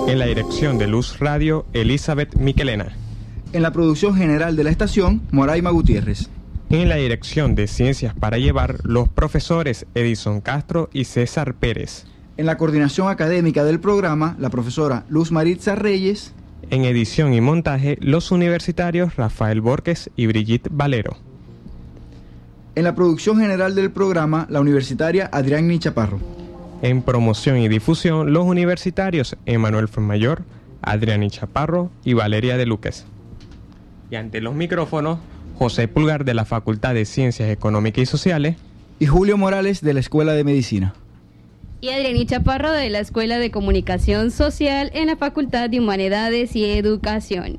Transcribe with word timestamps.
En 0.07 0.17
la 0.17 0.25
dirección 0.25 0.77
de 0.77 0.87
Luz 0.87 1.19
Radio, 1.19 1.65
Elizabeth 1.73 2.35
Miquelena. 2.35 2.95
En 3.53 3.61
la 3.61 3.71
producción 3.71 4.15
general 4.15 4.55
de 4.55 4.63
la 4.63 4.69
estación, 4.69 5.21
Moraima 5.31 5.69
Gutiérrez. 5.69 6.29
En 6.69 6.87
la 6.87 6.95
dirección 6.95 7.55
de 7.55 7.67
Ciencias 7.67 8.13
para 8.13 8.37
Llevar, 8.37 8.77
los 8.83 9.09
profesores 9.09 9.87
Edison 9.95 10.41
Castro 10.41 10.89
y 10.93 11.05
César 11.05 11.55
Pérez. 11.55 12.05
En 12.37 12.45
la 12.45 12.57
coordinación 12.57 13.09
académica 13.09 13.63
del 13.63 13.79
programa, 13.79 14.35
la 14.39 14.49
profesora 14.49 15.03
Luz 15.09 15.31
Maritza 15.31 15.75
Reyes. 15.75 16.33
En 16.69 16.85
edición 16.85 17.33
y 17.33 17.41
montaje, 17.41 17.97
los 18.01 18.31
universitarios 18.31 19.15
Rafael 19.15 19.61
Borges 19.61 20.09
y 20.15 20.27
Brigitte 20.27 20.69
Valero. 20.71 21.17
En 22.75 22.83
la 22.83 22.95
producción 22.95 23.39
general 23.39 23.75
del 23.75 23.91
programa, 23.91 24.45
la 24.49 24.61
universitaria 24.61 25.29
Adrián 25.33 25.77
Chaparro. 25.79 26.38
En 26.81 27.01
promoción 27.01 27.57
y 27.57 27.67
difusión, 27.67 28.31
los 28.31 28.45
universitarios 28.45 29.35
Emanuel 29.45 29.89
Fuenmayor, 29.89 30.43
Adrián 30.81 31.29
Chaparro 31.29 31.91
y 32.05 32.13
Valeria 32.13 32.55
de 32.55 32.65
Luques. 32.65 33.05
Y 34.09 34.15
ante 34.15 34.39
los 34.39 34.55
micrófonos, 34.55 35.19
José 35.57 35.89
Pulgar 35.89 36.23
de 36.23 36.33
la 36.33 36.45
Facultad 36.45 36.93
de 36.93 37.03
Ciencias 37.03 37.49
Económicas 37.49 38.03
y 38.03 38.05
Sociales. 38.05 38.55
Y 38.97 39.07
Julio 39.07 39.37
Morales 39.37 39.81
de 39.81 39.93
la 39.93 39.99
Escuela 39.99 40.33
de 40.33 40.45
Medicina. 40.45 40.93
Y 41.81 41.89
Adrián 41.89 42.25
Chaparro 42.25 42.71
de 42.71 42.89
la 42.89 42.99
Escuela 42.99 43.39
de 43.39 43.51
Comunicación 43.51 44.31
Social 44.31 44.89
en 44.93 45.07
la 45.07 45.17
Facultad 45.17 45.69
de 45.69 45.79
Humanidades 45.79 46.55
y 46.55 46.65
Educación. 46.65 47.57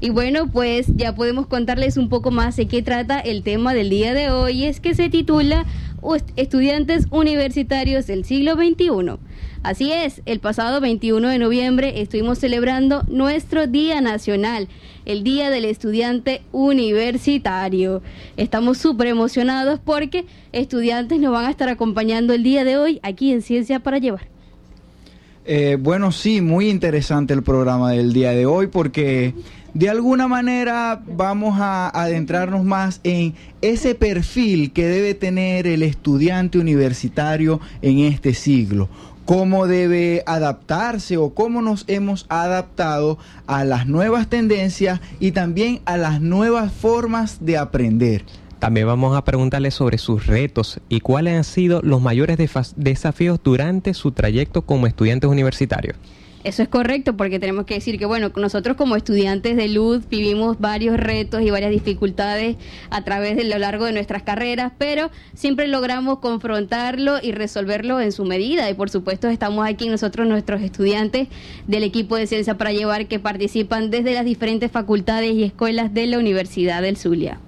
Y 0.00 0.10
bueno, 0.10 0.48
pues 0.50 0.86
ya 0.94 1.14
podemos 1.14 1.46
contarles 1.46 1.96
un 1.96 2.08
poco 2.10 2.30
más 2.30 2.56
de 2.56 2.68
qué 2.68 2.82
trata 2.82 3.18
el 3.20 3.42
tema 3.42 3.72
del 3.72 3.88
día 3.88 4.12
de 4.12 4.30
hoy. 4.30 4.64
Es 4.64 4.80
que 4.80 4.94
se 4.94 5.08
titula 5.08 5.64
Estudiantes 6.36 7.06
Universitarios 7.10 8.06
del 8.06 8.24
siglo 8.24 8.54
XXI. 8.54 9.18
Así 9.62 9.92
es, 9.92 10.22
el 10.26 10.38
pasado 10.38 10.80
21 10.80 11.28
de 11.28 11.38
noviembre 11.38 12.00
estuvimos 12.00 12.38
celebrando 12.38 13.02
nuestro 13.08 13.66
Día 13.66 14.00
Nacional, 14.00 14.68
el 15.04 15.24
Día 15.24 15.50
del 15.50 15.64
Estudiante 15.64 16.42
Universitario. 16.52 18.02
Estamos 18.36 18.78
súper 18.78 19.08
emocionados 19.08 19.80
porque 19.84 20.24
estudiantes 20.52 21.18
nos 21.18 21.32
van 21.32 21.46
a 21.46 21.50
estar 21.50 21.68
acompañando 21.68 22.32
el 22.32 22.44
día 22.44 22.64
de 22.64 22.76
hoy 22.76 23.00
aquí 23.02 23.32
en 23.32 23.42
Ciencia 23.42 23.80
para 23.80 23.98
Llevar. 23.98 24.28
Eh, 25.44 25.76
bueno, 25.80 26.12
sí, 26.12 26.40
muy 26.40 26.68
interesante 26.68 27.32
el 27.32 27.42
programa 27.42 27.92
del 27.92 28.12
día 28.12 28.30
de 28.30 28.46
hoy 28.46 28.66
porque 28.66 29.32
de 29.76 29.90
alguna 29.90 30.26
manera 30.26 31.02
vamos 31.06 31.60
a 31.60 31.90
adentrarnos 31.90 32.64
más 32.64 32.98
en 33.04 33.34
ese 33.60 33.94
perfil 33.94 34.72
que 34.72 34.86
debe 34.86 35.12
tener 35.12 35.66
el 35.66 35.82
estudiante 35.82 36.58
universitario 36.58 37.60
en 37.82 37.98
este 37.98 38.32
siglo 38.32 38.88
cómo 39.26 39.66
debe 39.66 40.22
adaptarse 40.24 41.18
o 41.18 41.34
cómo 41.34 41.60
nos 41.60 41.84
hemos 41.88 42.24
adaptado 42.30 43.18
a 43.46 43.64
las 43.64 43.86
nuevas 43.86 44.28
tendencias 44.28 45.00
y 45.20 45.32
también 45.32 45.80
a 45.84 45.98
las 45.98 46.22
nuevas 46.22 46.72
formas 46.72 47.44
de 47.44 47.58
aprender. 47.58 48.24
También 48.60 48.86
vamos 48.86 49.14
a 49.14 49.24
preguntarle 49.24 49.72
sobre 49.72 49.98
sus 49.98 50.26
retos 50.26 50.80
y 50.88 51.00
cuáles 51.00 51.36
han 51.36 51.44
sido 51.44 51.82
los 51.82 52.00
mayores 52.00 52.38
desafíos 52.76 53.40
durante 53.42 53.92
su 53.92 54.12
trayecto 54.12 54.62
como 54.62 54.86
estudiantes 54.86 55.28
universitarios. 55.28 55.96
Eso 56.46 56.62
es 56.62 56.68
correcto 56.68 57.16
porque 57.16 57.40
tenemos 57.40 57.66
que 57.66 57.74
decir 57.74 57.98
que, 57.98 58.06
bueno, 58.06 58.30
nosotros 58.36 58.76
como 58.76 58.94
estudiantes 58.94 59.56
de 59.56 59.66
luz 59.66 60.08
vivimos 60.08 60.60
varios 60.60 60.96
retos 60.96 61.42
y 61.42 61.50
varias 61.50 61.72
dificultades 61.72 62.54
a 62.88 63.02
través 63.02 63.34
de 63.34 63.42
lo 63.42 63.58
largo 63.58 63.84
de 63.84 63.92
nuestras 63.92 64.22
carreras, 64.22 64.70
pero 64.78 65.10
siempre 65.34 65.66
logramos 65.66 66.20
confrontarlo 66.20 67.16
y 67.20 67.32
resolverlo 67.32 68.00
en 68.00 68.12
su 68.12 68.24
medida. 68.24 68.70
Y 68.70 68.74
por 68.74 68.90
supuesto 68.90 69.26
estamos 69.26 69.68
aquí 69.68 69.88
nosotros, 69.88 70.28
nuestros 70.28 70.62
estudiantes 70.62 71.26
del 71.66 71.82
equipo 71.82 72.14
de 72.14 72.28
Ciencia 72.28 72.56
para 72.56 72.70
Llevar, 72.70 73.08
que 73.08 73.18
participan 73.18 73.90
desde 73.90 74.14
las 74.14 74.24
diferentes 74.24 74.70
facultades 74.70 75.32
y 75.32 75.42
escuelas 75.42 75.92
de 75.94 76.06
la 76.06 76.20
Universidad 76.20 76.80
del 76.80 76.96
Zulia. 76.96 77.40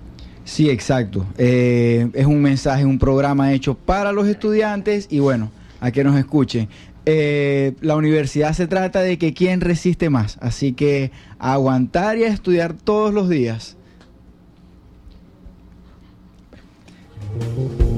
Sí, 0.42 0.70
exacto. 0.70 1.24
Eh, 1.38 2.08
es 2.14 2.26
un 2.26 2.42
mensaje, 2.42 2.84
un 2.84 2.98
programa 2.98 3.52
hecho 3.52 3.74
para 3.74 4.10
los 4.10 4.26
estudiantes 4.26 5.06
y 5.08 5.20
bueno, 5.20 5.52
a 5.80 5.90
que 5.90 6.04
nos 6.04 6.16
escuchen. 6.16 6.68
Eh, 7.10 7.72
la 7.80 7.96
universidad 7.96 8.52
se 8.52 8.66
trata 8.66 9.00
de 9.00 9.16
que 9.16 9.32
quién 9.32 9.62
resiste 9.62 10.10
más, 10.10 10.36
así 10.42 10.74
que 10.74 11.10
aguantar 11.38 12.18
y 12.18 12.24
estudiar 12.24 12.74
todos 12.74 13.14
los 13.14 13.30
días. 13.30 13.78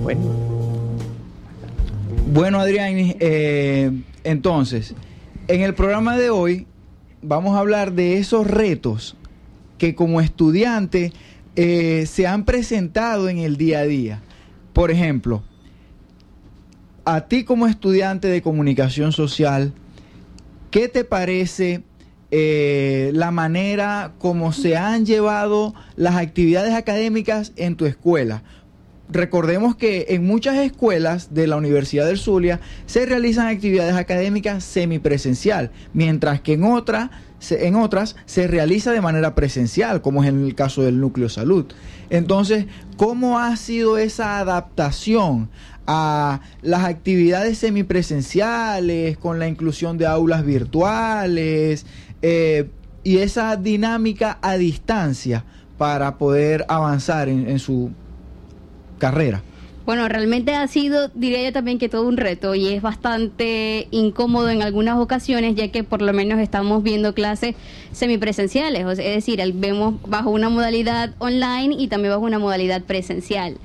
Bueno, 0.04 0.20
bueno 2.32 2.60
Adrián, 2.60 2.94
eh, 2.96 3.90
entonces, 4.22 4.94
en 5.48 5.62
el 5.62 5.74
programa 5.74 6.16
de 6.16 6.30
hoy 6.30 6.68
vamos 7.20 7.56
a 7.56 7.58
hablar 7.58 7.94
de 7.94 8.18
esos 8.18 8.46
retos 8.46 9.16
que 9.76 9.96
como 9.96 10.20
estudiante 10.20 11.12
eh, 11.56 12.04
se 12.06 12.28
han 12.28 12.44
presentado 12.44 13.28
en 13.28 13.38
el 13.38 13.56
día 13.56 13.80
a 13.80 13.86
día. 13.86 14.22
Por 14.72 14.92
ejemplo, 14.92 15.42
a 17.04 17.22
ti 17.22 17.44
como 17.44 17.66
estudiante 17.66 18.28
de 18.28 18.42
comunicación 18.42 19.12
social, 19.12 19.72
¿qué 20.70 20.88
te 20.88 21.04
parece 21.04 21.82
eh, 22.30 23.10
la 23.14 23.30
manera 23.30 24.12
como 24.18 24.52
se 24.52 24.76
han 24.76 25.06
llevado 25.06 25.74
las 25.96 26.16
actividades 26.16 26.74
académicas 26.74 27.52
en 27.56 27.76
tu 27.76 27.86
escuela? 27.86 28.42
Recordemos 29.12 29.74
que 29.74 30.06
en 30.10 30.24
muchas 30.24 30.56
escuelas 30.58 31.34
de 31.34 31.48
la 31.48 31.56
Universidad 31.56 32.06
del 32.06 32.18
Zulia 32.18 32.60
se 32.86 33.06
realizan 33.06 33.48
actividades 33.48 33.96
académicas 33.96 34.62
semipresencial, 34.62 35.72
mientras 35.92 36.40
que 36.40 36.52
en, 36.52 36.62
en 36.62 37.74
otras 37.74 38.14
se 38.26 38.46
realiza 38.46 38.92
de 38.92 39.00
manera 39.00 39.34
presencial, 39.34 40.00
como 40.00 40.22
es 40.22 40.28
en 40.28 40.44
el 40.44 40.54
caso 40.54 40.82
del 40.82 41.00
núcleo 41.00 41.28
salud. 41.28 41.66
Entonces, 42.08 42.66
¿cómo 42.96 43.40
ha 43.40 43.56
sido 43.56 43.98
esa 43.98 44.38
adaptación 44.38 45.50
a 45.92 46.40
las 46.62 46.84
actividades 46.84 47.58
semipresenciales, 47.58 49.18
con 49.18 49.40
la 49.40 49.48
inclusión 49.48 49.98
de 49.98 50.06
aulas 50.06 50.44
virtuales 50.44 51.84
eh, 52.22 52.70
y 53.02 53.18
esa 53.18 53.56
dinámica 53.56 54.38
a 54.40 54.56
distancia 54.56 55.44
para 55.78 56.16
poder 56.16 56.64
avanzar 56.68 57.28
en, 57.28 57.58
su 57.58 57.90
carrera. 58.98 59.42
Bueno, 59.84 60.08
realmente 60.08 60.54
ha 60.54 60.68
sido, 60.68 61.08
diría 61.08 61.42
yo 61.42 61.52
también 61.52 61.80
que 61.80 61.88
todo 61.88 62.06
un 62.06 62.18
reto 62.18 62.54
y 62.54 62.68
es 62.68 62.82
bastante 62.82 63.88
incómodo 63.90 64.48
en 64.48 64.62
algunas 64.62 64.96
ocasiones, 64.96 65.56
ya 65.56 65.72
que 65.72 65.82
por 65.82 66.02
lo 66.02 66.12
menos 66.12 66.38
estamos 66.38 66.84
viendo 66.84 67.14
clases 67.14 67.56
semipresenciales, 67.90 68.86
es 68.86 68.96
decir, 68.98 69.42
vemos 69.54 69.94
bajo 70.06 70.30
una 70.30 70.50
modalidad 70.50 71.16
online 71.18 71.74
y 71.76 71.88
también 71.88 72.12
bajo 72.14 72.26
una 72.26 72.38
modalidad 72.38 72.84
presencial. 72.84 73.56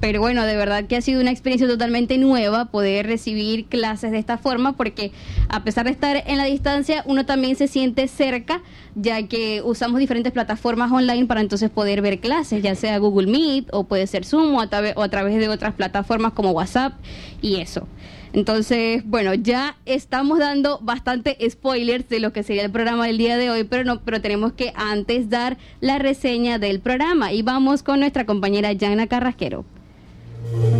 Pero 0.00 0.20
bueno, 0.20 0.44
de 0.44 0.56
verdad 0.56 0.84
que 0.84 0.96
ha 0.96 1.00
sido 1.00 1.22
una 1.22 1.30
experiencia 1.30 1.66
totalmente 1.66 2.18
nueva 2.18 2.66
poder 2.66 3.06
recibir 3.06 3.64
clases 3.66 4.10
de 4.10 4.18
esta 4.18 4.36
forma 4.36 4.76
porque 4.76 5.10
a 5.48 5.64
pesar 5.64 5.86
de 5.86 5.92
estar 5.92 6.22
en 6.26 6.36
la 6.36 6.44
distancia, 6.44 7.02
uno 7.06 7.24
también 7.24 7.56
se 7.56 7.66
siente 7.66 8.06
cerca 8.06 8.62
ya 8.94 9.26
que 9.26 9.62
usamos 9.64 9.98
diferentes 9.98 10.32
plataformas 10.32 10.92
online 10.92 11.26
para 11.26 11.40
entonces 11.40 11.70
poder 11.70 12.02
ver 12.02 12.20
clases, 12.20 12.62
ya 12.62 12.74
sea 12.74 12.98
Google 12.98 13.26
Meet 13.26 13.68
o 13.72 13.84
puede 13.84 14.06
ser 14.06 14.24
Zoom 14.24 14.54
o 14.54 14.60
a, 14.60 14.68
través 15.08 15.38
de 15.38 15.48
otras 15.48 15.74
plataformas 15.74 16.32
como 16.32 16.50
WhatsApp 16.50 16.94
y 17.40 17.56
eso. 17.56 17.88
Entonces, 18.32 19.02
bueno, 19.06 19.32
ya 19.32 19.76
estamos 19.86 20.38
dando 20.38 20.78
bastante 20.82 21.38
spoilers 21.48 22.06
de 22.08 22.20
lo 22.20 22.34
que 22.34 22.42
sería 22.42 22.64
el 22.64 22.70
programa 22.70 23.06
del 23.06 23.16
día 23.16 23.38
de 23.38 23.50
hoy, 23.50 23.64
pero 23.64 23.84
no, 23.84 24.02
pero 24.02 24.20
tenemos 24.20 24.52
que 24.52 24.74
antes 24.76 25.30
dar 25.30 25.56
la 25.80 25.98
reseña 25.98 26.58
del 26.58 26.80
programa 26.80 27.32
y 27.32 27.40
vamos 27.40 27.82
con 27.82 28.00
nuestra 28.00 28.26
compañera 28.26 28.72
Yana 28.72 29.06
Carrasquero. 29.06 29.64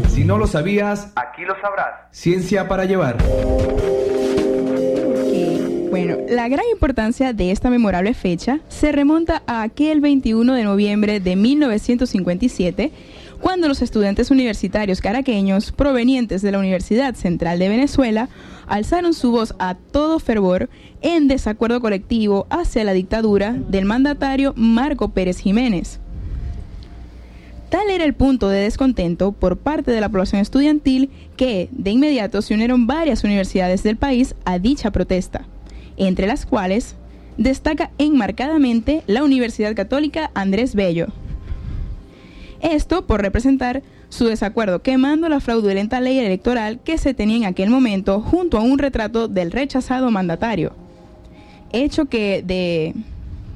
Si 0.09 0.25
no 0.25 0.39
lo 0.39 0.47
sabías, 0.47 1.13
aquí 1.15 1.43
lo 1.43 1.55
sabrás. 1.61 1.95
Ciencia 2.11 2.69
para 2.69 2.85
llevar. 2.85 3.19
Bueno, 5.91 6.17
la 6.29 6.49
gran 6.49 6.65
importancia 6.71 7.33
de 7.33 7.51
esta 7.51 7.71
memorable 7.71 8.13
fecha 8.13 8.61
se 8.69 8.93
remonta 8.93 9.43
a 9.47 9.63
aquel 9.63 10.01
21 10.01 10.53
de 10.53 10.63
noviembre 10.63 11.21
de 11.21 11.37
1957 11.37 12.93
cuando 13.41 13.69
los 13.69 13.83
estudiantes 13.83 14.31
universitarios 14.31 15.01
caraqueños 15.01 15.73
provenientes 15.73 16.43
de 16.43 16.53
la 16.53 16.59
Universidad 16.59 17.15
Central 17.15 17.59
de 17.59 17.69
Venezuela 17.69 18.29
alzaron 18.67 19.15
su 19.15 19.31
voz 19.31 19.55
a 19.59 19.75
todo 19.75 20.19
fervor 20.19 20.69
en 21.03 21.29
desacuerdo 21.29 21.81
colectivo 21.81 22.47
hacia 22.51 22.85
la 22.85 22.93
dictadura 22.93 23.53
del 23.53 23.85
mandatario 23.85 24.53
Marco 24.57 25.11
Pérez 25.11 25.39
Jiménez. 25.39 26.01
Tal 27.77 27.91
era 27.91 28.07
el 28.07 28.15
punto 28.15 28.49
de 28.49 28.61
descontento 28.61 29.33
por 29.33 29.59
parte 29.59 29.91
de 29.91 30.01
la 30.01 30.09
población 30.09 30.41
estudiantil 30.41 31.11
que 31.37 31.69
de 31.73 31.91
inmediato 31.91 32.41
se 32.41 32.55
unieron 32.55 32.87
varias 32.87 33.23
universidades 33.23 33.83
del 33.83 33.99
país 33.99 34.35
a 34.47 34.59
dicha 34.59 34.93
protesta, 34.93 35.45
entre 35.99 36.27
las 36.27 36.47
cuales 36.47 36.95
destaca 37.37 37.91
enmarcadamente 37.99 39.03
la 39.07 39.23
Universidad 39.23 39.75
Católica 39.75 40.31
Andrés 40.33 40.75
Bello, 40.75 41.09
esto 42.63 43.07
por 43.07 43.21
representar 43.21 43.83
su 44.09 44.25
desacuerdo 44.25 44.81
quemando 44.81 45.29
la 45.29 45.41
fraudulenta 45.41 46.01
ley 46.01 46.19
electoral 46.19 46.81
que 46.83 46.97
se 46.97 47.13
tenía 47.13 47.37
en 47.37 47.45
aquel 47.45 47.69
momento 47.69 48.23
junto 48.23 48.57
a 48.57 48.63
un 48.63 48.79
retrato 48.79 49.29
del 49.29 49.53
rechazado 49.53 50.11
mandatario. 50.11 50.73
Hecho 51.73 52.07
que 52.07 52.43
de 52.43 52.95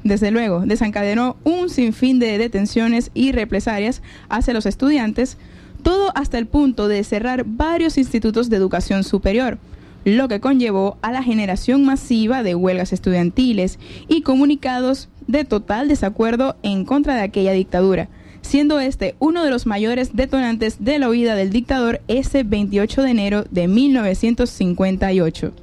desde 0.03 0.31
luego 0.31 0.61
desencadenó 0.61 1.37
un 1.43 1.69
sinfín 1.69 2.19
de 2.19 2.37
detenciones 2.37 3.11
y 3.13 3.31
represalias 3.31 4.01
hacia 4.29 4.53
los 4.53 4.65
estudiantes, 4.65 5.37
todo 5.83 6.11
hasta 6.15 6.37
el 6.37 6.47
punto 6.47 6.87
de 6.87 7.03
cerrar 7.03 7.43
varios 7.45 7.97
institutos 7.97 8.49
de 8.49 8.57
educación 8.57 9.03
superior, 9.03 9.57
lo 10.05 10.27
que 10.27 10.39
conllevó 10.39 10.97
a 11.01 11.11
la 11.11 11.23
generación 11.23 11.85
masiva 11.85 12.43
de 12.43 12.55
huelgas 12.55 12.93
estudiantiles 12.93 13.79
y 14.07 14.21
comunicados 14.21 15.09
de 15.27 15.45
total 15.45 15.87
desacuerdo 15.87 16.55
en 16.63 16.85
contra 16.85 17.15
de 17.15 17.21
aquella 17.21 17.51
dictadura 17.51 18.09
siendo 18.41 18.79
este 18.79 19.15
uno 19.19 19.43
de 19.43 19.49
los 19.49 19.65
mayores 19.65 20.15
detonantes 20.15 20.83
de 20.83 20.99
la 20.99 21.09
huida 21.09 21.35
del 21.35 21.51
dictador 21.51 22.01
ese 22.07 22.43
28 22.43 23.03
de 23.03 23.09
enero 23.09 23.45
de 23.49 23.67
1958. 23.67 25.53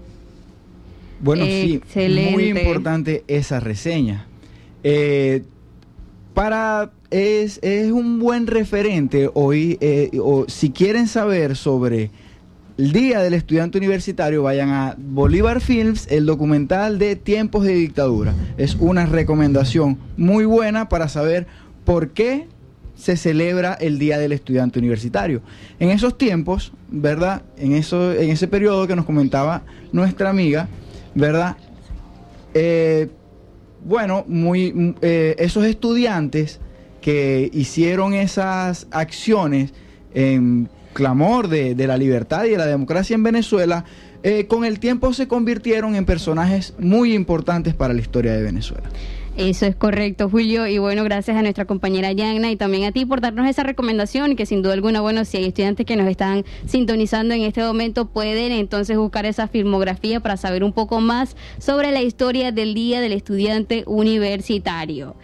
Bueno, 1.21 1.45
sí, 1.45 1.81
muy 2.33 2.49
importante 2.51 3.25
esa 3.27 3.61
reseña. 3.61 4.27
Eh, 4.85 5.43
para 6.35 6.93
es, 7.11 7.59
es, 7.63 7.91
un 7.91 8.19
buen 8.19 8.47
referente 8.47 9.31
hoy, 9.35 9.79
eh, 9.81 10.11
o 10.23 10.45
si 10.49 10.71
quieren 10.71 11.09
saber 11.09 11.57
sobre 11.57 12.11
el 12.77 12.93
Día 12.93 13.21
del 13.21 13.35
Estudiante 13.35 13.79
Universitario, 13.79 14.45
vayan 14.45 14.71
a 14.71 14.95
Bolívar 14.97 15.61
Films, 15.61 16.07
el 16.11 16.27
documental 16.27 17.01
de 17.01 17.17
Tiempos 17.17 17.65
de 17.65 17.75
Dictadura. 17.75 18.35
Es 18.57 18.77
una 18.77 19.05
recomendación 19.07 19.99
muy 20.17 20.45
buena 20.45 20.89
para 20.89 21.09
saber 21.09 21.49
por 21.85 22.11
qué 22.11 22.47
se 22.95 23.17
celebra 23.17 23.75
el 23.75 23.99
Día 23.99 24.19
del 24.19 24.33
Estudiante 24.33 24.79
Universitario. 24.79 25.41
En 25.81 25.91
esos 25.91 26.19
tiempos, 26.19 26.73
¿verdad? 26.89 27.43
En, 27.57 27.73
eso, 27.73 28.13
en 28.13 28.31
ese 28.31 28.47
periodo 28.47 28.87
que 28.87 28.95
nos 28.95 29.07
comentaba 29.07 29.63
nuestra 29.93 30.31
amiga, 30.31 30.69
¿verdad? 31.15 31.57
Eh, 32.55 33.09
bueno, 33.85 34.25
muy, 34.27 34.95
eh, 35.03 35.37
esos 35.39 35.65
estudiantes 35.65 36.61
que 37.01 37.51
hicieron 37.53 38.15
esas 38.15 38.87
acciones 38.91 39.73
en 40.15 40.69
clamor 40.93 41.49
de, 41.49 41.75
la 41.87 41.97
libertad 41.97 42.45
y 42.45 42.51
de 42.51 42.59
la 42.59 42.67
democracia 42.67 43.15
en 43.15 43.23
Venezuela, 43.23 43.85
eh, 44.25 44.47
con 44.47 44.65
el 44.65 44.81
tiempo 44.81 45.13
se 45.13 45.29
convirtieron 45.29 45.95
en 45.95 46.05
personajes 46.05 46.75
muy 46.79 47.15
importantes 47.15 47.75
para 47.75 47.95
la 47.95 48.01
historia 48.01 48.33
de 48.33 48.43
Venezuela. 48.43 48.89
Eso 49.39 49.67
es 49.67 49.77
correcto, 49.77 50.29
Julio. 50.29 50.67
Y 50.67 50.79
bueno, 50.79 51.05
gracias 51.05 51.37
a 51.37 51.43
nuestra 51.43 51.65
compañera 51.65 52.11
Yana 52.11 52.51
y 52.51 52.57
también 52.57 52.83
a 52.87 52.91
ti 52.91 53.07
por 53.07 53.21
darnos 53.21 53.49
esa 53.49 53.63
recomendación, 53.63 54.35
que 54.35 54.47
sin 54.47 54.63
duda 54.63 54.73
alguna, 54.73 55.01
bueno, 55.01 55.25
si 55.25 55.37
hay 55.37 55.45
estudiantes 55.45 55.87
que 55.87 55.95
nos 55.95 56.09
están 56.09 56.45
sintonizando 56.67 57.35
en 57.35 57.43
este 57.43 57.63
momento, 57.63 58.07
pueden 58.07 58.51
entonces 58.51 58.97
buscar 58.97 59.27
esa 59.27 59.47
filmografía 59.47 60.19
para 60.19 60.37
saber 60.37 60.65
un 60.65 60.73
poco 60.73 61.01
más 61.01 61.37
sobre 61.61 61.93
la 61.93 62.03
historia 62.03 62.51
del 62.51 62.75
Día 62.75 63.01
del 63.01 63.13
Estudiante 63.13 63.85
Universitario. 63.87 65.15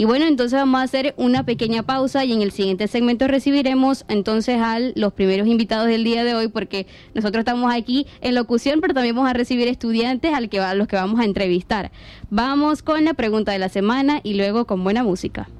Y 0.00 0.06
bueno, 0.06 0.24
entonces 0.24 0.58
vamos 0.58 0.80
a 0.80 0.84
hacer 0.84 1.12
una 1.18 1.44
pequeña 1.44 1.82
pausa 1.82 2.24
y 2.24 2.32
en 2.32 2.40
el 2.40 2.52
siguiente 2.52 2.88
segmento 2.88 3.28
recibiremos 3.28 4.06
entonces 4.08 4.58
a 4.58 4.78
los 4.94 5.12
primeros 5.12 5.46
invitados 5.46 5.88
del 5.88 6.04
día 6.04 6.24
de 6.24 6.34
hoy 6.34 6.48
porque 6.48 6.86
nosotros 7.12 7.40
estamos 7.40 7.70
aquí 7.70 8.06
en 8.22 8.34
locución, 8.34 8.80
pero 8.80 8.94
también 8.94 9.14
vamos 9.14 9.28
a 9.28 9.34
recibir 9.34 9.68
estudiantes 9.68 10.32
al 10.32 10.48
que, 10.48 10.58
a 10.58 10.72
los 10.72 10.88
que 10.88 10.96
vamos 10.96 11.20
a 11.20 11.26
entrevistar. 11.26 11.92
Vamos 12.30 12.82
con 12.82 13.04
la 13.04 13.12
pregunta 13.12 13.52
de 13.52 13.58
la 13.58 13.68
semana 13.68 14.20
y 14.22 14.32
luego 14.38 14.66
con 14.66 14.82
buena 14.84 15.02
música. 15.02 15.50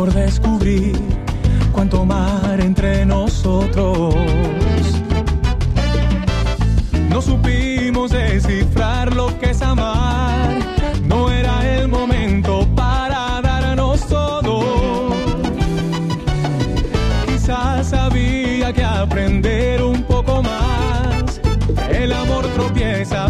por 0.00 0.14
descubrir, 0.14 0.96
cuánto 1.72 2.06
mar 2.06 2.58
entre 2.58 3.04
nosotros. 3.04 4.14
No 7.10 7.20
supimos 7.20 8.10
descifrar 8.10 9.14
lo 9.14 9.26
que 9.38 9.50
es 9.50 9.60
amar. 9.60 10.56
No 11.04 11.30
era 11.30 11.54
el 11.76 11.88
momento 11.88 12.66
para 12.74 13.42
darnos 13.42 14.06
todo. 14.06 15.10
Quizás 17.26 17.92
había 17.92 18.72
que 18.72 18.82
aprender 18.82 19.82
un 19.82 20.02
poco 20.04 20.42
más. 20.42 21.42
El 21.90 22.14
amor 22.14 22.46
tropieza, 22.54 23.28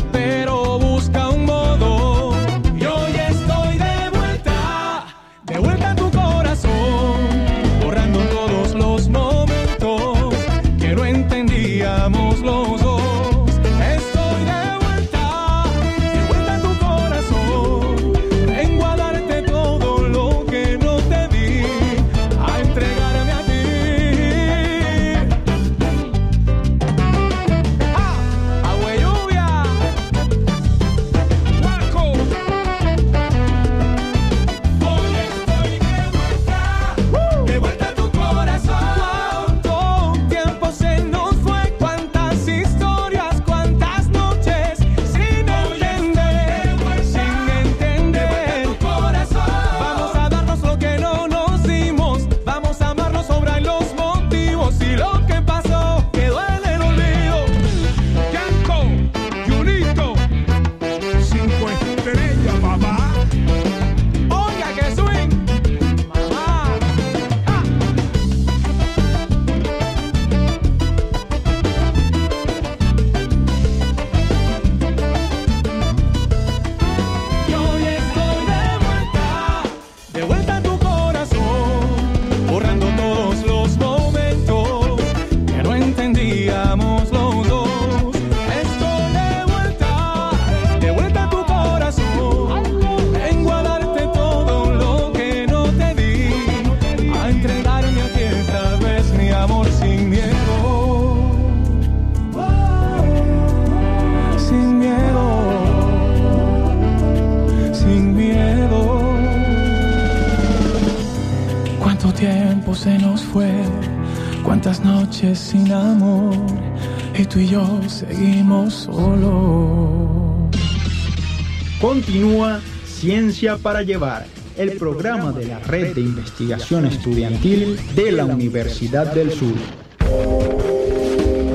Continúa 122.11 122.61
Ciencia 122.87 123.57
para 123.57 123.83
Llevar, 123.83 124.27
el 124.57 124.73
programa 124.73 125.31
de 125.31 125.47
la 125.47 125.61
Red 125.61 125.95
de 125.95 126.01
Investigación 126.01 126.85
Estudiantil 126.87 127.79
de 127.95 128.11
la 128.11 128.25
Universidad 128.25 129.15
del 129.15 129.31
Sur. 129.31 129.55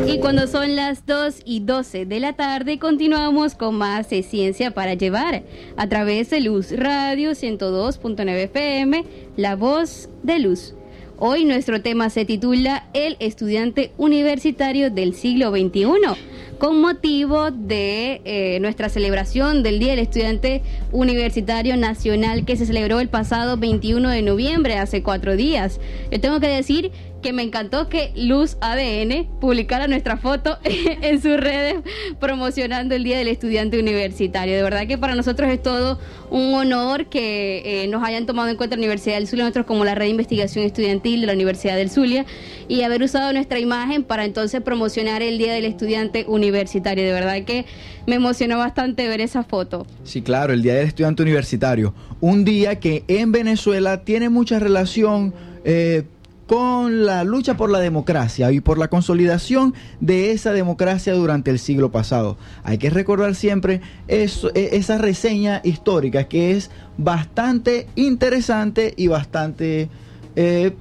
Y 0.08 0.18
cuando 0.20 0.48
son 0.48 0.78
las 0.78 1.06
2 1.06 1.42
y 1.44 1.60
12 1.60 2.06
de 2.06 2.20
la 2.22 2.38
tarde, 2.38 2.80
continuamos 2.80 3.54
con 3.54 3.76
más 3.76 4.10
de 4.10 4.24
Ciencia 4.24 4.72
para 4.72 4.94
Llevar 4.94 5.44
a 5.76 5.90
través 5.90 6.30
de 6.30 6.40
Luz 6.40 6.72
Radio 6.72 7.32
102.9 7.32 8.30
FM, 8.46 9.04
La 9.36 9.58
Voz 9.58 10.08
de 10.24 10.40
Luz. 10.40 10.74
Hoy 11.18 11.44
nuestro 11.44 11.82
tema 11.82 12.10
se 12.10 12.24
titula 12.24 12.88
El 12.94 13.18
estudiante 13.20 13.92
universitario 13.98 14.90
del 14.90 15.16
siglo 15.16 15.52
XXI, 15.52 15.86
con 16.58 16.82
motivo 16.82 17.52
de 17.52 18.22
eh, 18.26 18.60
nuestra 18.60 18.90
celebración 18.90 19.64
del 19.64 19.80
Día 19.80 19.92
del 19.92 20.00
Estudiante 20.00 20.62
Universitario 20.92 21.78
Nacional 21.78 22.46
que 22.46 22.56
se 22.56 22.66
celebró 22.66 23.00
el 23.00 23.10
pasado 23.10 23.58
21 23.58 24.10
de 24.10 24.22
noviembre, 24.22 24.78
hace 24.78 25.04
cuatro 25.04 25.36
días. 25.36 25.80
Yo 26.12 26.20
tengo 26.20 26.40
que 26.40 26.48
decir 26.48 26.92
que 27.26 27.34
me 27.34 27.42
encantó 27.42 27.90
que 27.90 28.12
Luz 28.16 28.56
ADN 28.62 29.26
publicara 29.42 29.88
nuestra 29.88 30.16
foto 30.16 30.60
en 30.64 31.20
sus 31.20 31.38
redes 31.38 31.78
promocionando 32.20 32.94
el 32.94 33.04
Día 33.04 33.18
del 33.18 33.30
Estudiante 33.30 33.80
Universitario. 33.80 34.56
De 34.56 34.62
verdad 34.62 34.86
que 34.86 35.00
para 35.00 35.16
nosotros 35.16 35.50
es 35.50 35.60
todo 35.60 36.00
un 36.30 36.54
honor 36.54 37.08
que 37.08 37.64
eh, 37.84 37.88
nos 37.88 38.04
hayan 38.04 38.28
tomado 38.28 38.50
en 38.50 38.58
cuenta 38.58 38.76
la 38.76 38.82
Universidad 38.82 39.16
del 39.16 39.28
Zulia, 39.28 39.46
nosotros 39.46 39.66
como 39.66 39.84
la 39.86 39.96
red 39.96 40.06
de 40.06 40.12
investigación 40.12 40.66
estudiantil 40.66 41.22
de 41.22 41.26
la 41.26 41.34
Universidad 41.34 41.76
del 41.76 41.90
Zulia, 41.90 42.28
y 42.68 42.84
haber 42.84 43.02
usado 43.02 43.34
nuestra 43.34 43.58
imagen 43.58 44.04
para 44.04 44.24
entonces 44.24 44.62
promocionar 44.62 45.24
el 45.24 45.40
Día 45.40 45.52
del 45.52 45.66
Estudiante 45.66 46.26
Universitario. 46.28 47.06
De 47.06 47.12
verdad 47.12 47.44
que 47.44 47.66
me 48.06 48.18
emocionó 48.18 48.60
bastante 48.60 49.08
ver 49.08 49.20
esa 49.20 49.44
foto. 49.44 49.88
Sí, 50.04 50.22
claro, 50.22 50.54
el 50.54 50.62
Día 50.62 50.76
del 50.76 50.86
Estudiante 50.86 51.24
Universitario. 51.24 51.96
Un 52.22 52.46
día 52.46 52.80
que 52.80 53.04
en 53.08 53.32
Venezuela 53.32 54.04
tiene 54.04 54.30
mucha 54.30 54.60
relación 54.60 55.34
eh, 55.68 56.04
con 56.48 57.06
la 57.06 57.24
lucha 57.24 57.58
por 57.58 57.70
la 57.72 57.80
democracia 57.80 58.52
y 58.52 58.60
por 58.60 58.78
la 58.78 58.88
consolidación 58.88 59.74
de 60.00 60.32
esa 60.32 60.52
democracia 60.54 61.14
durante 61.14 61.50
el 61.52 61.58
siglo 61.60 61.92
pasado. 61.92 62.38
Hay 62.64 62.78
que 62.78 62.90
recordar 62.90 63.34
siempre 63.36 63.82
eso, 64.08 64.52
e- 64.54 64.70
esa 64.74 64.98
reseña 65.00 65.62
histórica 65.64 66.26
que 66.26 66.52
es 66.52 66.70
bastante 66.98 67.88
interesante 67.96 68.94
y 68.96 69.08
bastante 69.08 69.90
eh, 70.36 70.74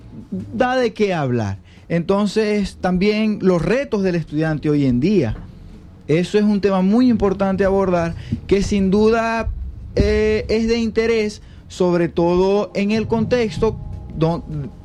da 0.53 0.77
de 0.77 0.93
qué 0.93 1.15
hablar. 1.15 1.59
Entonces, 1.89 2.77
también 2.81 3.39
los 3.41 3.63
retos 3.63 4.03
del 4.03 4.15
estudiante 4.17 4.69
hoy 4.71 4.85
en 4.87 5.01
día. 5.01 5.37
Eso 6.09 6.37
es 6.39 6.45
un 6.45 6.61
tema 6.61 6.83
muy 6.83 7.09
importante 7.09 7.65
abordar 7.65 8.15
que 8.47 8.63
sin 8.63 8.91
duda 8.91 9.49
eh, 9.97 10.45
es 10.49 10.69
de 10.69 10.77
interés, 10.79 11.41
sobre 11.69 12.09
todo 12.09 12.71
en 12.75 12.91
el 12.91 13.07
contexto 13.07 13.79
don- 14.17 14.45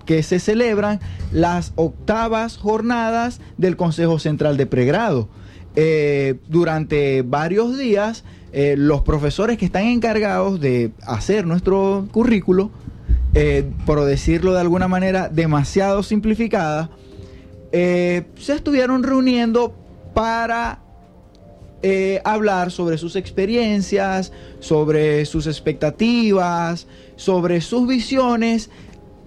que 0.09 0.23
se 0.23 0.39
celebran 0.39 0.99
las 1.31 1.71
octavas 1.75 2.57
jornadas 2.57 3.39
del 3.59 3.77
Consejo 3.77 4.17
Central 4.17 4.57
de 4.57 4.65
Pregrado. 4.65 5.29
Eh, 5.75 6.37
durante 6.47 7.21
varios 7.21 7.77
días, 7.77 8.23
eh, 8.51 8.73
los 8.75 9.01
profesores 9.01 9.59
que 9.59 9.65
están 9.65 9.83
encargados 9.83 10.59
de 10.59 10.93
hacer 11.05 11.45
nuestro 11.45 12.07
currículo, 12.11 12.71
eh, 13.35 13.69
por 13.85 14.03
decirlo 14.03 14.55
de 14.55 14.61
alguna 14.61 14.87
manera 14.87 15.29
demasiado 15.29 16.01
simplificada, 16.01 16.89
se 17.71 18.25
estuvieron 18.47 19.03
reuniendo 19.03 19.75
para 20.15 20.81
hablar 22.23 22.71
sobre 22.71 22.97
sus 22.97 23.15
experiencias, 23.15 24.31
sobre 24.59 25.23
sus 25.25 25.45
expectativas, 25.45 26.87
sobre 27.15 27.61
sus 27.61 27.87
visiones 27.87 28.71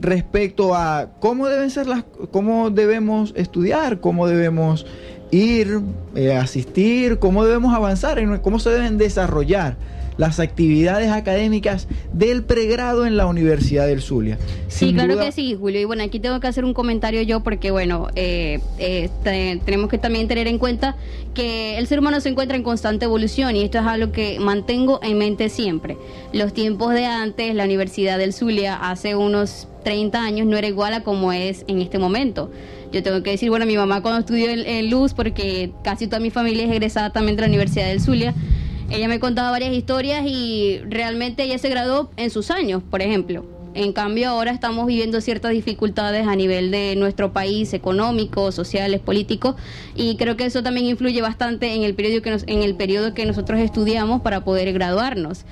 respecto 0.00 0.74
a 0.74 1.10
cómo 1.20 1.48
deben 1.48 1.70
ser 1.70 1.86
las, 1.86 2.04
cómo 2.30 2.70
debemos 2.70 3.32
estudiar, 3.36 4.00
cómo 4.00 4.26
debemos 4.26 4.86
ir, 5.30 5.80
eh, 6.14 6.34
asistir, 6.34 7.18
cómo 7.18 7.44
debemos 7.44 7.74
avanzar, 7.74 8.40
cómo 8.42 8.58
se 8.58 8.70
deben 8.70 8.98
desarrollar 8.98 9.76
las 10.22 10.38
actividades 10.38 11.10
académicas 11.10 11.88
del 12.12 12.44
pregrado 12.44 13.06
en 13.06 13.16
la 13.16 13.26
Universidad 13.26 13.88
del 13.88 14.00
Zulia. 14.02 14.38
Sí, 14.68 14.92
claro 14.94 15.14
duda- 15.14 15.24
que 15.24 15.32
sí, 15.32 15.56
Julio. 15.58 15.80
Y 15.80 15.84
bueno, 15.84 16.04
aquí 16.04 16.20
tengo 16.20 16.38
que 16.38 16.46
hacer 16.46 16.64
un 16.64 16.74
comentario 16.74 17.22
yo 17.22 17.40
porque, 17.40 17.72
bueno, 17.72 18.06
eh, 18.14 18.60
eh, 18.78 19.08
te- 19.24 19.60
tenemos 19.64 19.90
que 19.90 19.98
también 19.98 20.28
tener 20.28 20.46
en 20.46 20.58
cuenta 20.58 20.94
que 21.34 21.76
el 21.76 21.88
ser 21.88 21.98
humano 21.98 22.20
se 22.20 22.28
encuentra 22.28 22.56
en 22.56 22.62
constante 22.62 23.04
evolución 23.04 23.56
y 23.56 23.62
esto 23.64 23.78
es 23.78 23.84
algo 23.84 24.12
que 24.12 24.38
mantengo 24.38 25.00
en 25.02 25.18
mente 25.18 25.48
siempre. 25.48 25.96
Los 26.32 26.52
tiempos 26.54 26.94
de 26.94 27.04
antes, 27.06 27.52
la 27.56 27.64
Universidad 27.64 28.16
del 28.16 28.32
Zulia 28.32 28.76
hace 28.76 29.16
unos 29.16 29.66
30 29.82 30.22
años 30.22 30.46
no 30.46 30.56
era 30.56 30.68
igual 30.68 30.94
a 30.94 31.02
como 31.02 31.32
es 31.32 31.64
en 31.66 31.80
este 31.82 31.98
momento. 31.98 32.52
Yo 32.92 33.02
tengo 33.02 33.24
que 33.24 33.30
decir, 33.30 33.50
bueno, 33.50 33.66
mi 33.66 33.76
mamá 33.76 34.02
cuando 34.02 34.20
estudió 34.20 34.50
en, 34.50 34.60
en 34.66 34.88
Luz, 34.88 35.14
porque 35.14 35.72
casi 35.82 36.06
toda 36.06 36.20
mi 36.20 36.30
familia 36.30 36.64
es 36.66 36.70
egresada 36.70 37.10
también 37.10 37.34
de 37.36 37.42
la 37.42 37.48
Universidad 37.48 37.86
del 37.88 38.00
Zulia, 38.00 38.34
ella 38.92 39.08
me 39.08 39.20
contaba 39.20 39.50
varias 39.50 39.72
historias 39.72 40.24
y 40.26 40.80
realmente 40.88 41.42
ella 41.44 41.58
se 41.58 41.68
graduó 41.68 42.10
en 42.16 42.30
sus 42.30 42.50
años, 42.50 42.82
por 42.82 43.02
ejemplo. 43.02 43.44
En 43.74 43.94
cambio, 43.94 44.28
ahora 44.28 44.50
estamos 44.50 44.86
viviendo 44.86 45.22
ciertas 45.22 45.52
dificultades 45.52 46.26
a 46.28 46.36
nivel 46.36 46.70
de 46.70 46.94
nuestro 46.96 47.32
país, 47.32 47.72
económicos, 47.72 48.54
sociales, 48.54 49.00
políticos, 49.00 49.54
y 49.96 50.16
creo 50.16 50.36
que 50.36 50.44
eso 50.44 50.62
también 50.62 50.86
influye 50.86 51.22
bastante 51.22 51.74
en 51.74 51.82
el 51.82 51.94
periodo 51.94 52.20
que, 52.20 52.30
nos- 52.30 52.44
en 52.48 52.62
el 52.62 52.74
periodo 52.74 53.14
que 53.14 53.24
nosotros 53.24 53.58
estudiamos 53.60 54.20
para 54.20 54.44
poder 54.44 54.72
graduarnos. 54.74 55.46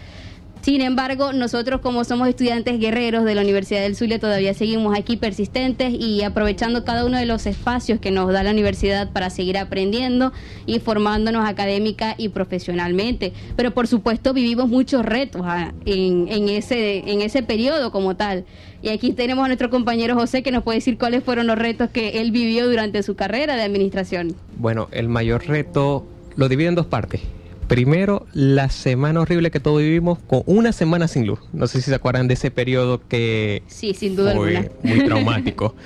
Sin 0.62 0.82
embargo, 0.82 1.32
nosotros 1.32 1.80
como 1.80 2.04
somos 2.04 2.28
estudiantes 2.28 2.78
guerreros 2.78 3.24
de 3.24 3.34
la 3.34 3.40
Universidad 3.40 3.80
del 3.80 3.96
Zulia 3.96 4.18
todavía 4.18 4.52
seguimos 4.52 4.96
aquí 4.96 5.16
persistentes 5.16 5.94
y 5.94 6.22
aprovechando 6.22 6.84
cada 6.84 7.06
uno 7.06 7.16
de 7.16 7.24
los 7.24 7.46
espacios 7.46 7.98
que 7.98 8.10
nos 8.10 8.30
da 8.30 8.42
la 8.42 8.50
universidad 8.50 9.10
para 9.10 9.30
seguir 9.30 9.56
aprendiendo 9.56 10.32
y 10.66 10.78
formándonos 10.78 11.48
académica 11.48 12.14
y 12.18 12.28
profesionalmente. 12.28 13.32
Pero 13.56 13.70
por 13.70 13.86
supuesto 13.86 14.34
vivimos 14.34 14.68
muchos 14.68 15.02
retos 15.04 15.42
ah, 15.46 15.72
en, 15.86 16.48
ese, 16.50 17.10
en 17.10 17.22
ese 17.22 17.42
periodo 17.42 17.90
como 17.90 18.16
tal. 18.16 18.44
Y 18.82 18.90
aquí 18.90 19.12
tenemos 19.12 19.46
a 19.46 19.48
nuestro 19.48 19.70
compañero 19.70 20.14
José 20.14 20.42
que 20.42 20.52
nos 20.52 20.62
puede 20.62 20.78
decir 20.78 20.98
cuáles 20.98 21.24
fueron 21.24 21.46
los 21.46 21.58
retos 21.58 21.88
que 21.88 22.20
él 22.20 22.32
vivió 22.32 22.68
durante 22.68 23.02
su 23.02 23.14
carrera 23.16 23.56
de 23.56 23.62
administración. 23.62 24.34
Bueno, 24.58 24.88
el 24.90 25.08
mayor 25.08 25.46
reto 25.46 26.06
lo 26.36 26.48
divide 26.50 26.68
en 26.68 26.74
dos 26.74 26.86
partes. 26.86 27.22
Primero, 27.70 28.26
la 28.32 28.68
semana 28.68 29.20
horrible 29.20 29.52
que 29.52 29.60
todos 29.60 29.78
vivimos 29.80 30.18
con 30.26 30.42
una 30.46 30.72
semana 30.72 31.06
sin 31.06 31.24
luz. 31.24 31.38
No 31.52 31.68
sé 31.68 31.80
si 31.80 31.88
se 31.90 31.94
acuerdan 31.94 32.26
de 32.26 32.34
ese 32.34 32.50
periodo 32.50 33.00
que 33.06 33.62
Sí, 33.68 33.94
sin 33.94 34.16
duda 34.16 34.34
fue 34.34 34.56
alguna. 34.56 34.72
muy 34.82 35.04
traumático. 35.06 35.76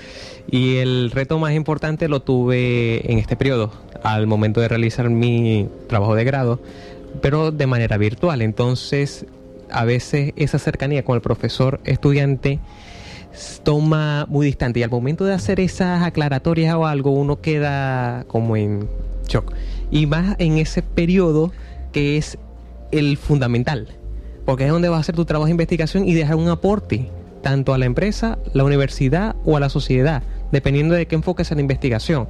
y 0.50 0.76
el 0.76 1.10
reto 1.10 1.38
más 1.38 1.52
importante 1.52 2.08
lo 2.08 2.22
tuve 2.22 3.12
en 3.12 3.18
este 3.18 3.36
periodo, 3.36 3.70
al 4.02 4.26
momento 4.26 4.62
de 4.62 4.68
realizar 4.68 5.10
mi 5.10 5.68
trabajo 5.86 6.14
de 6.14 6.24
grado, 6.24 6.58
pero 7.20 7.50
de 7.50 7.66
manera 7.66 7.98
virtual. 7.98 8.40
Entonces, 8.40 9.26
a 9.70 9.84
veces 9.84 10.32
esa 10.36 10.58
cercanía 10.58 11.04
con 11.04 11.16
el 11.16 11.20
profesor 11.20 11.80
estudiante 11.84 12.60
toma 13.62 14.24
muy 14.30 14.46
distante 14.46 14.80
y 14.80 14.84
al 14.84 14.90
momento 14.90 15.26
de 15.26 15.34
hacer 15.34 15.60
esas 15.60 16.02
aclaratorias 16.02 16.76
o 16.76 16.86
algo 16.86 17.10
uno 17.10 17.42
queda 17.42 18.24
como 18.26 18.56
en 18.56 18.88
shock 19.28 19.52
y 19.90 20.06
más 20.06 20.36
en 20.38 20.56
ese 20.56 20.80
periodo 20.80 21.52
que 21.94 22.18
es 22.18 22.36
el 22.92 23.16
fundamental 23.16 23.88
porque 24.44 24.64
es 24.64 24.70
donde 24.70 24.88
vas 24.88 24.98
a 24.98 25.00
hacer 25.00 25.14
tu 25.14 25.24
trabajo 25.24 25.46
de 25.46 25.52
investigación 25.52 26.06
y 26.06 26.14
dejar 26.14 26.36
un 26.36 26.48
aporte 26.48 27.08
tanto 27.42 27.74
a 27.74 27.78
la 27.78 27.86
empresa, 27.86 28.38
la 28.52 28.64
universidad 28.64 29.36
o 29.44 29.56
a 29.56 29.60
la 29.60 29.68
sociedad, 29.68 30.22
dependiendo 30.50 30.94
de 30.94 31.06
qué 31.06 31.14
enfoques 31.14 31.50
en 31.50 31.58
la 31.58 31.62
investigación. 31.62 32.28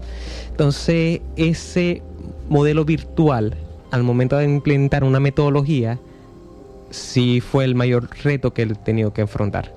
Entonces, 0.50 1.21
ese 1.37 2.02
modelo 2.49 2.85
virtual, 2.85 3.56
al 3.90 4.02
momento 4.02 4.37
de 4.37 4.44
implementar 4.44 5.04
una 5.04 5.21
metodología, 5.21 5.99
sí 6.90 7.40
fue 7.40 7.64
el 7.64 7.75
mayor 7.75 8.09
reto 8.23 8.52
que 8.52 8.62
he 8.62 8.66
tenido 8.66 9.12
que 9.12 9.23
enfrentar. 9.23 9.73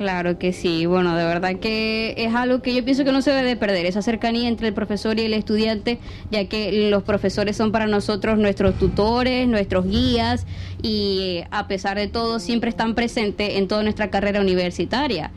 Claro 0.00 0.38
que 0.38 0.54
sí, 0.54 0.86
bueno, 0.86 1.14
de 1.14 1.26
verdad 1.26 1.56
que 1.56 2.14
es 2.16 2.34
algo 2.34 2.62
que 2.62 2.74
yo 2.74 2.82
pienso 2.82 3.04
que 3.04 3.12
no 3.12 3.20
se 3.20 3.32
debe 3.32 3.46
de 3.46 3.56
perder, 3.56 3.84
esa 3.84 4.00
cercanía 4.00 4.48
entre 4.48 4.68
el 4.68 4.72
profesor 4.72 5.18
y 5.18 5.24
el 5.24 5.34
estudiante, 5.34 5.98
ya 6.30 6.46
que 6.46 6.88
los 6.88 7.02
profesores 7.02 7.58
son 7.58 7.70
para 7.70 7.86
nosotros 7.86 8.38
nuestros 8.38 8.78
tutores, 8.78 9.46
nuestros 9.46 9.86
guías 9.86 10.46
y 10.82 11.42
a 11.50 11.68
pesar 11.68 11.98
de 11.98 12.08
todo 12.08 12.40
siempre 12.40 12.70
están 12.70 12.94
presentes 12.94 13.58
en 13.58 13.68
toda 13.68 13.82
nuestra 13.82 14.08
carrera 14.08 14.40
universitaria. 14.40 15.32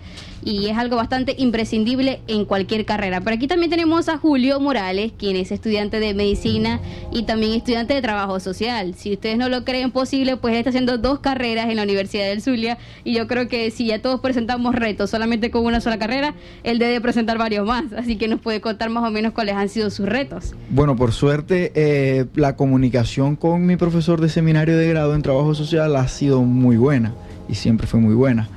Y 0.46 0.68
es 0.68 0.78
algo 0.78 0.96
bastante 0.96 1.36
imprescindible 1.38 2.22
en 2.28 2.46
cualquier 2.46 2.86
carrera. 2.86 3.22
Pero 3.22 3.36
aquí 3.36 3.48
también 3.48 3.70
tenemos 3.70 4.10
a 4.10 4.18
Julio 4.18 4.60
Morales, 4.60 5.14
quien 5.18 5.36
es 5.36 5.52
estudiante 5.52 6.00
de 6.00 6.14
medicina 6.14 6.80
y 7.12 7.24
también 7.24 7.54
estudiante 7.54 7.94
de 7.94 8.02
trabajo 8.02 8.40
social. 8.40 8.94
Si 8.96 9.14
ustedes 9.14 9.38
no 9.38 9.50
lo 9.50 9.64
creen 9.64 9.92
posible, 9.92 10.38
pues 10.38 10.56
está 10.56 10.70
haciendo 10.70 10.98
dos 10.98 11.20
carreras 11.20 11.70
en 11.70 11.78
la 11.78 11.84
Universidad 11.84 12.26
del 12.26 12.42
Zulia. 12.42 12.78
Y 13.04 13.14
yo 13.14 13.28
creo 13.28 13.48
que 13.48 13.72
si 13.72 13.88
ya 13.88 14.02
todos 14.02 14.20
presentamos 14.20 14.76
retos 14.76 15.10
solamente 15.10 15.52
con 15.52 15.66
una 15.66 15.82
sola 15.82 15.98
carrera, 15.98 16.34
él 16.64 16.80
debe 16.80 17.00
presentar 17.02 17.38
varios 17.38 17.66
más. 17.66 17.86
Así 17.94 18.18
que 18.18 18.28
nos 18.28 18.40
puede 18.40 18.62
contar 18.62 18.90
más 18.90 19.04
o 19.04 19.12
menos 19.12 19.34
cuáles 19.34 19.56
han 19.56 19.70
sido 19.70 19.90
sus 19.90 20.08
retos. 20.08 20.54
Bueno, 20.70 20.96
por 20.96 21.12
suerte, 21.12 21.72
eh, 21.76 22.26
la 22.36 22.56
comunicación 22.56 23.36
con 23.36 23.66
mi 23.66 23.78
profesor 23.78 24.22
de 24.22 24.30
seminario 24.30 24.78
de 24.78 24.88
grado 24.88 25.16
en 25.16 25.22
trabajo 25.22 25.56
social 25.56 25.96
ha 25.96 26.08
sido 26.08 26.42
muy 26.42 26.78
buena 26.78 27.14
y 27.48 27.56
siempre 27.56 27.88
fue 27.88 28.00
muy 28.00 28.16
buena. 28.16 28.50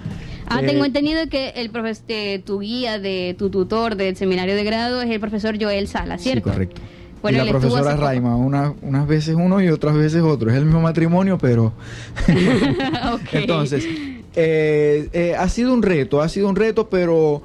Ah, 0.48 0.60
Eh, 0.62 0.66
tengo 0.66 0.84
entendido 0.84 1.26
que 1.28 1.50
el 1.56 1.72
profes- 1.72 2.02
eh, 2.08 2.40
tu 2.44 2.60
guía, 2.60 2.98
de 2.98 3.34
tu 3.38 3.50
tutor 3.50 3.96
del 3.96 4.16
seminario 4.16 4.54
de 4.54 4.64
grado 4.64 5.02
es 5.02 5.10
el 5.10 5.20
profesor 5.20 5.56
Joel 5.60 5.88
Sala, 5.88 6.18
Sí, 6.18 6.24
¿cierto? 6.30 6.50
correcto. 6.50 6.80
Bueno, 7.22 7.42
y 7.42 7.46
la 7.46 7.50
profesora. 7.50 7.96
Raima, 7.96 8.36
una- 8.36 8.74
unas 8.82 9.06
veces 9.08 9.34
uno 9.34 9.60
y 9.60 9.68
otras 9.68 9.96
veces 9.96 10.22
otro. 10.22 10.50
Es 10.50 10.56
el 10.56 10.64
mismo 10.66 10.80
matrimonio, 10.80 11.38
pero. 11.38 11.72
Entonces, 13.32 13.84
eh, 14.34 15.08
eh, 15.12 15.34
ha 15.36 15.48
sido 15.48 15.72
un 15.74 15.82
reto, 15.82 16.20
ha 16.20 16.28
sido 16.28 16.48
un 16.48 16.56
reto, 16.56 16.88
pero 16.88 17.42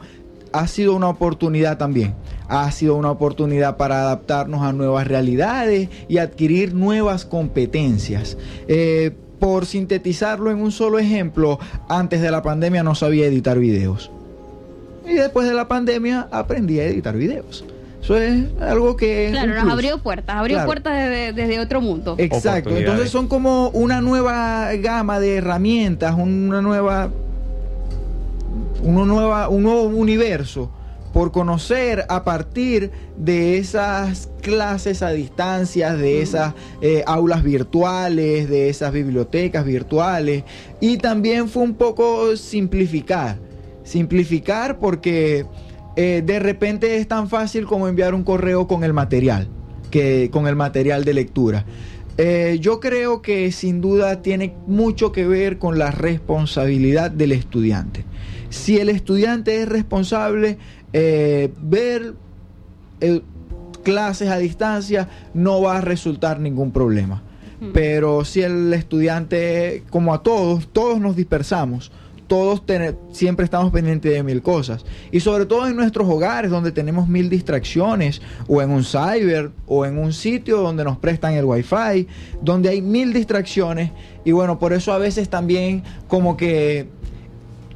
ha 0.53 0.67
sido 0.67 0.95
una 0.95 1.09
oportunidad 1.09 1.77
también. 1.77 2.13
Ha 2.49 2.69
sido 2.71 2.95
una 2.97 3.09
oportunidad 3.09 3.77
para 3.77 4.01
adaptarnos 4.01 4.61
a 4.61 4.73
nuevas 4.73 5.07
realidades 5.07 5.87
y 6.09 6.17
adquirir 6.17 6.73
nuevas 6.73 7.23
competencias. 7.25 8.37
Eh, 8.67 9.11
por 9.41 9.65
sintetizarlo 9.65 10.51
en 10.51 10.61
un 10.61 10.71
solo 10.71 10.99
ejemplo, 10.99 11.57
antes 11.89 12.21
de 12.21 12.29
la 12.29 12.43
pandemia 12.43 12.83
no 12.83 12.93
sabía 12.93 13.25
editar 13.25 13.57
videos. 13.57 14.11
Y 15.03 15.13
después 15.13 15.47
de 15.47 15.55
la 15.55 15.67
pandemia 15.67 16.27
aprendí 16.31 16.79
a 16.79 16.85
editar 16.85 17.17
videos. 17.17 17.65
Eso 18.03 18.17
es 18.17 18.45
algo 18.61 18.95
que... 18.95 19.25
es 19.25 19.31
Claro, 19.31 19.55
nos 19.55 19.73
abrió 19.73 19.97
puertas, 19.97 20.35
abrió 20.35 20.57
Claro. 20.57 20.67
puertas 20.67 20.93
desde, 20.93 21.33
desde 21.33 21.59
otro 21.59 21.81
mundo. 21.81 22.13
Exacto, 22.19 22.69
entonces 22.69 23.09
son 23.09 23.27
como 23.27 23.69
una 23.69 23.99
nueva 23.99 24.75
gama 24.75 25.19
de 25.19 25.37
herramientas, 25.37 26.13
una 26.15 26.61
nueva, 26.61 27.09
una 28.83 29.05
nueva, 29.05 29.49
un 29.49 29.63
nuevo 29.63 29.81
universo 29.85 30.69
por 31.13 31.31
conocer 31.31 32.05
a 32.09 32.23
partir 32.23 32.91
de 33.17 33.57
esas 33.57 34.29
clases 34.41 35.01
a 35.01 35.11
distancias, 35.11 35.97
de 35.97 36.21
esas 36.21 36.53
eh, 36.81 37.03
aulas 37.05 37.43
virtuales, 37.43 38.49
de 38.49 38.69
esas 38.69 38.93
bibliotecas 38.93 39.65
virtuales. 39.65 40.43
Y 40.79 40.97
también 40.97 41.49
fue 41.49 41.63
un 41.63 41.75
poco 41.75 42.35
simplificar, 42.37 43.37
simplificar 43.83 44.79
porque 44.79 45.45
eh, 45.95 46.23
de 46.25 46.39
repente 46.39 46.97
es 46.97 47.07
tan 47.07 47.29
fácil 47.29 47.65
como 47.65 47.87
enviar 47.87 48.13
un 48.13 48.23
correo 48.23 48.67
con 48.67 48.83
el 48.83 48.93
material, 48.93 49.47
que 49.89 50.29
con 50.31 50.47
el 50.47 50.55
material 50.55 51.03
de 51.03 51.13
lectura. 51.13 51.65
Eh, 52.17 52.57
yo 52.59 52.79
creo 52.79 53.21
que 53.21 53.51
sin 53.51 53.81
duda 53.81 54.21
tiene 54.21 54.53
mucho 54.67 55.11
que 55.11 55.25
ver 55.25 55.57
con 55.57 55.79
la 55.79 55.91
responsabilidad 55.91 57.09
del 57.09 57.31
estudiante. 57.31 58.05
Si 58.49 58.77
el 58.79 58.89
estudiante 58.89 59.61
es 59.61 59.69
responsable, 59.69 60.57
eh, 60.93 61.51
ver 61.61 62.13
eh, 62.99 63.21
clases 63.83 64.29
a 64.29 64.37
distancia 64.37 65.09
no 65.33 65.61
va 65.61 65.77
a 65.77 65.81
resultar 65.81 66.39
ningún 66.39 66.71
problema. 66.71 67.23
Pero 67.73 68.25
si 68.25 68.41
el 68.41 68.73
estudiante, 68.73 69.83
como 69.91 70.15
a 70.15 70.23
todos, 70.23 70.67
todos 70.73 70.99
nos 70.99 71.15
dispersamos, 71.15 71.91
todos 72.25 72.63
siempre 73.11 73.43
estamos 73.43 73.71
pendientes 73.71 74.11
de 74.11 74.23
mil 74.23 74.41
cosas. 74.41 74.83
Y 75.11 75.19
sobre 75.19 75.45
todo 75.45 75.67
en 75.67 75.75
nuestros 75.75 76.09
hogares, 76.09 76.49
donde 76.49 76.71
tenemos 76.71 77.07
mil 77.07 77.29
distracciones, 77.29 78.21
o 78.47 78.63
en 78.63 78.71
un 78.71 78.83
cyber, 78.83 79.51
o 79.67 79.85
en 79.85 79.99
un 79.99 80.11
sitio 80.11 80.57
donde 80.61 80.83
nos 80.83 80.97
prestan 80.97 81.33
el 81.33 81.45
wifi, 81.45 82.07
donde 82.41 82.69
hay 82.69 82.81
mil 82.81 83.13
distracciones. 83.13 83.91
Y 84.25 84.31
bueno, 84.31 84.57
por 84.57 84.73
eso 84.73 84.91
a 84.91 84.97
veces 84.97 85.29
también 85.29 85.83
como 86.07 86.35
que 86.35 86.87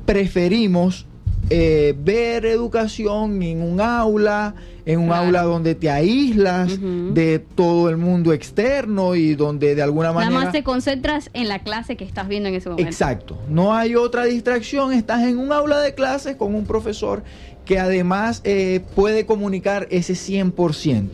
preferimos 0.05 1.05
eh, 1.49 1.93
ver 1.97 2.45
educación 2.45 3.41
en 3.43 3.61
un 3.61 3.79
aula, 3.81 4.55
en 4.85 4.99
un 4.99 5.07
Claro. 5.07 5.25
aula 5.25 5.43
donde 5.43 5.75
te 5.75 5.89
aíslas 5.89 6.79
de 6.81 7.39
todo 7.39 7.89
el 7.89 7.97
mundo 7.97 8.33
externo 8.33 9.15
y 9.15 9.35
donde 9.35 9.75
de 9.75 9.81
alguna 9.81 10.09
Nada 10.09 10.25
manera... 10.25 10.43
más 10.45 10.51
te 10.51 10.63
concentras 10.63 11.29
en 11.33 11.47
la 11.47 11.59
clase 11.59 11.95
que 11.97 12.03
estás 12.03 12.27
viendo 12.27 12.49
en 12.49 12.55
ese 12.55 12.69
momento. 12.69 12.89
Exacto, 12.89 13.37
no 13.49 13.73
hay 13.73 13.95
otra 13.95 14.25
distracción, 14.25 14.93
estás 14.93 15.23
en 15.23 15.37
un 15.37 15.51
aula 15.51 15.79
de 15.79 15.93
clases 15.93 16.35
con 16.35 16.53
un 16.55 16.65
profesor 16.65 17.23
que 17.65 17.79
además 17.79 18.41
eh, 18.43 18.81
puede 18.95 19.25
comunicar 19.25 19.87
ese 19.89 20.13
100%, 20.13 21.09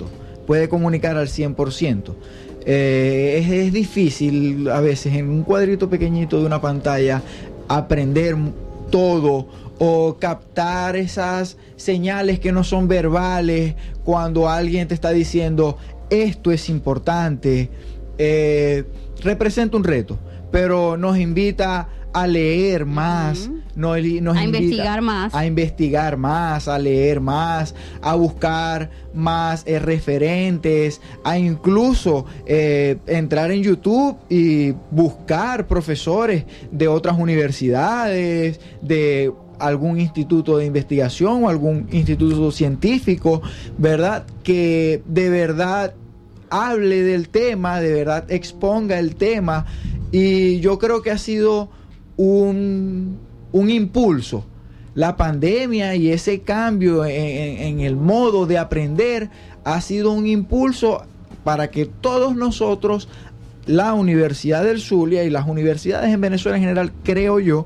puede 0.48 0.68
comunicar 0.68 1.16
al 1.18 1.28
100%. 1.28 2.14
Eh, 2.66 3.42
es, 3.44 3.52
es 3.52 3.74
difícil 3.74 4.70
a 4.70 4.82
veces 4.82 5.16
en 5.16 5.30
un 5.30 5.44
cuadrito 5.44 5.90
pequeñito 5.90 6.40
de 6.40 6.46
una 6.46 6.62
pantalla 6.62 7.22
aprender 7.68 8.36
todo 8.92 9.48
o 9.84 10.18
captar 10.20 10.96
esas 10.96 11.58
señales 11.76 12.40
que 12.40 12.52
no 12.52 12.64
son 12.64 12.88
verbales 12.88 13.74
cuando 14.04 14.48
alguien 14.48 14.88
te 14.88 14.94
está 14.94 15.10
diciendo 15.10 15.76
esto 16.12 16.52
es 16.52 16.70
importante. 16.70 17.72
Eh, 18.20 18.84
representa 19.24 19.78
un 19.78 19.84
reto, 19.84 20.20
pero 20.52 20.98
nos 20.98 21.18
invita 21.18 21.90
a 22.14 22.28
leer 22.28 22.86
más, 22.86 23.48
Ujú. 23.48 23.60
nos, 23.76 23.98
nos 24.22 24.38
A 24.38 24.44
invita 24.44 24.60
investigar 24.64 25.02
más. 25.02 25.34
a 25.34 25.46
investigar 25.46 26.18
más, 26.18 26.68
a 26.68 26.78
leer 26.78 27.20
más, 27.22 27.74
a 28.02 28.14
buscar 28.16 28.92
más 29.14 29.64
eh, 29.66 29.80
referentes, 29.80 31.02
a 31.24 31.40
incluso 31.40 32.26
eh, 32.46 32.98
entrar 33.08 33.50
en 33.52 33.64
YouTube 33.64 34.18
y 34.30 34.74
buscar 34.92 35.66
profesores 35.68 36.44
de 36.72 36.88
otras 36.90 37.18
universidades, 37.18 38.60
de 38.82 39.32
algún 39.68 40.00
instituto 40.00 40.58
de 40.58 40.66
investigación 40.66 41.44
o 41.44 41.50
algún 41.50 41.88
instituto 41.92 42.52
científico, 42.52 43.42
¿verdad? 43.78 44.26
Que 44.44 45.02
de 45.06 45.30
verdad 45.30 45.94
hable 46.50 47.02
del 47.04 47.30
tema, 47.30 47.80
de 47.80 47.94
verdad 47.94 48.26
exponga 48.30 49.00
el 49.00 49.16
tema. 49.16 49.66
Y 50.12 50.60
yo 50.60 50.78
creo 50.80 51.02
que 51.02 51.12
ha 51.12 51.18
sido 51.18 51.70
un, 52.18 53.18
un 53.52 53.70
impulso. 53.70 54.46
La 54.94 55.16
pandemia 55.16 55.96
y 55.96 56.12
ese 56.12 56.42
cambio 56.42 57.06
en, 57.06 57.62
en- 57.62 57.80
el 57.80 57.96
modo 57.96 58.46
de 58.46 58.58
aprender 58.58 59.30
ha 59.64 59.80
sido 59.80 60.12
un 60.12 60.28
impulso 60.28 61.04
para 61.46 61.72
que 61.72 61.86
todos 61.86 62.36
nosotros, 62.36 63.08
la 63.66 63.94
Universidad 63.94 64.64
del 64.66 64.82
Zulia 64.82 65.24
y 65.24 65.30
las 65.30 65.48
universidades 65.48 66.14
en 66.14 66.20
Venezuela 66.20 66.58
en 66.58 66.64
general, 66.64 66.92
creo 67.04 67.40
yo, 67.40 67.66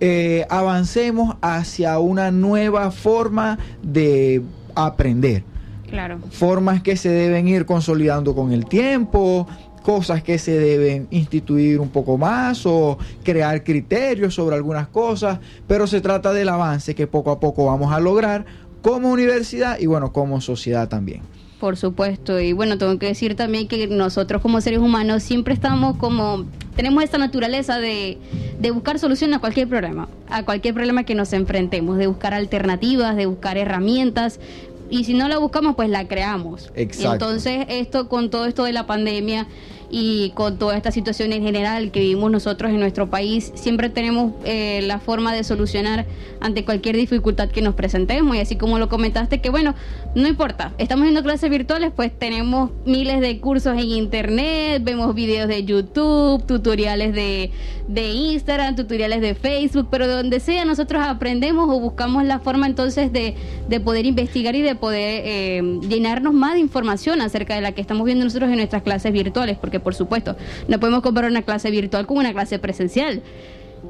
eh, 0.00 0.46
avancemos 0.48 1.36
hacia 1.42 1.98
una 1.98 2.30
nueva 2.30 2.90
forma 2.90 3.58
de 3.82 4.42
aprender 4.74 5.44
Claro. 5.88 6.20
formas 6.30 6.82
que 6.82 6.96
se 6.96 7.08
deben 7.08 7.48
ir 7.48 7.66
consolidando 7.66 8.34
con 8.34 8.52
el 8.52 8.64
tiempo, 8.66 9.48
cosas 9.82 10.22
que 10.22 10.38
se 10.38 10.58
deben 10.58 11.08
instituir 11.10 11.80
un 11.80 11.88
poco 11.88 12.16
más 12.16 12.64
o 12.64 12.96
crear 13.24 13.64
criterios 13.64 14.34
sobre 14.34 14.56
algunas 14.56 14.88
cosas, 14.88 15.40
pero 15.66 15.86
se 15.86 16.00
trata 16.00 16.32
del 16.32 16.48
avance 16.48 16.94
que 16.94 17.06
poco 17.06 17.30
a 17.32 17.40
poco 17.40 17.66
vamos 17.66 17.92
a 17.92 17.98
lograr 17.98 18.44
como 18.82 19.10
universidad 19.10 19.78
y 19.78 19.86
bueno, 19.86 20.12
como 20.12 20.40
sociedad 20.40 20.88
también. 20.88 21.22
Por 21.60 21.76
supuesto, 21.76 22.40
y 22.40 22.54
bueno, 22.54 22.78
tengo 22.78 22.98
que 22.98 23.06
decir 23.06 23.36
también 23.36 23.68
que 23.68 23.86
nosotros 23.86 24.40
como 24.40 24.62
seres 24.62 24.78
humanos 24.78 25.22
siempre 25.22 25.52
estamos 25.52 25.96
como, 25.98 26.46
tenemos 26.74 27.04
esta 27.04 27.18
naturaleza 27.18 27.78
de, 27.78 28.16
de 28.58 28.70
buscar 28.70 28.98
solución 28.98 29.34
a 29.34 29.40
cualquier 29.40 29.68
problema, 29.68 30.08
a 30.30 30.42
cualquier 30.42 30.72
problema 30.72 31.04
que 31.04 31.14
nos 31.14 31.34
enfrentemos, 31.34 31.98
de 31.98 32.06
buscar 32.06 32.32
alternativas, 32.32 33.14
de 33.14 33.26
buscar 33.26 33.58
herramientas, 33.58 34.40
y 34.88 35.04
si 35.04 35.14
no 35.14 35.28
la 35.28 35.38
buscamos, 35.38 35.76
pues 35.76 35.88
la 35.88 36.08
creamos. 36.08 36.72
Exacto. 36.74 37.12
Entonces, 37.12 37.66
esto 37.68 38.08
con 38.08 38.30
todo 38.30 38.46
esto 38.46 38.64
de 38.64 38.72
la 38.72 38.86
pandemia 38.86 39.46
y 39.90 40.30
con 40.30 40.58
toda 40.58 40.76
esta 40.76 40.92
situación 40.92 41.32
en 41.32 41.42
general 41.42 41.90
que 41.90 42.00
vivimos 42.00 42.30
nosotros 42.30 42.70
en 42.70 42.80
nuestro 42.80 43.10
país, 43.10 43.52
siempre 43.54 43.90
tenemos 43.90 44.32
eh, 44.44 44.80
la 44.82 45.00
forma 45.00 45.34
de 45.34 45.44
solucionar 45.44 46.06
ante 46.40 46.64
cualquier 46.64 46.96
dificultad 46.96 47.48
que 47.48 47.62
nos 47.62 47.74
presentemos. 47.74 48.36
Y 48.36 48.40
así 48.40 48.56
como 48.56 48.78
lo 48.78 48.88
comentaste, 48.88 49.40
que 49.40 49.50
bueno, 49.50 49.74
no 50.14 50.28
importa, 50.28 50.72
estamos 50.78 51.04
viendo 51.04 51.22
clases 51.22 51.50
virtuales, 51.50 51.92
pues 51.94 52.16
tenemos 52.16 52.70
miles 52.86 53.20
de 53.20 53.40
cursos 53.40 53.74
en 53.74 53.88
internet, 53.88 54.82
vemos 54.84 55.14
videos 55.14 55.48
de 55.48 55.64
YouTube, 55.64 56.44
tutoriales 56.46 57.12
de, 57.12 57.50
de 57.88 58.12
Instagram, 58.12 58.76
tutoriales 58.76 59.20
de 59.20 59.34
Facebook, 59.34 59.88
pero 59.90 60.06
de 60.06 60.14
donde 60.14 60.40
sea 60.40 60.64
nosotros 60.64 61.02
aprendemos 61.04 61.68
o 61.68 61.80
buscamos 61.80 62.24
la 62.24 62.38
forma 62.38 62.66
entonces 62.66 63.12
de, 63.12 63.34
de 63.68 63.80
poder 63.80 64.06
investigar 64.06 64.54
y 64.54 64.62
de 64.62 64.74
poder 64.74 65.22
eh, 65.24 65.78
llenarnos 65.88 66.32
más 66.32 66.54
de 66.54 66.60
información 66.60 67.20
acerca 67.20 67.54
de 67.54 67.60
la 67.60 67.72
que 67.72 67.80
estamos 67.80 68.04
viendo 68.04 68.24
nosotros 68.24 68.50
en 68.50 68.56
nuestras 68.56 68.82
clases 68.82 69.12
virtuales, 69.12 69.58
porque 69.58 69.79
por 69.80 69.94
supuesto 69.94 70.36
no 70.68 70.78
podemos 70.78 71.02
comparar 71.02 71.30
una 71.30 71.42
clase 71.42 71.70
virtual 71.70 72.06
con 72.06 72.18
una 72.18 72.32
clase 72.32 72.58
presencial 72.58 73.22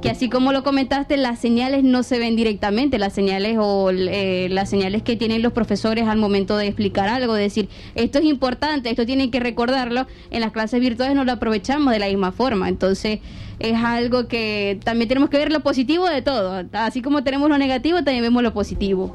que 0.03 0.09
así 0.09 0.31
como 0.31 0.53
lo 0.53 0.62
comentaste, 0.62 1.16
las 1.16 1.38
señales 1.38 1.85
no 1.85 2.03
se 2.03 2.18
ven 2.18 2.37
directamente, 2.37 2.98
las 2.98 3.12
señales 3.12 3.59
o 3.61 3.90
eh, 3.90 4.48
las 4.50 4.70
señales 4.70 5.03
que 5.03 5.16
tienen 5.16 5.42
los 5.42 5.53
profesores 5.53 6.07
al 6.07 6.16
momento 6.16 6.57
de 6.57 6.66
explicar 6.66 7.09
algo, 7.09 7.35
de 7.35 7.42
decir, 7.42 7.68
esto 7.94 8.18
es 8.18 8.24
importante, 8.24 8.88
esto 8.88 9.05
tienen 9.05 9.31
que 9.31 9.40
recordarlo, 9.40 10.07
en 10.31 10.40
las 10.40 10.53
clases 10.53 10.81
virtuales 10.81 11.16
no 11.16 11.24
lo 11.24 11.33
aprovechamos 11.33 11.92
de 11.92 11.98
la 11.98 12.07
misma 12.07 12.33
forma, 12.33 12.68
entonces 12.68 13.18
es 13.59 13.74
algo 13.74 14.26
que 14.26 14.79
también 14.85 15.09
tenemos 15.09 15.29
que 15.29 15.37
ver 15.37 15.53
lo 15.53 15.61
positivo 15.61 16.09
de 16.09 16.22
todo, 16.22 16.64
así 16.72 17.03
como 17.03 17.22
tenemos 17.22 17.50
lo 17.50 17.59
negativo, 17.59 17.96
también 17.98 18.22
vemos 18.22 18.42
lo 18.42 18.55
positivo. 18.55 19.12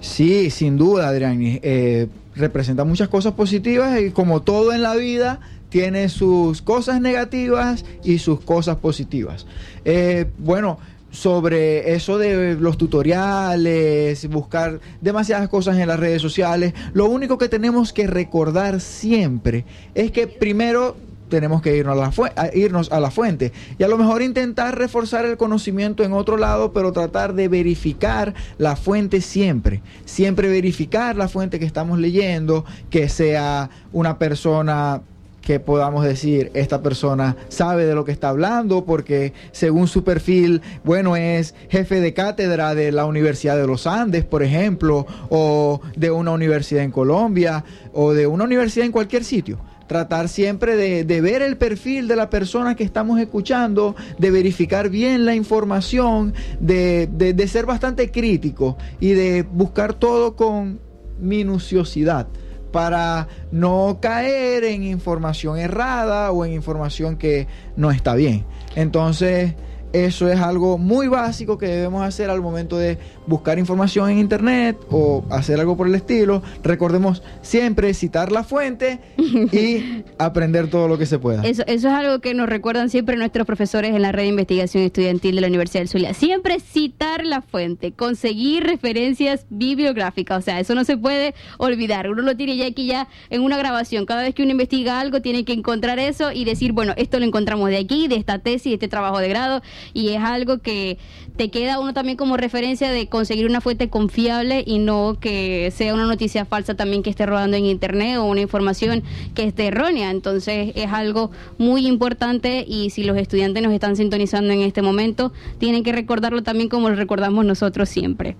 Sí, 0.00 0.50
sin 0.50 0.76
duda, 0.76 1.08
Adrián. 1.08 1.40
eh, 1.42 2.08
representa 2.34 2.84
muchas 2.84 3.08
cosas 3.08 3.34
positivas 3.34 4.00
y 4.00 4.10
como 4.10 4.42
todo 4.42 4.72
en 4.72 4.82
la 4.82 4.94
vida, 4.94 5.40
tiene 5.68 6.08
sus 6.08 6.62
cosas 6.62 7.00
negativas 7.00 7.84
y 8.02 8.18
sus 8.18 8.40
cosas 8.40 8.76
positivas. 8.76 9.46
Eh, 9.84 10.26
bueno, 10.38 10.78
sobre 11.10 11.94
eso 11.94 12.18
de 12.18 12.54
los 12.54 12.76
tutoriales, 12.76 14.28
buscar 14.28 14.80
demasiadas 15.00 15.48
cosas 15.48 15.78
en 15.78 15.88
las 15.88 15.98
redes 15.98 16.20
sociales, 16.20 16.74
lo 16.92 17.06
único 17.06 17.38
que 17.38 17.48
tenemos 17.48 17.92
que 17.92 18.06
recordar 18.06 18.80
siempre 18.80 19.64
es 19.94 20.10
que 20.10 20.26
primero 20.26 20.96
tenemos 21.34 21.62
que 21.62 21.76
irnos 21.76 21.98
a, 21.98 22.00
la 22.00 22.32
a 22.36 22.54
irnos 22.54 22.92
a 22.92 23.00
la 23.00 23.10
fuente 23.10 23.52
y 23.76 23.82
a 23.82 23.88
lo 23.88 23.98
mejor 23.98 24.22
intentar 24.22 24.78
reforzar 24.78 25.24
el 25.24 25.36
conocimiento 25.36 26.04
en 26.04 26.12
otro 26.12 26.36
lado, 26.36 26.72
pero 26.72 26.92
tratar 26.92 27.34
de 27.34 27.48
verificar 27.48 28.34
la 28.56 28.76
fuente 28.76 29.20
siempre, 29.20 29.82
siempre 30.04 30.46
verificar 30.46 31.16
la 31.16 31.26
fuente 31.26 31.58
que 31.58 31.64
estamos 31.64 31.98
leyendo, 31.98 32.64
que 32.88 33.08
sea 33.08 33.68
una 33.92 34.16
persona 34.16 35.02
que 35.40 35.58
podamos 35.58 36.04
decir, 36.04 36.52
esta 36.54 36.82
persona 36.82 37.36
sabe 37.48 37.84
de 37.84 37.96
lo 37.96 38.04
que 38.04 38.12
está 38.12 38.28
hablando 38.28 38.84
porque 38.84 39.32
según 39.50 39.88
su 39.88 40.04
perfil, 40.04 40.62
bueno, 40.84 41.16
es 41.16 41.56
jefe 41.68 42.00
de 42.00 42.14
cátedra 42.14 42.76
de 42.76 42.92
la 42.92 43.06
Universidad 43.06 43.56
de 43.56 43.66
los 43.66 43.88
Andes, 43.88 44.24
por 44.24 44.44
ejemplo, 44.44 45.04
o 45.30 45.80
de 45.96 46.12
una 46.12 46.30
universidad 46.30 46.84
en 46.84 46.92
Colombia, 46.92 47.64
o 47.92 48.12
de 48.12 48.28
una 48.28 48.44
universidad 48.44 48.86
en 48.86 48.92
cualquier 48.92 49.24
sitio. 49.24 49.58
Tratar 49.86 50.28
siempre 50.28 50.76
de, 50.76 51.04
de 51.04 51.20
ver 51.20 51.42
el 51.42 51.56
perfil 51.56 52.08
de 52.08 52.16
la 52.16 52.30
persona 52.30 52.74
que 52.74 52.84
estamos 52.84 53.20
escuchando, 53.20 53.94
de 54.18 54.30
verificar 54.30 54.88
bien 54.88 55.24
la 55.26 55.34
información, 55.34 56.32
de, 56.60 57.06
de- 57.12 57.34
de 57.34 57.48
ser 57.48 57.66
bastante 57.66 58.10
crítico 58.10 58.76
y 59.00 59.10
de 59.10 59.42
buscar 59.42 59.94
todo 59.94 60.36
con 60.36 60.80
minuciosidad 61.20 62.26
para 62.72 63.28
no 63.52 63.98
caer 64.00 64.64
en 64.64 64.82
información 64.82 65.58
errada 65.58 66.32
o 66.32 66.44
en 66.44 66.52
información 66.54 67.16
que 67.16 67.46
no 67.76 67.90
está 67.92 68.14
bien. 68.14 68.44
Entonces, 68.74 69.54
eso 69.94 70.28
es 70.28 70.40
algo 70.40 70.76
muy 70.76 71.06
básico 71.06 71.56
que 71.56 71.66
debemos 71.66 72.04
hacer 72.04 72.28
al 72.28 72.42
momento 72.42 72.76
de 72.76 72.98
buscar 73.28 73.60
información 73.60 74.10
en 74.10 74.18
internet 74.18 74.76
o 74.90 75.24
hacer 75.30 75.60
algo 75.60 75.76
por 75.76 75.86
el 75.86 75.94
estilo. 75.94 76.42
Recordemos 76.64 77.22
siempre 77.42 77.94
citar 77.94 78.32
la 78.32 78.42
fuente 78.42 78.98
y 79.16 80.02
aprender 80.18 80.68
todo 80.68 80.88
lo 80.88 80.98
que 80.98 81.06
se 81.06 81.20
pueda. 81.20 81.44
Eso, 81.44 81.62
eso 81.68 81.88
es 81.88 81.94
algo 81.94 82.18
que 82.18 82.34
nos 82.34 82.48
recuerdan 82.48 82.90
siempre 82.90 83.16
nuestros 83.16 83.46
profesores 83.46 83.94
en 83.94 84.02
la 84.02 84.10
red 84.10 84.24
de 84.24 84.30
investigación 84.30 84.82
estudiantil 84.82 85.36
de 85.36 85.40
la 85.40 85.46
Universidad 85.46 85.82
del 85.82 85.88
Zulia. 85.88 86.12
Siempre 86.12 86.58
citar 86.58 87.24
la 87.24 87.40
fuente, 87.40 87.92
conseguir 87.92 88.64
referencias 88.64 89.46
bibliográficas. 89.48 90.38
O 90.38 90.42
sea, 90.42 90.58
eso 90.58 90.74
no 90.74 90.82
se 90.82 90.96
puede 90.96 91.36
olvidar. 91.58 92.10
Uno 92.10 92.22
lo 92.22 92.36
tiene 92.36 92.56
ya 92.56 92.66
aquí 92.66 92.86
ya 92.86 93.06
en 93.30 93.42
una 93.42 93.56
grabación. 93.56 94.06
Cada 94.06 94.22
vez 94.22 94.34
que 94.34 94.42
uno 94.42 94.50
investiga 94.50 94.98
algo, 94.98 95.22
tiene 95.22 95.44
que 95.44 95.52
encontrar 95.52 96.00
eso 96.00 96.32
y 96.32 96.44
decir, 96.44 96.72
bueno, 96.72 96.94
esto 96.96 97.20
lo 97.20 97.24
encontramos 97.24 97.70
de 97.70 97.76
aquí, 97.76 98.08
de 98.08 98.16
esta 98.16 98.40
tesis, 98.40 98.64
de 98.64 98.74
este 98.74 98.88
trabajo 98.88 99.20
de 99.20 99.28
grado. 99.28 99.62
Y 99.92 100.10
es 100.10 100.22
algo 100.22 100.58
que 100.58 100.98
te 101.36 101.50
queda 101.50 101.80
uno 101.80 101.92
también 101.92 102.16
como 102.16 102.36
referencia 102.36 102.90
de 102.90 103.08
conseguir 103.08 103.46
una 103.46 103.60
fuente 103.60 103.88
confiable 103.88 104.62
y 104.66 104.78
no 104.78 105.16
que 105.20 105.72
sea 105.74 105.94
una 105.94 106.06
noticia 106.06 106.44
falsa 106.44 106.74
también 106.74 107.02
que 107.02 107.10
esté 107.10 107.26
rodando 107.26 107.56
en 107.56 107.66
internet 107.66 108.18
o 108.18 108.24
una 108.24 108.40
información 108.40 109.02
que 109.34 109.44
esté 109.44 109.66
errónea. 109.66 110.10
Entonces 110.10 110.72
es 110.76 110.92
algo 110.92 111.30
muy 111.58 111.86
importante 111.86 112.64
y 112.66 112.90
si 112.90 113.04
los 113.04 113.16
estudiantes 113.16 113.62
nos 113.62 113.72
están 113.72 113.96
sintonizando 113.96 114.52
en 114.52 114.60
este 114.60 114.82
momento, 114.82 115.32
tienen 115.58 115.82
que 115.82 115.92
recordarlo 115.92 116.42
también 116.42 116.68
como 116.68 116.88
lo 116.88 116.94
recordamos 116.94 117.44
nosotros 117.44 117.88
siempre. 117.88 118.36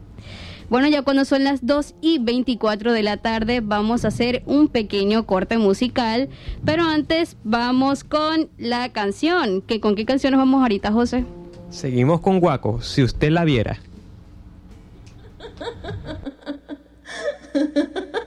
Bueno, 0.74 0.88
ya 0.88 1.02
cuando 1.02 1.24
son 1.24 1.44
las 1.44 1.64
2 1.64 1.94
y 2.00 2.18
24 2.18 2.92
de 2.92 3.04
la 3.04 3.16
tarde 3.18 3.60
vamos 3.60 4.04
a 4.04 4.08
hacer 4.08 4.42
un 4.44 4.66
pequeño 4.66 5.24
corte 5.24 5.56
musical, 5.56 6.28
pero 6.64 6.82
antes 6.82 7.36
vamos 7.44 8.02
con 8.02 8.48
la 8.58 8.88
canción. 8.88 9.62
¿Que, 9.62 9.78
¿Con 9.78 9.94
qué 9.94 10.04
canción 10.04 10.32
nos 10.32 10.40
vamos 10.40 10.62
ahorita, 10.62 10.90
José? 10.90 11.26
Seguimos 11.70 12.20
con 12.20 12.40
Guaco, 12.40 12.82
si 12.82 13.04
usted 13.04 13.30
la 13.30 13.44
viera. 13.44 13.78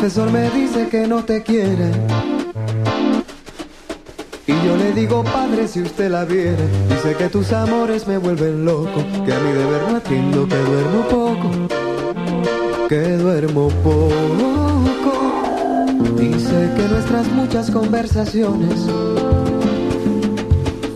profesor 0.00 0.32
me 0.32 0.48
dice 0.48 0.88
que 0.88 1.06
no 1.06 1.22
te 1.26 1.42
quiere. 1.42 1.90
Y 4.46 4.52
yo 4.66 4.76
le 4.78 4.92
digo, 4.92 5.22
padre, 5.22 5.68
si 5.68 5.82
usted 5.82 6.10
la 6.10 6.24
viera, 6.24 6.64
dice 6.88 7.14
que 7.18 7.28
tus 7.28 7.52
amores 7.52 8.08
me 8.08 8.16
vuelven 8.16 8.64
loco, 8.64 9.04
que 9.26 9.32
a 9.34 9.38
mí 9.38 9.52
de 9.52 9.66
ver 9.66 9.82
no 9.90 9.96
atiendo, 9.96 10.48
que 10.48 10.56
duermo 10.56 11.02
poco, 11.10 11.50
que 12.88 13.16
duermo 13.18 13.68
poco. 13.84 14.08
Dice 16.16 16.70
que 16.76 16.88
nuestras 16.88 17.28
muchas 17.32 17.70
conversaciones 17.70 18.80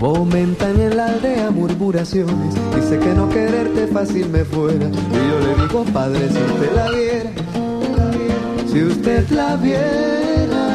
fomentan 0.00 0.80
en 0.80 0.96
la 0.96 1.08
aldea 1.08 1.50
murmuraciones. 1.50 2.54
Dice 2.74 2.98
que 2.98 3.12
no 3.12 3.28
quererte 3.28 3.86
fácil 3.86 4.30
me 4.30 4.46
fuera. 4.46 4.86
Y 4.86 4.88
yo 4.88 5.40
le 5.46 5.62
digo, 5.62 5.84
padre, 5.92 6.26
si 6.30 6.38
usted 6.38 6.74
la 6.74 6.90
viera, 6.90 7.43
si 8.74 8.82
usted 8.82 9.30
la 9.30 9.54
viera, 9.54 10.66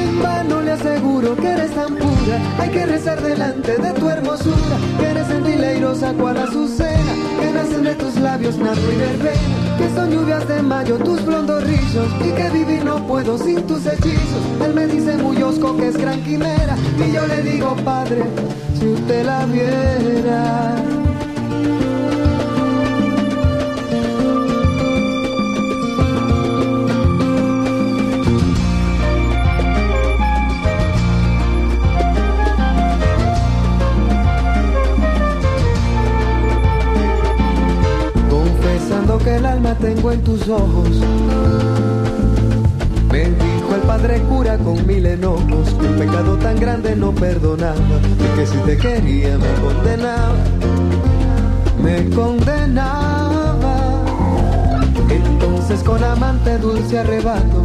en 0.00 0.22
vano 0.22 0.62
le 0.62 0.70
aseguro 0.70 1.34
que 1.34 1.48
eres 1.48 1.72
tan 1.72 1.96
pura. 1.96 2.38
Hay 2.56 2.70
que 2.70 2.86
rezar 2.86 3.20
delante 3.20 3.76
de 3.78 3.92
tu 3.94 4.08
hermosura, 4.08 4.76
que 4.96 5.06
eres 5.06 5.28
endileirosa 5.28 6.12
cual 6.12 6.36
azucena, 6.36 7.14
que 7.40 7.52
nacen 7.52 7.82
de 7.82 7.94
tus 7.96 8.14
labios 8.14 8.58
nardo 8.58 8.92
y 8.92 8.96
verbena, 8.96 9.76
que 9.76 9.90
son 9.92 10.12
lluvias 10.12 10.46
de 10.46 10.62
mayo 10.62 10.98
tus 10.98 11.24
blondos 11.24 11.64
rizos, 11.64 12.08
y 12.20 12.30
que 12.30 12.50
vivir 12.50 12.84
no 12.84 13.04
puedo 13.08 13.36
sin 13.38 13.60
tus 13.66 13.84
hechizos. 13.84 14.44
Él 14.64 14.72
me 14.72 14.86
dice 14.86 15.16
muy 15.16 15.42
osco 15.42 15.76
que 15.76 15.88
es 15.88 15.96
gran 15.96 16.22
quimera, 16.22 16.76
y 16.96 17.12
yo 17.12 17.26
le 17.26 17.42
digo, 17.42 17.74
padre, 17.84 18.22
si 18.78 18.86
usted 18.86 19.26
la 19.26 19.46
viera. 19.46 19.81
Ojos. 40.48 40.88
Me 43.10 43.24
dijo 43.24 43.74
el 43.74 43.80
padre 43.82 44.20
cura 44.22 44.58
con 44.58 44.86
mil 44.86 45.04
enojos 45.06 45.74
que 45.74 45.86
un 45.86 45.98
pecado 45.98 46.36
tan 46.38 46.58
grande 46.58 46.96
no 46.96 47.12
perdonaba 47.12 47.76
y 47.76 48.38
que 48.38 48.46
si 48.46 48.56
te 48.58 48.76
quería 48.76 49.36
me 49.38 49.54
condenaba, 49.60 50.34
me 51.82 52.10
condenaba. 52.10 53.76
Entonces 55.10 55.82
con 55.82 56.02
amante 56.02 56.58
dulce 56.58 56.98
arrebato 56.98 57.62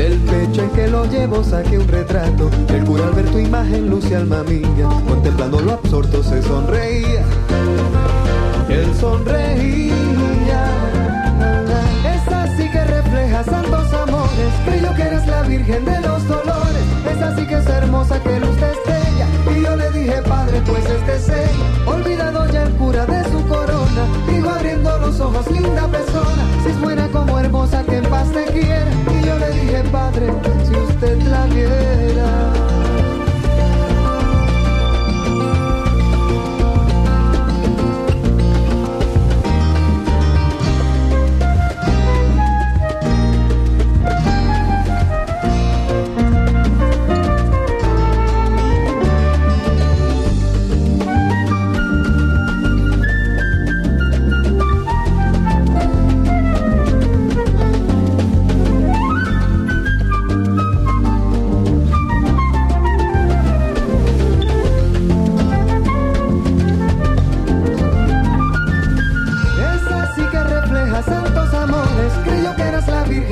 del 0.00 0.18
pecho 0.20 0.62
en 0.62 0.70
que 0.70 0.88
lo 0.88 1.04
llevo 1.04 1.44
saqué 1.44 1.78
un 1.78 1.86
retrato. 1.86 2.50
El 2.68 2.84
cura 2.84 3.04
al 3.04 3.12
ver 3.12 3.26
tu 3.26 3.38
imagen 3.38 3.90
luce 3.90 4.16
alma 4.16 4.42
mía, 4.44 4.88
contemplando 5.06 5.60
lo 5.60 5.72
absorto 5.72 6.22
se 6.22 6.42
sonreía. 6.42 7.22
Sonreía. 9.00 9.94
Es 12.04 12.32
así 12.32 12.70
que 12.70 12.84
refleja 12.84 13.42
santos 13.44 13.92
amores. 13.94 14.52
Creyó 14.66 14.94
que 14.94 15.02
eres 15.02 15.26
la 15.26 15.42
virgen 15.42 15.86
de 15.86 16.00
los 16.02 16.28
dolores. 16.28 16.84
Es 17.10 17.22
así 17.22 17.46
que 17.46 17.54
es 17.54 17.66
hermosa 17.66 18.22
que 18.22 18.38
luz 18.38 18.56
estrella. 18.60 19.26
Y 19.56 19.62
yo 19.62 19.74
le 19.76 19.90
dije, 19.92 20.22
padre, 20.22 20.60
pues 20.66 20.84
este 20.84 21.16
es 21.16 21.28
ella. 21.30 21.86
Olvidado 21.86 22.46
ya 22.50 22.64
el 22.64 22.72
cura 22.76 23.06
de 23.06 23.24
su 23.30 23.42
corona. 23.48 24.02
Dijo 24.28 24.50
abriendo 24.50 24.98
los 24.98 25.18
ojos, 25.18 25.50
linda 25.50 25.88
persona. 25.88 26.42
Si 26.62 26.68
es 26.68 26.80
buena 26.80 27.08
como 27.08 27.38
hermosa, 27.38 27.82
que 27.84 27.96
en 27.96 28.04
paz 28.04 28.30
te 28.32 28.44
quiera. 28.52 28.90
Y 29.18 29.26
yo 29.26 29.38
le 29.38 29.50
dije, 29.50 29.82
padre, 29.90 30.26
si 30.68 30.74
usted 30.74 31.22
la 31.22 31.46
viera. 31.46 32.52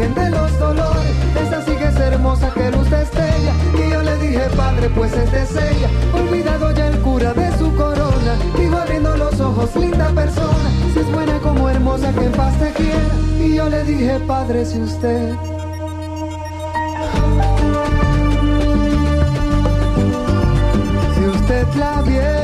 De 0.07 0.31
los 0.31 0.59
dolores. 0.61 1.13
Es 1.43 1.53
así 1.53 1.73
que 1.73 1.87
es 1.87 1.97
hermosa 1.97 2.53
que 2.55 2.71
luz 2.71 2.91
estrella. 2.93 3.53
Y 3.75 3.91
yo 3.91 4.03
le 4.03 4.17
dije, 4.19 4.49
padre, 4.57 4.89
pues 4.91 5.13
este 5.13 5.43
es 5.43 5.51
ella. 5.51 5.89
Olvidado 6.15 6.71
ya 6.71 6.87
el 6.87 6.99
cura 7.01 7.35
de 7.35 7.59
su 7.59 7.75
corona. 7.75 8.37
Dijo 8.57 8.77
abriendo 8.77 9.17
los 9.17 9.41
ojos, 9.41 9.75
linda 9.75 10.09
persona. 10.11 10.71
Si 10.95 11.01
es 11.01 11.13
buena 11.13 11.39
como 11.41 11.69
hermosa, 11.69 12.13
que 12.13 12.27
en 12.27 12.33
paz 12.33 12.55
quiera. 12.77 13.09
Y 13.41 13.57
yo 13.57 13.69
le 13.69 13.83
dije, 13.85 14.21
padre, 14.21 14.65
si 14.65 14.81
usted. 14.81 15.35
Si 21.15 21.25
usted 21.25 21.67
la 21.77 22.03
viera. 22.03 22.38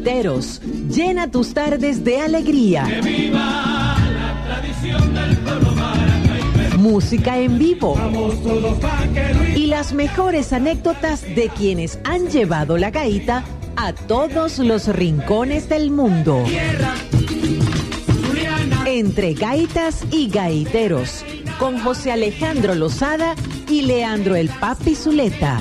Y 0.00 0.04
gaiteros, 0.04 0.60
llena 0.88 1.30
tus 1.30 1.52
tardes 1.52 2.04
de 2.04 2.20
alegría. 2.20 2.86
Música 6.78 7.38
en 7.38 7.58
vivo. 7.58 7.96
Y 9.54 9.66
las 9.66 9.92
mejores 9.92 10.52
anécdotas 10.52 11.22
de 11.22 11.50
quienes 11.54 11.98
han 12.04 12.28
llevado 12.28 12.78
la 12.78 12.90
gaita 12.90 13.44
a 13.76 13.92
todos 13.92 14.58
los 14.58 14.88
rincones 14.88 15.68
del 15.68 15.90
mundo. 15.90 16.44
Entre 18.86 19.34
gaitas 19.34 20.04
y 20.10 20.28
gaiteros, 20.28 21.24
con 21.58 21.78
José 21.78 22.12
Alejandro 22.12 22.74
Lozada 22.74 23.34
y 23.68 23.82
Leandro 23.82 24.34
el 24.34 24.48
Papi 24.48 24.94
Zuleta. 24.94 25.58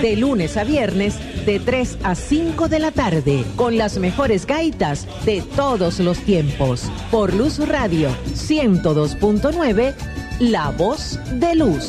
de 0.00 0.14
lunes 0.14 0.56
a 0.56 0.64
viernes 0.64 1.16
de 1.46 1.60
3 1.60 1.98
a 2.02 2.14
5 2.16 2.68
de 2.68 2.80
la 2.80 2.90
tarde, 2.90 3.44
con 3.54 3.78
las 3.78 3.98
mejores 3.98 4.46
gaitas 4.46 5.06
de 5.24 5.42
todos 5.54 6.00
los 6.00 6.18
tiempos. 6.18 6.90
Por 7.10 7.32
Luz 7.32 7.66
Radio 7.66 8.10
102.9, 8.34 9.94
La 10.40 10.70
Voz 10.70 11.20
de 11.34 11.54
Luz. 11.54 11.88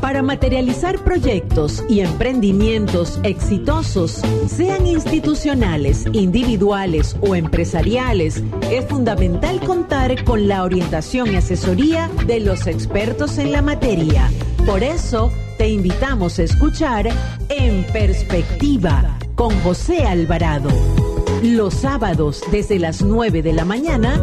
Para 0.00 0.22
materializar 0.22 0.98
proyectos 1.04 1.84
y 1.88 2.00
emprendimientos 2.00 3.20
exitosos, 3.22 4.22
sean 4.48 4.86
institucionales, 4.86 6.06
individuales 6.12 7.14
o 7.20 7.36
empresariales, 7.36 8.42
es 8.70 8.86
fundamental 8.86 9.60
contar 9.60 10.24
con 10.24 10.48
la 10.48 10.64
orientación 10.64 11.32
y 11.32 11.36
asesoría 11.36 12.10
de 12.26 12.40
los 12.40 12.66
expertos 12.66 13.36
en 13.38 13.52
la 13.52 13.60
materia. 13.60 14.30
Por 14.66 14.82
eso, 14.82 15.30
te 15.60 15.68
invitamos 15.68 16.38
a 16.38 16.44
escuchar 16.44 17.06
En 17.50 17.84
Perspectiva 17.92 19.18
con 19.34 19.52
José 19.60 20.04
Alvarado. 20.04 20.70
Los 21.42 21.74
sábados 21.74 22.42
desde 22.50 22.78
las 22.78 23.02
9 23.02 23.42
de 23.42 23.52
la 23.52 23.66
mañana, 23.66 24.18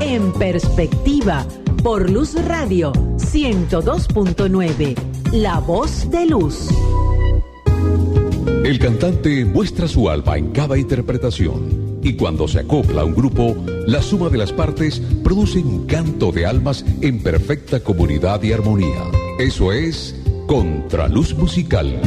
En 0.00 0.34
Perspectiva, 0.34 1.46
por 1.82 2.10
Luz 2.10 2.34
Radio 2.44 2.92
102.9, 2.92 4.94
La 5.32 5.60
Voz 5.60 6.10
de 6.10 6.26
Luz. 6.26 6.68
El 8.62 8.78
cantante 8.78 9.46
muestra 9.46 9.88
su 9.88 10.10
alma 10.10 10.36
en 10.36 10.50
cada 10.50 10.76
interpretación 10.76 12.00
y 12.02 12.16
cuando 12.16 12.46
se 12.46 12.58
acopla 12.58 13.00
a 13.00 13.06
un 13.06 13.14
grupo, 13.14 13.56
la 13.86 14.02
suma 14.02 14.28
de 14.28 14.36
las 14.36 14.52
partes 14.52 15.00
produce 15.24 15.60
un 15.60 15.86
canto 15.86 16.32
de 16.32 16.44
almas 16.44 16.84
en 17.00 17.22
perfecta 17.22 17.80
comunidad 17.80 18.42
y 18.42 18.52
armonía. 18.52 19.04
Eso 19.38 19.72
es 19.72 20.21
Contraluz 20.52 21.34
Musical. 21.34 21.98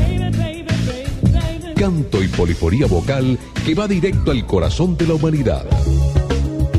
Canto 1.76 2.22
y 2.22 2.28
polifonía 2.28 2.86
vocal 2.86 3.40
que 3.66 3.74
va 3.74 3.88
directo 3.88 4.30
al 4.30 4.46
corazón 4.46 4.96
de 4.98 5.08
la 5.08 5.16
humanidad. 5.16 5.66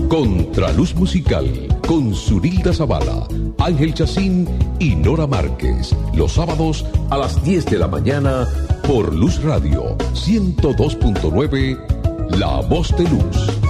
Contraluz 0.09 0.95
Musical 0.95 1.67
con 1.85 2.15
Zurilda 2.15 2.73
Zavala, 2.73 3.27
Ángel 3.59 3.95
Chacín 3.95 4.47
y 4.79 4.95
Nora 4.95 5.27
Márquez. 5.27 5.93
Los 6.15 6.35
sábados 6.35 6.87
a 7.11 7.19
las 7.19 7.43
10 7.43 7.67
de 7.67 7.79
la 7.81 7.89
mañana 7.89 8.47
por 8.87 9.13
Luz 9.13 9.43
Radio 9.43 9.99
102.9, 10.15 12.39
La 12.39 12.61
Voz 12.61 12.97
de 12.97 13.09
Luz. 13.09 13.61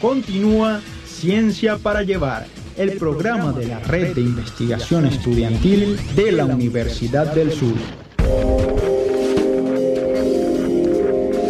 Continúa 0.00 0.80
Ciencia 1.04 1.78
para 1.78 2.04
Llevar, 2.04 2.46
el 2.76 2.92
programa 2.98 3.52
de 3.52 3.66
la 3.66 3.78
Red 3.80 4.14
de 4.14 4.20
Investigación 4.20 5.06
Estudiantil 5.06 5.98
de 6.14 6.32
la 6.32 6.44
Universidad 6.44 7.34
del 7.34 7.50
Sur. 7.52 7.74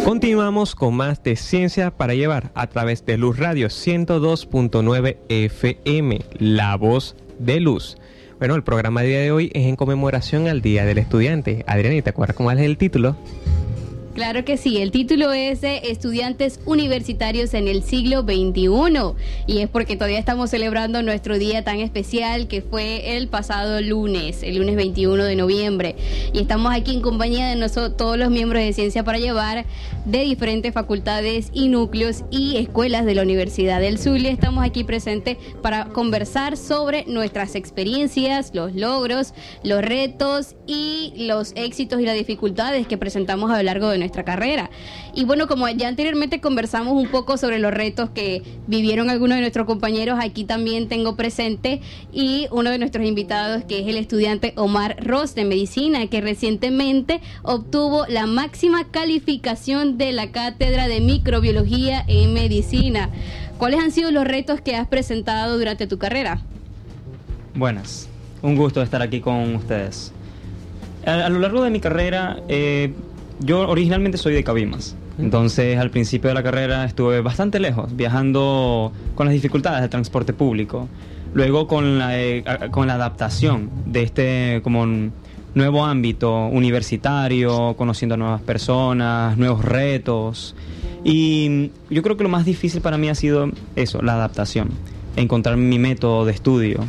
Continuamos 0.05 0.73
con 0.73 0.95
más 0.95 1.21
de 1.23 1.35
Ciencia 1.35 1.91
para 1.91 2.13
Llevar 2.13 2.51
a 2.55 2.67
través 2.67 3.05
de 3.05 3.17
Luz 3.17 3.37
Radio 3.37 3.67
102.9 3.67 5.17
FM, 5.27 6.21
La 6.39 6.77
Voz 6.77 7.15
de 7.39 7.59
Luz. 7.59 7.97
Bueno, 8.39 8.55
el 8.55 8.63
programa 8.63 9.01
del 9.01 9.09
día 9.09 9.19
de 9.19 9.31
hoy 9.31 9.51
es 9.53 9.65
en 9.65 9.75
conmemoración 9.75 10.47
al 10.47 10.61
Día 10.61 10.85
del 10.85 10.97
Estudiante. 10.97 11.65
Adriana, 11.67 12.01
¿te 12.01 12.09
acuerdas 12.09 12.37
cómo 12.37 12.51
es 12.51 12.59
el 12.59 12.77
título? 12.77 13.17
Claro 14.17 14.43
que 14.43 14.57
sí, 14.57 14.81
el 14.81 14.89
título 14.89 15.31
es 15.31 15.61
de 15.61 15.77
Estudiantes 15.91 16.59
Universitarios 16.65 17.53
en 17.53 17.67
el 17.67 17.83
siglo 17.83 18.23
XXI 18.23 19.13
y 19.45 19.59
es 19.59 19.69
porque 19.69 19.95
todavía 19.95 20.17
estamos 20.17 20.49
celebrando 20.49 21.03
nuestro 21.03 21.37
día 21.37 21.63
tan 21.63 21.81
especial 21.81 22.47
que 22.47 22.63
fue 22.63 23.15
el 23.15 23.27
pasado 23.27 23.79
lunes, 23.79 24.41
el 24.41 24.57
lunes 24.57 24.75
21 24.75 25.23
de 25.23 25.35
noviembre 25.35 25.95
y 26.33 26.39
estamos 26.39 26.73
aquí 26.73 26.95
en 26.95 27.01
compañía 27.01 27.47
de 27.47 27.57
nosotros, 27.57 27.95
todos 27.95 28.17
los 28.17 28.31
miembros 28.31 28.63
de 28.63 28.73
Ciencia 28.73 29.03
para 29.03 29.19
Llevar 29.19 29.65
de 30.05 30.21
diferentes 30.21 30.73
facultades 30.73 31.51
y 31.53 31.67
núcleos 31.67 32.23
y 32.31 32.57
escuelas 32.57 33.05
de 33.05 33.13
la 33.13 33.21
Universidad 33.21 33.79
del 33.81 33.99
Zulia. 33.99 34.31
Estamos 34.31 34.65
aquí 34.65 34.83
presentes 34.83 35.37
para 35.61 35.89
conversar 35.89 36.57
sobre 36.57 37.05
nuestras 37.05 37.53
experiencias, 37.53 38.49
los 38.55 38.73
logros, 38.73 39.35
los 39.61 39.83
retos 39.83 40.55
y 40.65 41.13
los 41.17 41.51
éxitos 41.55 42.01
y 42.01 42.05
las 42.05 42.15
dificultades 42.15 42.87
que 42.87 42.97
presentamos 42.97 43.51
a 43.51 43.57
lo 43.57 43.63
largo 43.63 43.89
de 43.89 43.99
nuestra 43.99 44.06
carrera. 44.11 44.69
Y 45.13 45.25
bueno, 45.25 45.47
como 45.47 45.67
ya 45.69 45.87
anteriormente 45.87 46.41
conversamos 46.41 46.93
un 46.93 47.09
poco 47.09 47.37
sobre 47.37 47.59
los 47.59 47.73
retos 47.73 48.09
que 48.09 48.43
vivieron 48.67 49.09
algunos 49.09 49.35
de 49.35 49.41
nuestros 49.41 49.65
compañeros, 49.65 50.19
aquí 50.21 50.43
también 50.43 50.87
tengo 50.87 51.15
presente 51.15 51.81
y 52.11 52.47
uno 52.51 52.69
de 52.69 52.77
nuestros 52.79 53.05
invitados 53.05 53.63
que 53.65 53.79
es 53.79 53.87
el 53.87 53.97
estudiante 53.97 54.53
Omar 54.55 54.97
Ross 55.03 55.35
de 55.35 55.45
Medicina, 55.45 56.07
que 56.07 56.21
recientemente 56.21 57.21
obtuvo 57.43 58.05
la 58.07 58.25
máxima 58.25 58.85
calificación 58.89 59.97
de 59.97 60.11
la 60.11 60.31
cátedra 60.31 60.87
de 60.87 61.01
microbiología 61.01 62.03
en 62.07 62.33
medicina. 62.33 63.09
¿Cuáles 63.57 63.79
han 63.79 63.91
sido 63.91 64.11
los 64.11 64.25
retos 64.25 64.61
que 64.61 64.75
has 64.75 64.87
presentado 64.87 65.57
durante 65.57 65.87
tu 65.87 65.97
carrera? 65.97 66.41
Buenas, 67.55 68.07
un 68.43 68.55
gusto 68.55 68.83
estar 68.83 69.01
aquí 69.01 69.19
con 69.19 69.55
ustedes. 69.55 70.11
A, 71.05 71.25
a 71.25 71.29
lo 71.29 71.39
largo 71.39 71.63
de 71.63 71.71
mi 71.71 71.79
carrera, 71.79 72.37
eh, 72.49 72.93
yo 73.39 73.67
originalmente 73.67 74.17
soy 74.17 74.33
de 74.33 74.43
Cabimas. 74.43 74.95
Entonces, 75.19 75.77
al 75.79 75.89
principio 75.89 76.27
de 76.29 76.33
la 76.35 76.43
carrera 76.43 76.85
estuve 76.85 77.21
bastante 77.21 77.59
lejos, 77.59 77.95
viajando 77.95 78.91
con 79.15 79.25
las 79.25 79.33
dificultades 79.33 79.81
del 79.81 79.89
transporte 79.89 80.33
público. 80.33 80.87
Luego 81.33 81.67
con 81.67 81.97
la, 81.99 82.19
eh, 82.19 82.43
con 82.71 82.87
la 82.87 82.93
adaptación 82.95 83.69
de 83.85 84.03
este 84.03 84.61
como 84.63 84.85
nuevo 85.55 85.85
ámbito 85.85 86.45
universitario, 86.47 87.75
conociendo 87.77 88.15
a 88.15 88.17
nuevas 88.17 88.41
personas, 88.41 89.37
nuevos 89.37 89.63
retos. 89.65 90.55
Y 91.03 91.71
yo 91.89 92.03
creo 92.03 92.15
que 92.17 92.23
lo 92.23 92.29
más 92.29 92.45
difícil 92.45 92.81
para 92.81 92.97
mí 92.97 93.09
ha 93.09 93.15
sido 93.15 93.49
eso, 93.75 94.01
la 94.01 94.13
adaptación, 94.13 94.69
encontrar 95.15 95.57
mi 95.57 95.79
método 95.79 96.25
de 96.25 96.31
estudio. 96.33 96.79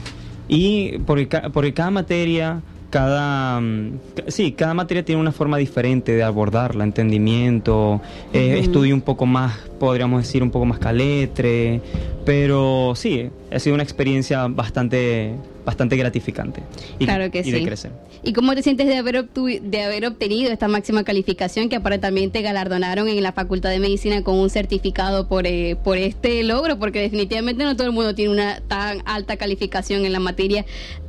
Y 0.49 0.99
ca- 1.29 1.51
porque 1.51 1.73
cada 1.75 1.91
materia, 1.91 2.61
cada, 2.91 3.61
mm, 3.61 3.99
sí, 4.29 4.53
cada 4.53 4.75
materia 4.75 5.05
tiene 5.05 5.21
una 5.21 5.33
forma 5.33 5.59
diferente 5.59 6.13
de 6.13 6.23
abordarla, 6.23 6.85
entendimiento, 6.85 8.01
eh, 8.33 8.59
estudio 8.59 8.95
un 8.95 9.03
poco 9.03 9.27
más, 9.27 9.59
podríamos 9.79 10.23
decir, 10.23 10.43
un 10.43 10.51
poco 10.51 10.65
más 10.65 10.79
caletre, 10.79 11.81
pero 12.25 12.95
sí, 12.97 13.31
ha 13.53 13.59
sido 13.59 13.75
una 13.75 13.83
experiencia 13.83 14.47
bastante, 14.49 15.35
bastante 15.65 15.97
gratificante. 15.97 16.63
Y, 16.99 17.05
Claro 17.05 17.31
que 17.31 17.41
y 17.41 17.51
de 17.51 17.59
sí. 17.59 17.65
crecer. 17.65 17.93
¿Y 18.23 18.33
cómo 18.33 18.55
te 18.55 18.63
sientes 18.63 18.87
de 18.87 18.97
haber, 18.97 19.29
de 19.29 19.83
haber 19.83 20.07
obtenido 20.07 20.51
esta 20.51 20.67
máxima 20.67 21.05
calificación 21.05 21.69
que 21.69 21.77
aparte 21.77 21.99
también 21.99 22.31
te 22.31 22.43
galardonaron 22.43 23.09
en 23.09 23.23
la 23.23 23.33
Facultad 23.33 23.71
de 23.71 23.79
Medicina 23.79 24.23
con 24.23 24.37
un 24.37 24.51
certificado 24.51 25.29
por, 25.29 25.47
eh, 25.47 25.77
por 25.85 25.99
este 25.99 26.43
logro? 26.43 26.79
Porque 26.79 27.01
definitivamente 27.01 27.63
no 27.63 27.77
todo 27.77 27.87
el 27.87 27.93
mundo 27.93 28.15
tiene 28.15 28.33
una 28.33 28.61
tan 28.67 29.03
alta 29.05 29.37
calificación 29.37 30.05
en 30.05 30.13
la 30.13 30.21
materia 30.21 30.65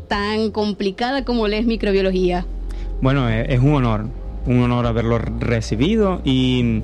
tan 0.10 0.52
complicada 0.52 1.24
como 1.24 1.48
la 1.48 1.56
es 1.56 1.65
microbiología. 1.65 2.45
Bueno, 3.02 3.30
eh, 3.30 3.45
es 3.48 3.62
un 3.62 3.76
honor, 3.76 4.08
un 4.45 4.62
honor 4.62 4.86
haberlo 4.86 5.19
recibido 5.19 6.22
y 6.26 6.82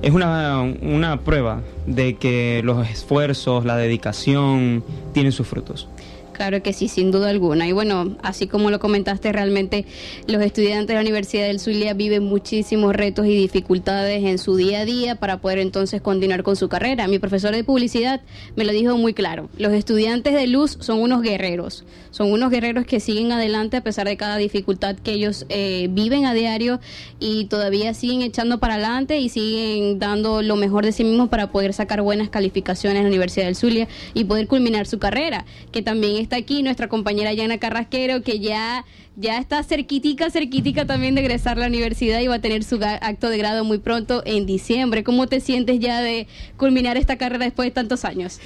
es 0.00 0.12
una, 0.12 0.62
una 0.62 1.20
prueba 1.20 1.60
de 1.86 2.14
que 2.16 2.62
los 2.64 2.88
esfuerzos, 2.88 3.66
la 3.66 3.76
dedicación 3.76 4.82
tienen 5.12 5.32
sus 5.32 5.46
frutos. 5.46 5.88
Claro 6.32 6.62
que 6.62 6.72
sí, 6.72 6.88
sin 6.88 7.10
duda 7.10 7.28
alguna. 7.30 7.68
Y 7.68 7.72
bueno, 7.72 8.16
así 8.22 8.46
como 8.46 8.70
lo 8.70 8.80
comentaste, 8.80 9.32
realmente 9.32 9.84
los 10.26 10.42
estudiantes 10.42 10.88
de 10.88 10.94
la 10.94 11.00
Universidad 11.00 11.46
del 11.46 11.60
Zulia 11.60 11.94
viven 11.94 12.24
muchísimos 12.24 12.94
retos 12.94 13.26
y 13.26 13.36
dificultades 13.36 14.24
en 14.24 14.38
su 14.38 14.56
día 14.56 14.80
a 14.80 14.84
día 14.84 15.16
para 15.16 15.40
poder 15.40 15.58
entonces 15.58 16.00
continuar 16.00 16.42
con 16.42 16.56
su 16.56 16.68
carrera. 16.68 17.06
Mi 17.06 17.18
profesor 17.18 17.54
de 17.54 17.64
publicidad 17.64 18.22
me 18.56 18.64
lo 18.64 18.72
dijo 18.72 18.96
muy 18.96 19.12
claro. 19.12 19.50
Los 19.58 19.72
estudiantes 19.72 20.34
de 20.34 20.46
luz 20.46 20.78
son 20.80 21.00
unos 21.00 21.22
guerreros. 21.22 21.84
Son 22.10 22.32
unos 22.32 22.50
guerreros 22.50 22.86
que 22.86 23.00
siguen 23.00 23.32
adelante 23.32 23.76
a 23.76 23.82
pesar 23.82 24.06
de 24.06 24.16
cada 24.16 24.36
dificultad 24.36 24.96
que 24.96 25.12
ellos 25.12 25.46
eh, 25.48 25.88
viven 25.90 26.24
a 26.26 26.34
diario 26.34 26.80
y 27.20 27.46
todavía 27.46 27.94
siguen 27.94 28.22
echando 28.22 28.58
para 28.58 28.74
adelante 28.74 29.18
y 29.18 29.28
siguen 29.28 29.98
dando 29.98 30.42
lo 30.42 30.56
mejor 30.56 30.84
de 30.84 30.92
sí 30.92 31.04
mismos 31.04 31.28
para 31.28 31.52
poder 31.52 31.72
sacar 31.72 32.02
buenas 32.02 32.30
calificaciones 32.30 32.98
en 32.98 33.04
la 33.04 33.08
Universidad 33.08 33.46
del 33.46 33.56
Zulia 33.56 33.88
y 34.14 34.24
poder 34.24 34.46
culminar 34.46 34.86
su 34.86 34.98
carrera. 34.98 35.44
Que 35.70 35.82
también 35.82 36.16
está 36.22 36.36
aquí 36.36 36.62
nuestra 36.62 36.88
compañera 36.88 37.32
Yana 37.32 37.58
Carrasquero, 37.58 38.22
que 38.22 38.38
ya, 38.38 38.84
ya 39.16 39.38
está 39.38 39.62
cerquitica, 39.62 40.30
cerquitica 40.30 40.86
también 40.86 41.14
de 41.14 41.20
egresar 41.20 41.58
la 41.58 41.66
universidad 41.66 42.20
y 42.20 42.28
va 42.28 42.36
a 42.36 42.40
tener 42.40 42.64
su 42.64 42.78
acto 42.82 43.28
de 43.28 43.38
grado 43.38 43.64
muy 43.64 43.78
pronto 43.78 44.22
en 44.24 44.46
diciembre. 44.46 45.04
¿Cómo 45.04 45.26
te 45.26 45.40
sientes 45.40 45.80
ya 45.80 46.00
de 46.00 46.26
culminar 46.56 46.96
esta 46.96 47.16
carrera 47.16 47.44
después 47.44 47.66
de 47.66 47.72
tantos 47.72 48.04
años? 48.04 48.40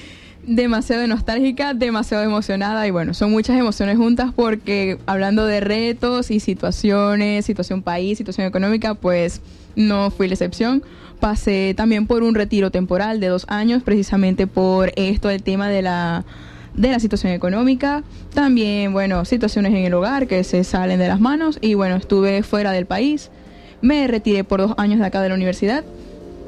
demasiado 0.46 1.04
nostálgica, 1.08 1.74
demasiado 1.74 2.22
emocionada 2.22 2.86
y 2.86 2.90
bueno, 2.92 3.14
son 3.14 3.32
muchas 3.32 3.58
emociones 3.58 3.96
juntas 3.96 4.30
porque 4.34 4.98
hablando 5.06 5.44
de 5.44 5.60
retos 5.60 6.30
y 6.30 6.40
situaciones, 6.40 7.44
situación 7.44 7.82
país, 7.82 8.18
situación 8.18 8.46
económica, 8.46 8.94
pues 8.94 9.40
no 9.74 10.10
fui 10.10 10.28
la 10.28 10.34
excepción. 10.34 10.82
Pasé 11.20 11.74
también 11.76 12.06
por 12.06 12.22
un 12.22 12.34
retiro 12.34 12.70
temporal 12.70 13.20
de 13.20 13.28
dos 13.28 13.46
años, 13.48 13.82
precisamente 13.82 14.46
por 14.46 14.92
esto, 14.96 15.30
el 15.30 15.42
tema 15.42 15.68
de 15.68 15.82
la 15.82 16.24
de 16.76 16.90
la 16.90 17.00
situación 17.00 17.32
económica, 17.32 18.04
también, 18.34 18.92
bueno, 18.92 19.24
situaciones 19.24 19.72
en 19.72 19.84
el 19.84 19.94
hogar 19.94 20.26
que 20.26 20.44
se 20.44 20.62
salen 20.64 20.98
de 20.98 21.08
las 21.08 21.20
manos 21.20 21.58
y 21.60 21.74
bueno, 21.74 21.96
estuve 21.96 22.42
fuera 22.42 22.72
del 22.72 22.86
país, 22.86 23.30
me 23.80 24.06
retiré 24.06 24.44
por 24.44 24.60
dos 24.60 24.74
años 24.76 24.98
de 24.98 25.06
acá 25.06 25.22
de 25.22 25.30
la 25.30 25.34
universidad, 25.34 25.84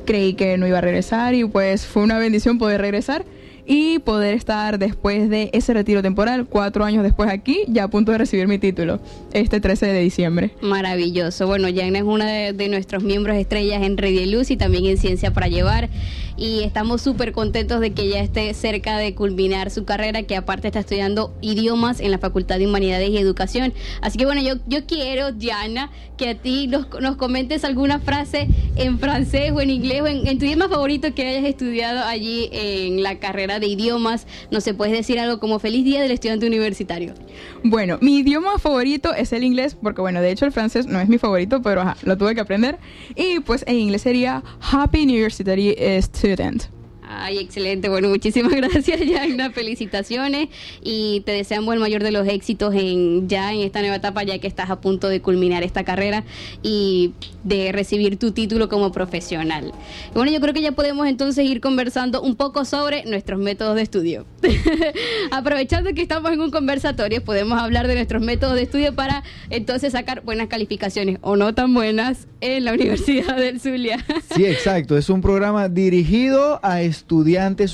creí 0.05 0.35
que 0.35 0.59
no 0.59 0.66
iba 0.66 0.79
a 0.79 0.83
regresar 0.83 1.35
y 1.35 1.45
pues 1.45 1.87
fue 1.87 2.03
una 2.03 2.18
bendición 2.18 2.59
poder 2.59 2.81
regresar 2.81 3.24
y 3.69 3.99
poder 3.99 4.33
estar 4.33 4.79
después 4.79 5.29
de 5.29 5.51
ese 5.53 5.75
retiro 5.75 6.01
temporal, 6.01 6.47
cuatro 6.47 6.85
años 6.85 7.03
después 7.03 7.29
aquí, 7.29 7.64
ya 7.69 7.85
a 7.85 7.89
punto 7.89 8.12
de 8.12 8.19
recibir 8.19 8.49
mi 8.49 8.59
título, 8.59 8.99
este 9.33 9.61
13 9.61 9.87
de 9.87 10.01
diciembre. 10.01 10.53
Maravilloso. 10.62 11.47
Bueno, 11.47 11.69
Yagna 11.69 11.99
es 11.99 12.05
una 12.05 12.27
de, 12.27 12.55
de 12.55 12.69
nuestros 12.71 13.03
miembros 13.03 13.37
estrellas 13.37 13.83
en 13.83 13.99
Red 13.99 14.27
Luz 14.29 14.51
y 14.51 14.57
también 14.57 14.87
en 14.87 14.97
Ciencia 14.97 15.35
para 15.35 15.49
Llevar. 15.49 15.91
Y 16.39 16.62
estamos 16.62 17.03
súper 17.03 17.33
contentos 17.33 17.81
de 17.81 17.93
que 17.93 18.09
ya 18.09 18.21
esté 18.21 18.55
cerca 18.55 18.97
de 18.97 19.14
culminar 19.14 19.71
su 19.71 19.85
carrera, 19.85 20.23
que 20.23 20.37
aparte 20.37 20.69
está 20.69 20.79
estudiando 20.79 21.35
idiomas 21.43 22.01
en 22.01 22.12
la 22.12 22.19
Facultad 22.19 22.59
de 22.59 22.66
Humanidades 22.66 23.11
y 23.11 23.19
Educación. 23.19 23.75
Así 24.01 24.19
que 24.19 24.25
bueno, 24.25 24.41
yo, 24.41 24.55
yo 24.66 24.87
quiero, 24.87 25.33
Diana, 25.33 25.91
que 26.16 26.31
a 26.31 26.35
ti 26.37 26.69
nos, 26.69 26.89
nos 27.01 27.16
comentes 27.16 27.64
alguna 27.64 27.99
frase 27.99 28.49
en 28.77 29.01
francés 29.01 29.51
o 29.53 29.61
en 29.61 29.71
inglés 29.71 30.01
o 30.03 30.07
en, 30.07 30.27
en 30.27 30.39
tu 30.39 30.45
idioma 30.45 30.69
favorito 30.69 31.12
que 31.12 31.27
hayas 31.27 31.45
estudiado 31.45 32.05
allí 32.05 32.49
en 32.53 33.03
la 33.03 33.19
carrera 33.19 33.58
de 33.59 33.67
idiomas. 33.67 34.27
No 34.51 34.61
sé, 34.61 34.75
puedes 34.75 34.95
decir 34.95 35.19
algo 35.19 35.41
como 35.41 35.59
feliz 35.59 35.85
día 35.85 36.01
del 36.03 36.11
estudiante 36.11 36.47
universitario. 36.47 37.15
Bueno, 37.63 37.99
mi 38.01 38.19
idioma 38.19 38.59
favorito 38.59 39.15
es 39.15 39.33
el 39.33 39.45
inglés, 39.45 39.77
porque 39.81 40.01
bueno, 40.01 40.21
de 40.21 40.31
hecho 40.31 40.45
el 40.45 40.53
francés 40.53 40.87
no 40.87 41.01
es 41.01 41.09
mi 41.09 41.19
favorito, 41.19 41.63
pero 41.63 41.83
ajá, 41.83 41.97
lo 42.03 42.17
tuve 42.17 42.35
que 42.35 42.41
aprender. 42.41 42.79
Y 43.15 43.41
pues 43.41 43.65
en 43.67 43.77
inglés 43.77 44.03
sería 44.03 44.43
Happy 44.61 45.03
University 45.03 45.75
Student. 46.01 46.78
Ay, 47.11 47.39
excelente. 47.39 47.89
Bueno, 47.89 48.11
muchísimas 48.11 48.53
gracias, 48.57 49.01
Yagna. 49.01 49.51
Felicitaciones 49.51 50.49
y 50.83 51.23
te 51.25 51.33
deseamos 51.33 51.73
el 51.73 51.81
mayor 51.81 52.03
de 52.03 52.13
los 52.13 52.29
éxitos 52.29 52.75
en 52.75 53.29
ya 53.29 53.55
en 53.55 53.61
esta 53.61 53.81
nueva 53.81 53.97
etapa, 53.97 54.25
ya 54.25 54.39
que 54.39 54.47
estás 54.47 54.69
a 54.69 54.83
punto 54.83 55.09
de 55.09 55.23
culminar 55.23 55.63
esta 55.63 55.85
carrera 55.85 56.25
y 56.63 57.15
de 57.45 57.73
recibir 57.73 58.19
tu 58.19 58.33
título 58.33 58.69
como 58.69 58.93
profesional. 58.93 59.73
Bueno, 60.13 60.31
yo 60.31 60.39
creo 60.41 60.53
que 60.53 60.61
ya 60.61 60.73
podemos 60.73 61.07
entonces 61.07 61.47
ir 61.47 61.63
conversando 61.63 62.21
un 62.21 62.37
poco 62.37 62.67
sobre 62.67 63.05
nuestros 63.07 63.41
métodos 63.41 63.77
de 63.77 63.83
estudio. 63.83 64.27
Aprovechando 65.31 65.95
que 65.95 66.03
estamos 66.03 66.31
en 66.33 66.41
un 66.43 66.51
conversatorio, 66.51 67.25
podemos 67.25 67.59
hablar 67.59 67.89
de 67.89 67.95
nuestros 67.95 68.23
métodos 68.23 68.55
de 68.55 68.63
estudio 68.63 68.95
para 68.95 69.23
entonces 69.49 69.93
sacar 69.93 70.25
buenas 70.25 70.49
calificaciones 70.49 71.19
o 71.23 71.37
no 71.37 71.55
tan 71.55 71.73
buenas 71.73 72.29
en 72.43 72.67
la 72.67 72.73
Universidad 72.75 73.37
del 73.39 73.61
Zulia. 73.61 74.05
Sí, 74.35 74.45
exacto. 74.45 74.99
Es 74.99 75.09
un 75.09 75.23
programa 75.23 75.71
dirigido 75.71 76.61
a 76.63 76.83
estudiantes 76.83 76.97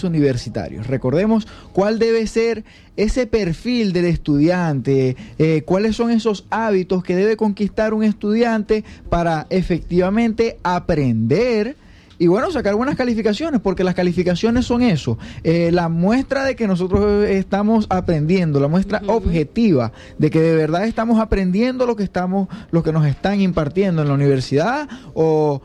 universitarios. 0.04 0.86
Recordemos 0.86 1.46
cuál 1.72 1.98
debe 1.98 2.26
ser 2.26 2.64
ese 2.96 3.26
perfil 3.26 3.92
del 3.92 4.06
estudiante, 4.06 5.16
eh, 5.38 5.62
cuáles 5.64 5.96
son 5.96 6.10
esos 6.10 6.46
hábitos 6.50 7.02
que 7.02 7.16
debe 7.16 7.36
conquistar 7.36 7.94
un 7.94 8.04
estudiante 8.04 8.84
para 9.08 9.46
efectivamente 9.50 10.58
aprender 10.62 11.76
y 12.18 12.28
bueno, 12.28 12.50
sacar 12.50 12.74
buenas 12.76 12.96
calificaciones, 12.96 13.60
porque 13.60 13.82
las 13.82 13.94
calificaciones 13.94 14.66
son 14.66 14.82
eso, 14.82 15.18
eh, 15.42 15.70
la 15.72 15.88
muestra 15.88 16.44
de 16.44 16.54
que 16.54 16.68
nosotros 16.68 17.24
estamos 17.24 17.86
aprendiendo, 17.90 18.60
la 18.60 18.68
muestra 18.68 19.02
objetiva 19.06 19.92
de 20.18 20.30
que 20.30 20.40
de 20.40 20.54
verdad 20.54 20.84
estamos 20.84 21.18
aprendiendo 21.20 21.86
lo 21.86 21.96
que 21.96 22.04
estamos, 22.04 22.48
lo 22.70 22.82
que 22.82 22.92
nos 22.92 23.06
están 23.06 23.40
impartiendo 23.40 24.02
en 24.02 24.08
la 24.08 24.14
universidad 24.14 24.88
o 25.14 25.60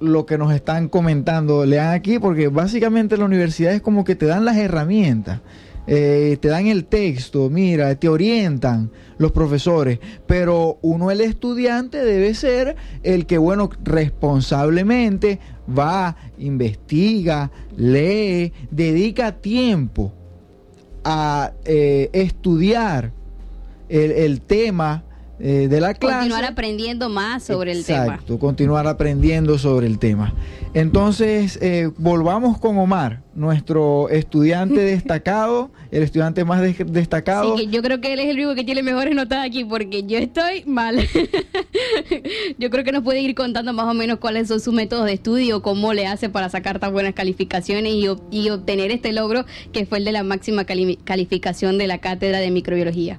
lo 0.00 0.26
que 0.26 0.38
nos 0.38 0.52
están 0.52 0.88
comentando, 0.88 1.64
lean 1.64 1.92
aquí, 1.94 2.18
porque 2.18 2.48
básicamente 2.48 3.16
la 3.16 3.24
universidad 3.24 3.72
es 3.72 3.80
como 3.82 4.04
que 4.04 4.14
te 4.14 4.26
dan 4.26 4.44
las 4.44 4.56
herramientas. 4.56 5.40
eh, 5.86 6.36
te 6.40 6.48
dan 6.48 6.66
el 6.66 6.84
texto, 6.84 7.48
mira, 7.48 7.94
te 7.94 8.08
orientan 8.08 8.90
los 9.18 9.30
profesores, 9.32 10.00
pero 10.26 10.78
uno 10.82 11.10
el 11.10 11.20
estudiante 11.20 12.04
debe 12.04 12.34
ser 12.34 12.76
el 13.04 13.26
que, 13.26 13.38
bueno, 13.38 13.70
responsablemente 13.84 15.38
va, 15.66 16.16
investiga, 16.38 17.50
lee, 17.76 18.52
dedica 18.70 19.32
tiempo 19.32 20.12
a 21.04 21.52
eh, 21.64 22.10
estudiar 22.12 23.12
el, 23.88 24.10
el 24.10 24.40
tema 24.40 25.04
eh, 25.38 25.68
de 25.68 25.80
la 25.80 25.94
clase. 25.94 26.16
Continuar 26.18 26.44
aprendiendo 26.44 27.08
más 27.08 27.42
sobre 27.44 27.72
el 27.72 27.84
tema. 27.84 28.04
Exacto, 28.04 28.38
continuar 28.38 28.86
aprendiendo 28.86 29.58
sobre 29.58 29.86
el 29.86 29.98
tema. 29.98 30.32
Entonces, 30.74 31.58
eh, 31.62 31.90
volvamos 31.98 32.58
con 32.58 32.76
Omar, 32.78 33.22
nuestro 33.34 34.08
estudiante 34.10 34.80
destacado, 34.80 35.70
el 35.90 36.02
estudiante 36.02 36.44
más 36.44 36.60
de- 36.60 36.84
destacado. 36.84 37.54
Que 37.56 37.66
yo 37.68 37.82
creo 37.82 38.00
que 38.00 38.12
él 38.12 38.18
es 38.20 38.26
el 38.26 38.36
único 38.36 38.54
que 38.54 38.64
tiene 38.64 38.82
mejores 38.82 39.14
notas 39.14 39.44
aquí 39.46 39.64
porque 39.64 40.02
yo 40.04 40.18
estoy 40.18 40.64
mal. 40.66 40.96
yo 42.58 42.70
creo 42.70 42.84
que 42.84 42.92
nos 42.92 43.02
puede 43.02 43.20
ir 43.20 43.34
contando 43.34 43.72
más 43.72 43.86
o 43.86 43.94
menos 43.94 44.18
cuáles 44.18 44.48
son 44.48 44.60
sus 44.60 44.74
métodos 44.74 45.06
de 45.06 45.14
estudio, 45.14 45.62
cómo 45.62 45.92
le 45.92 46.06
hace 46.06 46.28
para 46.28 46.48
sacar 46.48 46.78
tan 46.78 46.92
buenas 46.92 47.14
calificaciones 47.14 47.92
y, 47.94 48.04
ob- 48.04 48.22
y 48.30 48.50
obtener 48.50 48.90
este 48.90 49.12
logro 49.12 49.44
que 49.72 49.86
fue 49.86 49.98
el 49.98 50.04
de 50.04 50.12
la 50.12 50.22
máxima 50.22 50.64
cali- 50.64 50.98
calificación 51.04 51.78
de 51.78 51.86
la 51.86 51.98
cátedra 51.98 52.38
de 52.38 52.50
microbiología. 52.50 53.18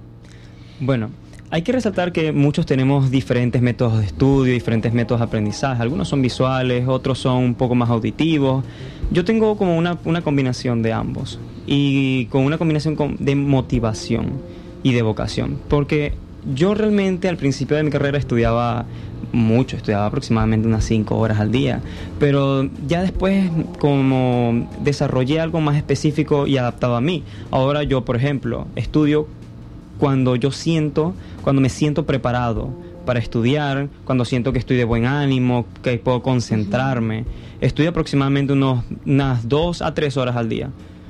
Bueno, 0.79 1.09
hay 1.49 1.61
que 1.61 1.71
resaltar 1.71 2.11
que 2.11 2.31
muchos 2.33 2.65
tenemos 2.65 3.09
diferentes 3.09 3.61
métodos 3.61 3.99
de 3.99 4.05
estudio, 4.05 4.53
diferentes 4.53 4.93
métodos 4.93 5.21
de 5.21 5.25
aprendizaje. 5.25 5.81
Algunos 5.81 6.09
son 6.09 6.21
visuales, 6.21 6.87
otros 6.87 7.19
son 7.19 7.37
un 7.37 7.55
poco 7.55 7.73
más 7.73 7.89
auditivos. 7.89 8.65
Yo 9.11 9.23
tengo 9.23 9.57
como 9.57 9.77
una, 9.77 9.97
una 10.03 10.21
combinación 10.21 10.81
de 10.81 10.91
ambos 10.91 11.39
y 11.65 12.25
con 12.25 12.43
una 12.43 12.57
combinación 12.57 12.97
de 13.19 13.35
motivación 13.35 14.33
y 14.83 14.93
de 14.93 15.01
vocación. 15.01 15.57
Porque 15.69 16.13
yo 16.53 16.73
realmente 16.73 17.29
al 17.29 17.37
principio 17.37 17.77
de 17.77 17.83
mi 17.83 17.91
carrera 17.91 18.17
estudiaba 18.17 18.85
mucho, 19.31 19.77
estudiaba 19.77 20.05
aproximadamente 20.05 20.67
unas 20.67 20.83
5 20.85 21.15
horas 21.15 21.39
al 21.39 21.51
día, 21.51 21.81
pero 22.19 22.69
ya 22.87 23.01
después 23.01 23.49
como 23.79 24.69
desarrollé 24.83 25.39
algo 25.39 25.59
más 25.61 25.75
específico 25.75 26.47
y 26.47 26.57
adaptado 26.57 26.95
a 26.95 27.01
mí. 27.01 27.23
Ahora 27.51 27.83
yo, 27.83 28.03
por 28.05 28.15
ejemplo, 28.15 28.67
estudio 28.75 29.27
cuando 29.99 30.35
yo 30.35 30.51
siento, 30.51 31.13
cuando 31.43 31.61
me 31.61 31.69
siento 31.69 32.05
preparado 32.05 32.69
para 33.05 33.19
estudiar, 33.19 33.87
cuando 34.05 34.25
siento 34.25 34.51
que 34.53 34.59
estoy 34.59 34.77
de 34.77 34.83
buen 34.83 35.05
ánimo, 35.05 35.65
que 35.81 35.97
puedo 35.97 36.21
concentrarme. 36.21 37.25
Estudio 37.61 37.89
aproximadamente 37.91 38.53
unos, 38.53 38.83
unas 39.05 39.47
dos 39.47 39.81
a 39.81 39.93
tres 39.93 40.17
horas 40.17 40.35
al 40.35 40.49
día. 40.49 40.69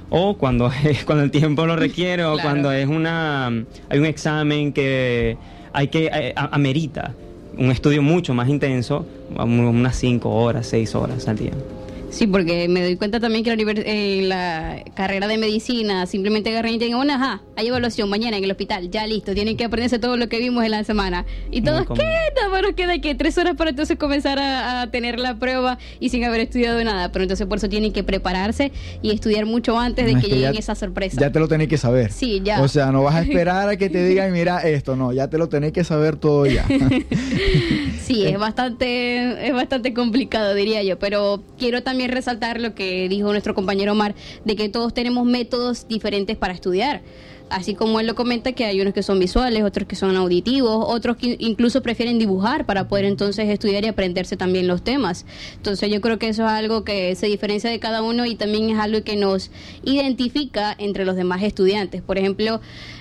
O 0.10 0.38
cuando, 0.38 0.72
cuando 1.06 1.24
el 1.24 1.32
tiempo 1.32 1.66
lo 1.66 1.76
requiere, 1.76 2.24
o 2.24 2.34
Claro. 2.34 2.50
cuando 2.50 2.72
es 2.72 2.88
una, 2.88 3.48
hay 3.90 4.00
un 4.00 4.06
examen 4.06 4.72
que 4.74 5.38
hay 5.74 5.88
que 5.90 6.06
eh, 6.14 6.34
a- 6.36 6.56
amerita 6.56 7.14
un 7.58 7.72
estudio 7.72 8.02
mucho 8.04 8.34
más 8.36 8.48
intenso, 8.50 9.06
unas 9.36 9.96
cinco 9.96 10.30
horas, 10.30 10.68
seis 10.68 10.94
horas 10.94 11.28
al 11.28 11.38
día. 11.38 11.54
Sí, 12.10 12.26
porque 12.26 12.68
me 12.70 12.82
doy 12.84 12.96
cuenta 12.96 13.20
también 13.20 13.44
que 13.44 13.56
la, 13.56 13.72
eh, 13.86 14.22
la 14.24 14.84
carrera 14.96 15.28
de 15.28 15.38
medicina 15.38 16.06
simplemente 16.06 16.50
agarran 16.50 16.74
y 16.74 16.78
digan, 16.78 16.98
bueno, 16.98 17.14
ajá, 17.14 17.42
hay 17.56 17.68
evaluación 17.68 18.10
mañana 18.10 18.38
en 18.38 18.44
el 18.44 18.52
hospital, 18.52 18.90
ya 18.90 19.06
listo, 19.06 19.34
tienen 19.34 19.58
que 19.58 19.66
aprenderse 19.66 20.00
todo 20.00 20.16
lo 20.18 20.30
que 20.30 20.40
vimos 20.40 20.64
en 20.64 20.72
la 20.72 20.84
semana. 20.84 21.26
Y 21.52 21.62
todos. 21.62 21.86
¿qué? 21.96 22.04
Nada 22.36 22.50
más 22.50 22.62
nos 22.62 22.74
queda 22.74 22.98
que 23.00 23.14
tres 23.16 23.38
horas 23.38 23.56
para 23.56 23.72
entonces 23.72 23.98
comenzar 23.98 24.40
a, 24.40 24.82
a 24.84 24.92
tener 24.92 25.20
la 25.20 25.38
prueba 25.38 25.78
y 26.00 26.10
sin 26.10 26.24
haber 26.24 26.42
estudiado 26.42 26.82
nada. 26.84 27.12
Pero 27.12 27.24
entonces 27.24 27.46
por 27.46 27.58
eso 27.58 27.68
tienen 27.70 27.92
que 27.92 28.04
prepararse 28.04 28.72
y 29.02 29.12
estudiar 29.12 29.46
mucho 29.46 29.78
antes 29.78 30.06
de 30.06 30.14
No, 30.14 30.18
es 30.20 30.24
que 30.24 30.30
que 30.30 30.36
lleguen 30.38 30.54
ya- 30.54 30.60
esas 30.60 30.80
sorpresas. 30.80 31.20
Ya 31.20 31.32
te 31.32 31.40
lo 31.40 31.48
tenés 31.48 31.68
que 31.68 31.78
saber. 31.78 32.12
Sí, 32.14 32.42
ya. 32.44 32.62
O 32.62 32.68
sea, 32.68 32.92
no 32.92 33.04
vas 33.04 33.16
a 33.16 33.22
esperar 33.22 33.68
a 33.70 33.76
que 33.78 33.90
te 33.90 34.04
digan, 34.08 34.32
mira 34.32 34.60
esto, 34.60 34.96
no, 34.96 35.12
ya 35.12 35.30
te 35.30 35.38
lo 35.38 35.50
tenés 35.50 35.74
que 35.74 35.84
saber 35.84 36.16
todo 36.16 36.46
ya. 36.46 36.66
Sí, 38.02 38.26
es 38.26 38.40
bastante, 38.40 39.48
es 39.48 39.54
bastante 39.54 39.94
complicado, 39.94 40.54
diría 40.54 40.82
yo, 40.84 40.98
pero 40.98 41.44
quiero 41.60 41.84
también 41.84 41.97
resaltar 42.06 42.62
lo 42.62 42.76
que 42.76 43.10
dijo 43.10 43.32
nuestro 43.32 43.56
compañero 43.56 43.94
Omar, 43.94 44.14
de 44.46 44.56
que 44.56 44.70
todos 44.70 44.94
tenemos 44.94 45.26
métodos 45.26 45.88
diferentes 45.88 46.38
para 46.38 46.54
estudiar. 46.54 47.02
Así 47.50 47.76
como 47.76 48.00
él 48.00 48.08
lo 48.08 48.16
comenta, 48.16 48.52
que 48.52 48.66
hay 48.66 48.82
unos 48.82 48.94
que 48.94 49.04
son 49.04 49.20
visuales, 49.20 49.64
otros 49.64 49.88
que 49.88 49.96
son 49.96 50.16
auditivos, 50.18 50.86
otros 50.86 51.16
que 51.16 51.38
incluso 51.40 51.82
prefieren 51.82 52.20
dibujar 52.20 52.66
para 52.66 52.88
poder 52.88 53.06
entonces 53.06 53.48
estudiar 53.48 53.86
y 53.86 53.88
aprenderse 53.88 54.36
también 54.36 54.68
los 54.68 54.84
temas. 54.84 55.26
Entonces 55.56 55.90
yo 55.90 56.02
creo 56.02 56.20
que 56.20 56.28
eso 56.28 56.44
es 56.44 56.52
algo 56.52 56.84
que 56.84 57.16
se 57.16 57.28
diferencia 57.28 57.70
de 57.70 57.80
cada 57.80 58.02
uno 58.02 58.26
y 58.26 58.36
también 58.36 58.70
es 58.70 58.80
algo 58.80 59.02
que 59.04 59.16
nos 59.16 59.50
identifica 59.84 60.76
entre 60.78 61.06
los 61.06 61.16
demás 61.16 61.42
estudiantes. 61.42 62.02
Por 62.02 62.18
ejemplo, 62.18 62.60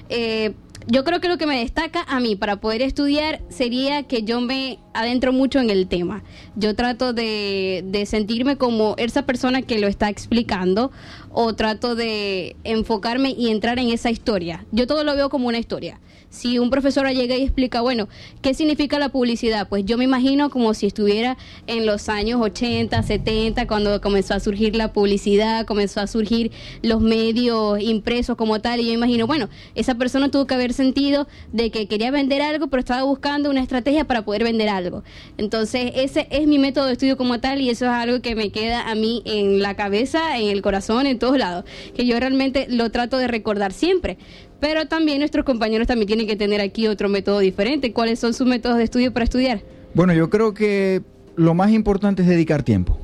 eh, 0.09 0.53
yo 0.87 1.05
creo 1.05 1.21
que 1.21 1.29
lo 1.29 1.37
que 1.37 1.47
me 1.47 1.59
destaca 1.59 2.03
a 2.07 2.21
mí 2.21 2.37
para 2.37 2.57
poder 2.57 2.81
estudiar 2.83 3.41
sería 3.49 4.05
que 4.05 4.23
yo 4.23 4.41
me 4.41 4.79
adentro 4.95 5.33
mucho 5.33 5.59
en 5.59 5.71
el 5.71 5.89
tema. 5.89 6.23
Yo 6.55 6.75
trato 6.75 7.13
de, 7.13 7.85
de 7.87 8.07
sentirme 8.07 8.57
como 8.57 8.95
esa 8.97 9.23
persona 9.23 9.63
que 9.63 9.79
lo 9.79 9.89
está 9.89 10.09
explicando 10.09 10.93
o 11.39 11.55
trato 11.55 11.95
de 11.95 12.57
enfocarme 12.65 13.35
y 13.37 13.51
entrar 13.51 13.79
en 13.79 13.91
esa 13.91 14.11
historia. 14.11 14.65
Yo 14.73 14.87
todo 14.87 15.05
lo 15.05 15.15
veo 15.15 15.29
como 15.29 15.49
una 15.49 15.59
historia. 15.59 16.01
Si 16.29 16.59
un 16.59 16.71
profesor 16.71 17.09
llega 17.09 17.37
y 17.37 17.43
explica, 17.43 17.81
bueno, 17.81 18.09
¿qué 18.43 18.53
significa 18.53 18.99
la 18.99 19.11
publicidad? 19.11 19.69
Pues 19.69 19.85
yo 19.85 19.97
me 19.97 20.05
imagino 20.05 20.51
como 20.51 20.75
si 20.75 20.87
estuviera 20.87 21.37
en 21.67 21.87
los 21.87 22.09
años 22.09 22.41
80, 22.43 23.03
70, 23.03 23.67
cuando 23.67 24.01
comenzó 24.01 24.35
a 24.35 24.41
surgir 24.41 24.77
la 24.77 24.93
publicidad, 24.93 25.67
comenzó 25.67 26.01
a 26.01 26.07
surgir 26.07 26.51
los 26.83 27.01
medios 27.01 27.81
impresos 27.81 28.37
como 28.37 28.61
tal, 28.61 28.81
y 28.81 28.87
yo 28.87 28.93
imagino, 28.93 29.27
bueno, 29.27 29.49
esa 29.75 29.95
persona 29.95 30.31
tuvo 30.31 30.47
que 30.47 30.55
haber 30.55 30.73
sentido 30.73 31.29
de 31.53 31.71
que 31.71 31.87
quería 31.87 32.11
vender 32.11 32.43
algo, 32.43 32.67
pero 32.69 32.81
estaba 32.81 33.05
buscando 33.05 33.49
una 33.49 33.63
estrategia 33.63 34.05
para 34.05 34.25
poder 34.25 34.43
vender 34.43 34.69
algo. 34.69 35.05
Entonces, 35.39 35.93
ese 35.95 36.27
es 36.31 36.47
mi 36.47 36.59
método 36.59 36.87
de 36.87 36.95
estudio 36.95 37.17
como 37.17 37.41
tal, 37.41 37.61
y 37.61 37.71
eso 37.71 37.85
es 37.85 37.93
algo 37.93 38.21
que 38.21 38.35
me 38.35 38.51
queda 38.51 38.91
a 38.91 38.95
mí 38.95 39.23
en 39.27 39.63
la 39.63 39.75
cabeza, 39.75 40.39
en 40.39 40.49
el 40.49 40.61
corazón, 40.61 41.07
en 41.07 41.19
todos 41.27 41.39
lados, 41.39 41.65
que 41.95 42.07
yo 42.07 42.19
realmente 42.21 42.67
lo 42.69 42.91
trato 42.91 43.19
de 43.19 43.27
recordar 43.27 43.73
siempre. 43.73 44.17
Pero 44.61 44.87
también 44.87 45.19
nuestros 45.19 45.45
compañeros 45.45 45.89
también 45.89 46.07
tienen 46.07 46.27
que 46.27 46.37
tener 46.37 46.61
aquí 46.61 46.87
otro 46.87 47.09
método 47.09 47.41
diferente. 47.41 47.93
¿Cuáles 47.93 48.19
son 48.19 48.33
sus 48.33 48.47
métodos 48.47 48.79
de 48.79 48.85
estudio 48.85 49.13
para 49.13 49.25
estudiar? 49.25 49.61
Bueno, 49.93 50.15
yo 50.15 50.31
creo 50.31 50.55
que 50.55 51.03
lo 51.35 51.55
más 51.55 51.73
importante 51.73 52.23
es 52.23 52.29
dedicar 52.29 52.63
tiempo. 52.63 52.97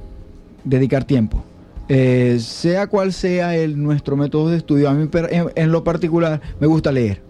Dedicar 0.65 1.05
tiempo. 1.05 1.45
Eh, 1.89 2.39
sea 2.41 2.87
cual 2.87 3.13
sea 3.13 3.57
el, 3.57 3.83
nuestro 3.83 4.17
método 4.17 4.51
de 4.51 4.57
estudio, 4.57 4.89
a 4.89 4.95
mí 4.95 5.09
en, 5.13 5.47
en 5.55 5.73
lo 5.73 5.83
particular 5.83 6.41
me 6.61 6.69
gusta 6.69 6.93
leer. 6.93 7.21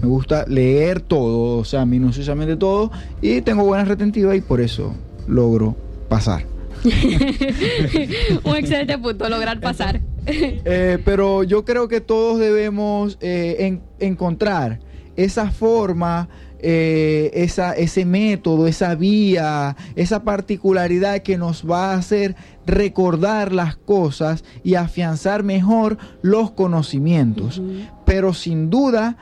Me 0.00 0.06
gusta 0.06 0.44
leer 0.46 1.00
todo, 1.00 1.58
o 1.58 1.64
sea, 1.64 1.84
minuciosamente 1.84 2.56
todo, 2.56 2.90
y 3.20 3.40
tengo 3.42 3.64
buena 3.64 3.84
retentiva 3.84 4.34
y 4.34 4.40
por 4.40 4.60
eso 4.60 4.94
logro 5.26 5.76
pasar. 6.08 6.51
Un 8.44 8.56
excelente 8.56 8.98
punto, 8.98 9.28
lograr 9.28 9.60
pasar. 9.60 10.00
Eh, 10.26 10.98
pero 11.04 11.42
yo 11.42 11.64
creo 11.64 11.88
que 11.88 12.00
todos 12.00 12.38
debemos 12.38 13.18
eh, 13.20 13.56
en- 13.60 13.82
encontrar 13.98 14.80
esa 15.16 15.50
forma, 15.50 16.28
eh, 16.60 17.30
esa, 17.34 17.72
ese 17.72 18.04
método, 18.04 18.66
esa 18.66 18.94
vía, 18.94 19.76
esa 19.96 20.22
particularidad 20.22 21.20
que 21.22 21.36
nos 21.36 21.68
va 21.68 21.92
a 21.92 21.96
hacer 21.98 22.36
recordar 22.66 23.52
las 23.52 23.76
cosas 23.76 24.44
y 24.62 24.74
afianzar 24.76 25.42
mejor 25.42 25.98
los 26.22 26.52
conocimientos. 26.52 27.60
Pero 28.06 28.32
sin 28.32 28.70
duda, 28.70 29.16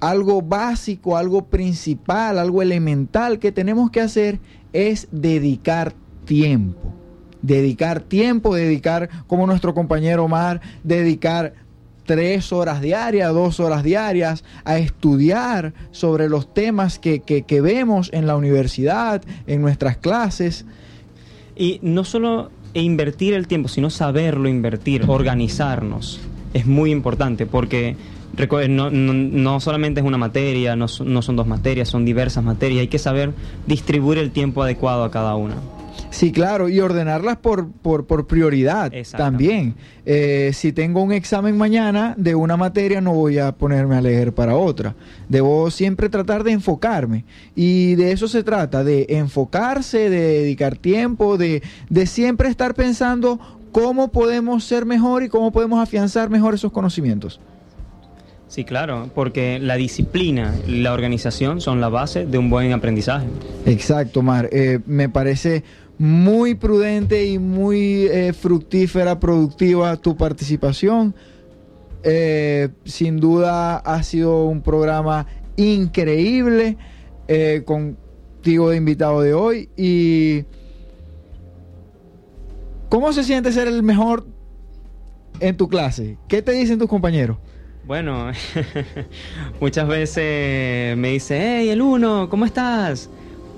algo 0.00 0.40
básico, 0.42 1.16
algo 1.16 1.44
principal, 1.46 2.38
algo 2.38 2.62
elemental 2.62 3.38
que 3.38 3.52
tenemos 3.52 3.90
que 3.90 4.00
hacer 4.00 4.40
es 4.72 5.08
dedicar 5.12 5.92
tiempo 6.24 6.94
dedicar 7.42 8.00
tiempo, 8.00 8.54
dedicar, 8.54 9.08
como 9.26 9.46
nuestro 9.46 9.74
compañero 9.74 10.24
Omar, 10.24 10.60
dedicar 10.84 11.54
tres 12.06 12.52
horas 12.52 12.80
diarias, 12.80 13.32
dos 13.34 13.60
horas 13.60 13.82
diarias 13.82 14.42
a 14.64 14.78
estudiar 14.78 15.74
sobre 15.90 16.28
los 16.30 16.52
temas 16.54 16.98
que, 16.98 17.20
que- 17.20 17.42
que 17.42 17.60
vemos 17.60 18.08
en 18.14 18.26
la 18.26 18.34
universidad, 18.36 19.22
en 19.46 19.60
nuestras 19.60 19.98
clases. 19.98 20.64
Y 21.54 21.80
no 21.82 22.04
solo 22.04 22.50
invertir 22.72 23.34
el 23.34 23.46
tiempo, 23.46 23.68
sino 23.68 23.90
saberlo 23.90 24.48
invertir, 24.48 25.04
organizarnos. 25.06 26.18
Es 26.54 26.64
muy 26.66 26.90
importante 26.92 27.44
porque 27.46 27.96
no, 28.68 28.90
no- 28.90 29.12
no 29.12 29.60
solamente 29.60 30.00
es 30.00 30.06
una 30.06 30.16
materia, 30.18 30.76
no, 30.76 30.86
no 31.04 31.22
son 31.22 31.36
dos 31.36 31.46
materias, 31.46 31.88
son 31.88 32.04
diversas 32.06 32.42
materias. 32.42 32.80
Hay 32.80 32.88
que 32.88 32.98
saber 32.98 33.32
distribuir 33.66 34.18
el 34.18 34.30
tiempo 34.30 34.62
adecuado 34.62 35.04
a 35.04 35.10
cada 35.10 35.34
una. 35.34 35.56
Sí, 36.10 36.32
claro, 36.32 36.68
y 36.68 36.80
ordenarlas 36.80 37.36
por, 37.36 37.70
por, 37.70 38.06
por 38.06 38.26
prioridad 38.26 38.92
también. 39.16 39.74
Eh, 40.06 40.50
si 40.54 40.72
tengo 40.72 41.02
un 41.02 41.12
examen 41.12 41.56
mañana 41.56 42.14
de 42.16 42.34
una 42.34 42.56
materia, 42.56 43.00
no 43.00 43.12
voy 43.12 43.38
a 43.38 43.52
ponerme 43.52 43.96
a 43.96 44.00
leer 44.00 44.32
para 44.32 44.56
otra. 44.56 44.94
Debo 45.28 45.70
siempre 45.70 46.08
tratar 46.08 46.44
de 46.44 46.52
enfocarme. 46.52 47.24
Y 47.54 47.94
de 47.94 48.12
eso 48.12 48.26
se 48.26 48.42
trata, 48.42 48.84
de 48.84 49.06
enfocarse, 49.10 50.10
de 50.10 50.40
dedicar 50.40 50.76
tiempo, 50.76 51.36
de, 51.36 51.62
de 51.88 52.06
siempre 52.06 52.48
estar 52.48 52.74
pensando 52.74 53.38
cómo 53.70 54.08
podemos 54.08 54.64
ser 54.64 54.86
mejor 54.86 55.22
y 55.22 55.28
cómo 55.28 55.52
podemos 55.52 55.80
afianzar 55.80 56.30
mejor 56.30 56.54
esos 56.54 56.72
conocimientos. 56.72 57.40
Sí, 58.48 58.64
claro, 58.64 59.10
porque 59.14 59.58
la 59.58 59.76
disciplina 59.76 60.54
y 60.66 60.80
la 60.80 60.94
organización 60.94 61.60
son 61.60 61.82
la 61.82 61.90
base 61.90 62.24
de 62.24 62.38
un 62.38 62.48
buen 62.48 62.72
aprendizaje. 62.72 63.26
Exacto, 63.66 64.22
Mar. 64.22 64.48
Eh, 64.52 64.80
me 64.86 65.10
parece 65.10 65.64
muy 65.98 66.54
prudente 66.54 67.26
y 67.26 67.38
muy 67.38 68.06
eh, 68.06 68.32
fructífera, 68.32 69.18
productiva 69.18 69.96
tu 69.96 70.16
participación. 70.16 71.14
Eh, 72.04 72.68
sin 72.84 73.18
duda 73.18 73.76
ha 73.78 74.02
sido 74.04 74.44
un 74.44 74.62
programa 74.62 75.26
increíble 75.56 76.76
eh, 77.26 77.62
contigo 77.66 78.70
de 78.70 78.76
invitado 78.76 79.20
de 79.20 79.34
hoy. 79.34 79.68
¿Y 79.76 80.44
cómo 82.88 83.12
se 83.12 83.24
siente 83.24 83.50
ser 83.50 83.66
el 83.66 83.82
mejor 83.82 84.26
en 85.40 85.56
tu 85.56 85.68
clase? 85.68 86.16
¿Qué 86.28 86.42
te 86.42 86.52
dicen 86.52 86.78
tus 86.78 86.88
compañeros? 86.88 87.38
Bueno, 87.84 88.30
muchas 89.60 89.88
veces 89.88 90.96
me 90.96 91.12
dice, 91.12 91.40
hey, 91.40 91.70
el 91.70 91.82
uno, 91.82 92.28
¿cómo 92.28 92.44
estás? 92.44 93.10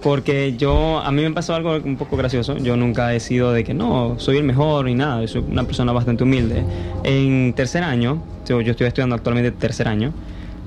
Porque 0.03 0.57
yo, 0.57 0.99
a 0.99 1.11
mí 1.13 1.23
me 1.23 1.31
pasó 1.31 1.55
algo 1.55 1.77
un 1.77 1.97
poco 1.97 2.17
gracioso. 2.17 2.57
Yo 2.57 2.77
nunca 2.77 3.15
he 3.15 3.21
sido 3.21 3.53
de 3.53 3.65
que 3.65 3.75
no, 3.75 4.19
soy 4.19 4.39
el 4.39 4.45
mejor 4.45 4.87
ni 4.87 4.95
nada. 4.95 5.27
Soy 5.29 5.45
una 5.47 5.65
persona 5.65 5.93
bastante 5.93 6.25
humilde. 6.25 6.65
En 7.05 7.53
tercer 7.55 7.83
año, 7.83 8.23
yo, 8.47 8.61
estoy 8.61 8.87
estudiando 8.87 9.15
actualmente 9.15 9.53
tercer 9.53 9.89
año, 9.89 10.13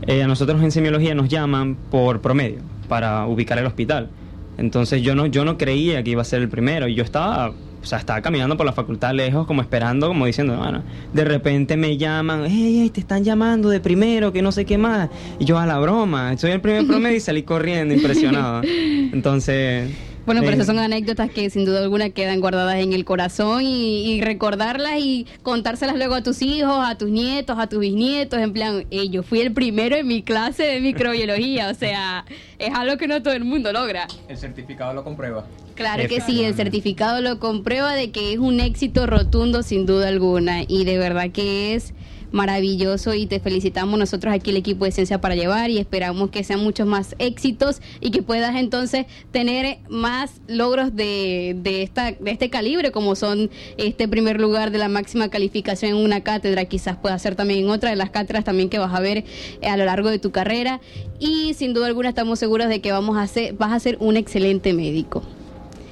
eh, 0.07 0.23
a 0.23 0.27
nosotros 0.27 0.61
en 0.61 0.71
semiología 0.71 1.15
nos 1.15 1.29
llaman 1.29 1.75
por 1.89 2.21
promedio 2.21 2.59
para 2.87 3.25
ubicar 3.25 3.57
el 3.57 3.65
hospital. 3.65 4.09
Entonces 4.57 5.01
yo 5.01 5.15
no, 5.15 5.25
yo 5.25 5.45
no 5.45 5.57
creía 5.57 6.03
que 6.03 6.11
iba 6.11 6.21
a 6.21 6.25
ser 6.25 6.41
el 6.41 6.49
primero 6.49 6.87
y 6.87 6.95
yo 6.95 7.03
estaba, 7.03 7.53
o 7.83 7.85
sea, 7.85 7.97
estaba 7.99 8.21
caminando 8.21 8.55
por 8.55 8.65
la 8.65 8.71
facultad 8.73 9.13
lejos, 9.13 9.45
como 9.45 9.61
esperando, 9.61 10.07
como 10.07 10.25
diciendo, 10.25 10.55
bueno, 10.57 10.81
de 11.13 11.25
repente 11.25 11.75
me 11.75 11.97
llaman, 11.97 12.45
hey, 12.47 12.79
hey, 12.81 12.89
te 12.89 13.01
están 13.01 13.23
llamando 13.25 13.69
de 13.69 13.81
primero, 13.81 14.31
que 14.31 14.41
no 14.41 14.51
sé 14.53 14.63
qué 14.65 14.77
más. 14.77 15.09
Y 15.37 15.45
yo 15.45 15.57
a 15.59 15.65
la 15.65 15.77
broma, 15.79 16.37
soy 16.37 16.51
el 16.51 16.61
primer 16.61 16.87
promedio 16.87 17.17
y 17.17 17.19
salí 17.19 17.43
corriendo, 17.43 17.93
impresionado. 17.95 18.61
Entonces... 18.63 19.91
Bueno, 20.25 20.39
pero 20.39 20.53
eh, 20.53 20.55
esas 20.55 20.67
son 20.67 20.79
anécdotas 20.79 21.29
que 21.29 21.49
sin 21.49 21.65
duda 21.65 21.81
alguna 21.81 22.09
quedan 22.11 22.39
guardadas 22.39 22.77
en 22.77 22.93
el 22.93 23.03
corazón 23.03 23.61
y, 23.63 24.05
y 24.13 24.21
recordarlas 24.21 24.99
y 24.99 25.27
contárselas 25.41 25.97
luego 25.97 26.15
a 26.15 26.23
tus 26.23 26.41
hijos, 26.41 26.77
a 26.79 26.97
tus 26.97 27.09
nietos, 27.09 27.57
a 27.59 27.67
tus 27.67 27.79
bisnietos, 27.79 28.39
en 28.39 28.53
plan, 28.53 28.85
"Ey, 28.89 29.09
yo 29.09 29.21
fui 29.23 29.41
el 29.41 29.51
primero 29.51 29.97
en 29.97 30.07
mi 30.07 30.23
clase 30.23 30.63
de 30.63 30.79
microbiología, 30.79 31.67
o 31.69 31.73
sea, 31.73 32.23
es 32.57 32.73
algo 32.73 32.95
que 32.95 33.09
no 33.09 33.21
todo 33.21 33.33
el 33.33 33.43
mundo 33.43 33.73
logra. 33.73 34.07
El 34.29 34.37
certificado 34.37 34.93
lo 34.93 35.03
comprueba. 35.03 35.45
Claro 35.75 36.07
que 36.07 36.21
sí, 36.21 36.43
el 36.43 36.53
certificado 36.55 37.21
lo 37.21 37.39
comprueba 37.39 37.93
de 37.93 38.11
que 38.11 38.33
es 38.33 38.39
un 38.39 38.59
éxito 38.59 39.07
rotundo 39.07 39.63
sin 39.63 39.85
duda 39.85 40.07
alguna 40.07 40.63
y 40.67 40.85
de 40.85 40.97
verdad 40.97 41.31
que 41.31 41.73
es 41.73 41.93
maravilloso 42.33 43.13
y 43.13 43.27
te 43.27 43.39
felicitamos 43.39 43.97
nosotros 43.97 44.33
aquí 44.33 44.49
el 44.49 44.57
equipo 44.57 44.85
de 44.85 44.91
Ciencia 44.91 45.21
para 45.21 45.35
Llevar 45.35 45.69
y 45.69 45.77
esperamos 45.77 46.31
que 46.31 46.43
sean 46.43 46.61
muchos 46.61 46.87
más 46.87 47.15
éxitos 47.19 47.79
y 48.01 48.09
que 48.09 48.23
puedas 48.23 48.55
entonces 48.55 49.05
tener 49.31 49.77
más 49.87 50.41
logros 50.47 50.95
de, 50.95 51.55
de, 51.61 51.83
esta, 51.83 52.11
de 52.11 52.31
este 52.31 52.49
calibre 52.49 52.91
como 52.91 53.15
son 53.15 53.51
este 53.77 54.07
primer 54.07 54.41
lugar 54.41 54.71
de 54.71 54.79
la 54.79 54.89
máxima 54.89 55.29
calificación 55.29 55.91
en 55.91 55.97
una 55.97 56.21
cátedra, 56.21 56.65
quizás 56.65 56.97
pueda 56.97 57.17
ser 57.19 57.35
también 57.35 57.65
en 57.65 57.69
otra 57.69 57.91
de 57.91 57.95
las 57.95 58.09
cátedras 58.09 58.43
también 58.43 58.67
que 58.69 58.79
vas 58.79 58.93
a 58.93 58.99
ver 58.99 59.25
eh, 59.61 59.67
a 59.67 59.77
lo 59.77 59.85
largo 59.85 60.09
de 60.09 60.17
tu 60.17 60.31
carrera. 60.31 60.81
Y 61.19 61.53
sin 61.53 61.73
duda 61.73 61.85
alguna 61.85 62.09
estamos 62.09 62.39
seguros 62.39 62.67
de 62.67 62.81
que 62.81 62.91
vamos 62.91 63.15
a 63.15 63.27
ser, 63.27 63.53
vas 63.53 63.71
a 63.71 63.79
ser 63.79 63.97
un 63.99 64.17
excelente 64.17 64.73
médico. 64.73 65.23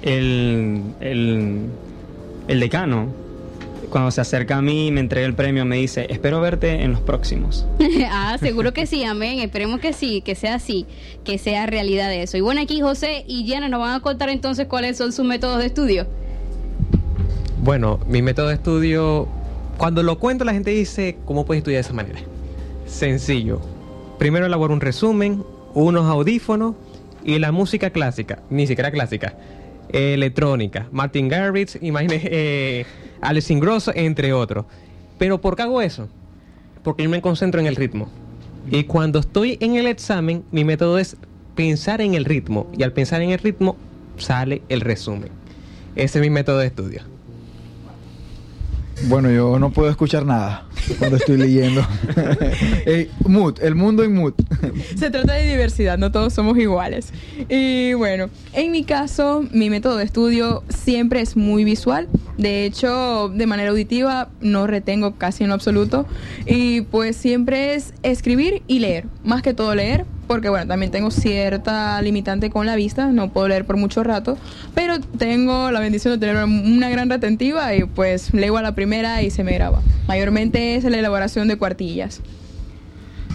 El, 0.01 0.81
el, 0.99 1.59
el 2.47 2.59
decano, 2.59 3.07
cuando 3.91 4.09
se 4.09 4.21
acerca 4.21 4.57
a 4.57 4.61
mí 4.61 4.87
y 4.87 4.91
me 4.91 5.01
entrega 5.01 5.27
el 5.27 5.35
premio, 5.35 5.65
me 5.65 5.75
dice, 5.75 6.07
espero 6.09 6.41
verte 6.41 6.83
en 6.83 6.93
los 6.93 7.01
próximos. 7.01 7.67
ah, 8.09 8.37
seguro 8.39 8.73
que 8.73 8.87
sí, 8.87 9.03
amén. 9.03 9.39
Esperemos 9.39 9.79
que 9.79 9.93
sí, 9.93 10.21
que 10.21 10.33
sea 10.33 10.55
así, 10.55 10.87
que 11.23 11.37
sea 11.37 11.67
realidad 11.67 12.11
eso. 12.13 12.37
Y 12.37 12.41
bueno, 12.41 12.61
aquí 12.61 12.81
José 12.81 13.25
y 13.27 13.43
Diana 13.43 13.69
nos 13.69 13.81
van 13.81 13.93
a 13.93 13.99
contar 13.99 14.29
entonces 14.29 14.65
cuáles 14.67 14.97
son 14.97 15.11
sus 15.11 15.25
métodos 15.25 15.59
de 15.59 15.67
estudio. 15.67 16.07
Bueno, 17.61 17.99
mi 18.07 18.23
método 18.23 18.47
de 18.47 18.55
estudio, 18.55 19.27
cuando 19.77 20.01
lo 20.01 20.17
cuento 20.17 20.45
la 20.45 20.53
gente 20.53 20.71
dice, 20.71 21.17
¿cómo 21.25 21.45
puedes 21.45 21.59
estudiar 21.59 21.83
de 21.83 21.87
esa 21.87 21.93
manera? 21.93 22.19
Sencillo. 22.87 23.61
Primero 24.17 24.45
elaboro 24.45 24.73
un 24.73 24.81
resumen, 24.81 25.43
unos 25.73 26.05
audífonos 26.05 26.75
y 27.23 27.37
la 27.39 27.51
música 27.51 27.91
clásica, 27.91 28.39
ni 28.49 28.65
siquiera 28.65 28.89
clásica, 28.89 29.35
electrónica, 29.91 30.87
Martin 30.91 31.27
Garrix, 31.27 31.77
imagínese, 31.81 32.29
eh, 32.31 32.85
Alex 33.21 33.49
entre 33.95 34.33
otros. 34.33 34.65
Pero 35.17 35.39
¿por 35.39 35.55
qué 35.55 35.63
hago 35.63 35.81
eso? 35.81 36.09
Porque 36.83 37.03
yo 37.03 37.09
me 37.09 37.21
concentro 37.21 37.59
en 37.59 37.67
el 37.67 37.75
ritmo. 37.75 38.09
Y 38.69 38.83
cuando 38.85 39.19
estoy 39.19 39.57
en 39.59 39.75
el 39.75 39.87
examen, 39.87 40.43
mi 40.51 40.63
método 40.63 40.97
es 40.97 41.17
pensar 41.55 42.01
en 42.01 42.13
el 42.15 42.25
ritmo. 42.25 42.67
Y 42.77 42.83
al 42.83 42.93
pensar 42.93 43.21
en 43.21 43.31
el 43.31 43.39
ritmo, 43.39 43.75
sale 44.17 44.61
el 44.69 44.81
resumen. 44.81 45.29
Ese 45.95 46.19
es 46.19 46.21
mi 46.21 46.29
método 46.29 46.59
de 46.59 46.67
estudio. 46.67 47.10
Bueno, 49.07 49.31
yo 49.31 49.57
no 49.59 49.71
puedo 49.71 49.89
escuchar 49.89 50.25
nada 50.25 50.65
cuando 50.99 51.17
estoy 51.17 51.37
leyendo. 51.37 51.85
Eh, 52.85 53.09
mood, 53.27 53.59
el 53.61 53.75
mundo 53.75 54.03
en 54.03 54.15
mood. 54.15 54.33
Se 54.95 55.09
trata 55.09 55.33
de 55.33 55.49
diversidad, 55.49 55.97
no 55.97 56.11
todos 56.11 56.33
somos 56.33 56.57
iguales. 56.57 57.13
Y 57.47 57.93
bueno, 57.93 58.29
en 58.53 58.71
mi 58.71 58.83
caso, 58.83 59.45
mi 59.51 59.69
método 59.69 59.97
de 59.97 60.03
estudio 60.03 60.63
siempre 60.69 61.21
es 61.21 61.37
muy 61.37 61.63
visual. 61.63 62.09
De 62.37 62.65
hecho, 62.65 63.29
de 63.29 63.45
manera 63.45 63.69
auditiva 63.69 64.29
no 64.41 64.67
retengo 64.67 65.15
casi 65.15 65.43
en 65.43 65.49
lo 65.49 65.55
absoluto. 65.55 66.05
Y 66.45 66.81
pues 66.81 67.15
siempre 67.15 67.75
es 67.75 67.93
escribir 68.03 68.63
y 68.67 68.79
leer. 68.79 69.05
Más 69.23 69.41
que 69.41 69.53
todo 69.53 69.75
leer, 69.75 70.05
porque 70.31 70.47
bueno, 70.47 70.65
también 70.65 70.93
tengo 70.93 71.11
cierta 71.11 72.01
limitante 72.01 72.49
con 72.49 72.65
la 72.65 72.77
vista, 72.77 73.07
no 73.07 73.33
puedo 73.33 73.49
leer 73.49 73.65
por 73.65 73.75
mucho 73.75 74.01
rato, 74.01 74.37
pero 74.73 75.01
tengo 75.01 75.71
la 75.71 75.81
bendición 75.81 76.17
de 76.17 76.25
tener 76.25 76.41
una 76.45 76.89
gran 76.89 77.09
retentiva 77.09 77.75
y 77.75 77.83
pues 77.83 78.33
leo 78.33 78.55
a 78.55 78.61
la 78.61 78.73
primera 78.73 79.21
y 79.23 79.29
se 79.29 79.43
me 79.43 79.51
graba. 79.51 79.81
Mayormente 80.07 80.75
es 80.75 80.85
la 80.85 80.97
elaboración 80.97 81.49
de 81.49 81.57
cuartillas. 81.57 82.21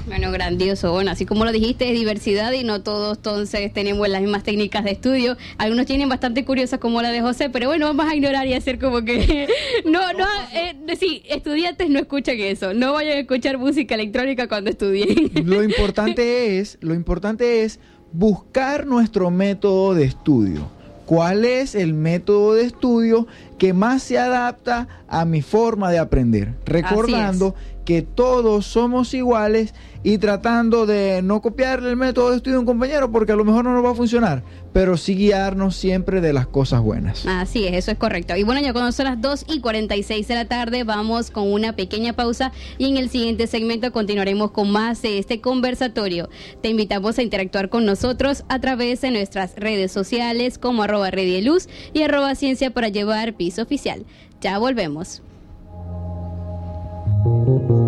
Bueno, 0.07 0.30
grandioso. 0.30 0.92
Bueno, 0.92 1.11
así 1.11 1.26
como 1.26 1.44
lo 1.44 1.50
dijiste, 1.50 1.88
es 1.88 1.94
diversidad 1.98 2.52
y 2.52 2.62
no 2.62 2.82
todos 2.82 3.16
entonces 3.16 3.72
tenemos 3.72 4.09
las 4.09 4.22
mismas 4.22 4.44
técnicas 4.44 4.84
de 4.84 4.92
estudio. 4.92 5.36
Algunos 5.59 5.86
tienen 5.86 6.09
bastante 6.09 6.44
curiosas 6.44 6.78
como 6.78 7.02
la 7.02 7.11
de 7.11 7.20
José, 7.20 7.50
pero 7.50 7.66
bueno, 7.66 7.86
vamos 7.86 8.07
a 8.07 8.14
ignorar 8.14 8.46
y 8.46 8.54
hacer 8.54 8.78
como 8.78 9.02
que... 9.04 9.48
no, 9.84 10.12
no, 10.12 10.26
eh, 10.54 10.76
sí, 10.98 11.22
estudiantes 11.28 11.90
no 11.90 11.98
escuchan 11.98 12.36
eso. 12.38 12.72
No 12.72 12.92
vayan 12.92 13.16
a 13.16 13.20
escuchar 13.20 13.59
música 13.59 13.96
electrónica 13.96 14.46
cuando 14.46 14.70
estudien. 14.70 15.32
Lo 15.44 15.62
importante 15.62 16.59
es, 16.59 16.78
lo 16.80 16.94
importante 16.94 17.64
es 17.64 17.80
buscar 18.12 18.86
nuestro 18.86 19.30
método 19.30 19.94
de 19.94 20.04
estudio. 20.04 20.70
¿Cuál 21.04 21.44
es 21.44 21.74
el 21.74 21.94
método 21.94 22.54
de 22.54 22.64
estudio 22.64 23.26
que 23.59 23.72
más 23.72 24.02
se 24.02 24.18
adapta 24.18 24.88
a 25.09 25.24
mi 25.24 25.40
forma 25.40 25.90
de 25.90 25.98
aprender? 25.98 26.54
Recordando 26.64 27.54
que 27.87 28.03
todos 28.03 28.66
somos 28.66 29.14
iguales 29.14 29.72
y 30.03 30.18
tratando 30.18 30.87
de 30.87 31.22
no 31.22 31.41
copiarle 31.41 31.89
el 31.89 31.97
método 31.97 32.30
de 32.30 32.37
estudio 32.37 32.59
a 32.59 32.61
un 32.61 32.66
compañero 32.66 33.11
porque 33.11 33.32
a 33.32 33.37
lo 33.37 33.45
mejor 33.45 33.64
no 33.64 33.72
nos 33.72 33.84
va 33.84 33.93
a 33.93 33.95
funcionar, 33.95 34.43
pero 34.72 34.97
sí 34.97 35.14
guiarnos 35.14 35.76
siempre 35.76 36.20
de 36.20 36.32
las 36.32 36.49
cosas 36.49 36.82
buenas. 36.82 37.24
Así 37.26 37.64
es, 37.64 37.74
eso 37.74 37.93
es 37.93 37.97
correcto. 37.97 38.37
Y 38.37 38.43
bueno, 38.43 38.61
ya 38.61 38.72
cuando 38.72 38.93
son 38.93 39.07
las 39.07 39.20
2 39.20 39.47
y 39.49 39.61
46 39.61 40.26
de 40.28 40.34
la 40.34 40.45
tarde, 40.47 40.84
vamos 40.84 41.30
con 41.30 41.51
una 41.51 41.74
pequeña 41.76 42.12
pausa 42.12 42.53
y 42.76 42.89
en 42.89 42.97
el 42.97 43.09
siguiente 43.09 43.47
segmento 43.47 43.93
continuaremos 43.93 44.51
con 44.51 44.70
más 44.70 45.01
de 45.01 45.18
este 45.18 45.41
conversatorio. 45.41 46.28
Te 46.61 46.68
invitamos 46.68 47.18
a 47.18 47.22
interactuar 47.22 47.68
con 47.68 47.87
nosotros 47.87 48.45
a 48.49 48.59
través 48.59 49.01
de 49.01 49.12
nuestras 49.12 49.55
redes 49.55 49.93
sociales 49.93 50.59
como 50.59 50.82
arroba 50.82 51.11
Luz 51.43 51.68
y 51.93 52.03
arroba 52.03 52.34
ciencia 52.34 52.72
para 52.72 52.89
llevar 52.89 53.34
piso 53.34 53.62
oficial. 53.62 54.05
Ya 54.41 54.59
volvemos. 54.59 55.22
Thank 57.24 57.70
you. 57.70 57.86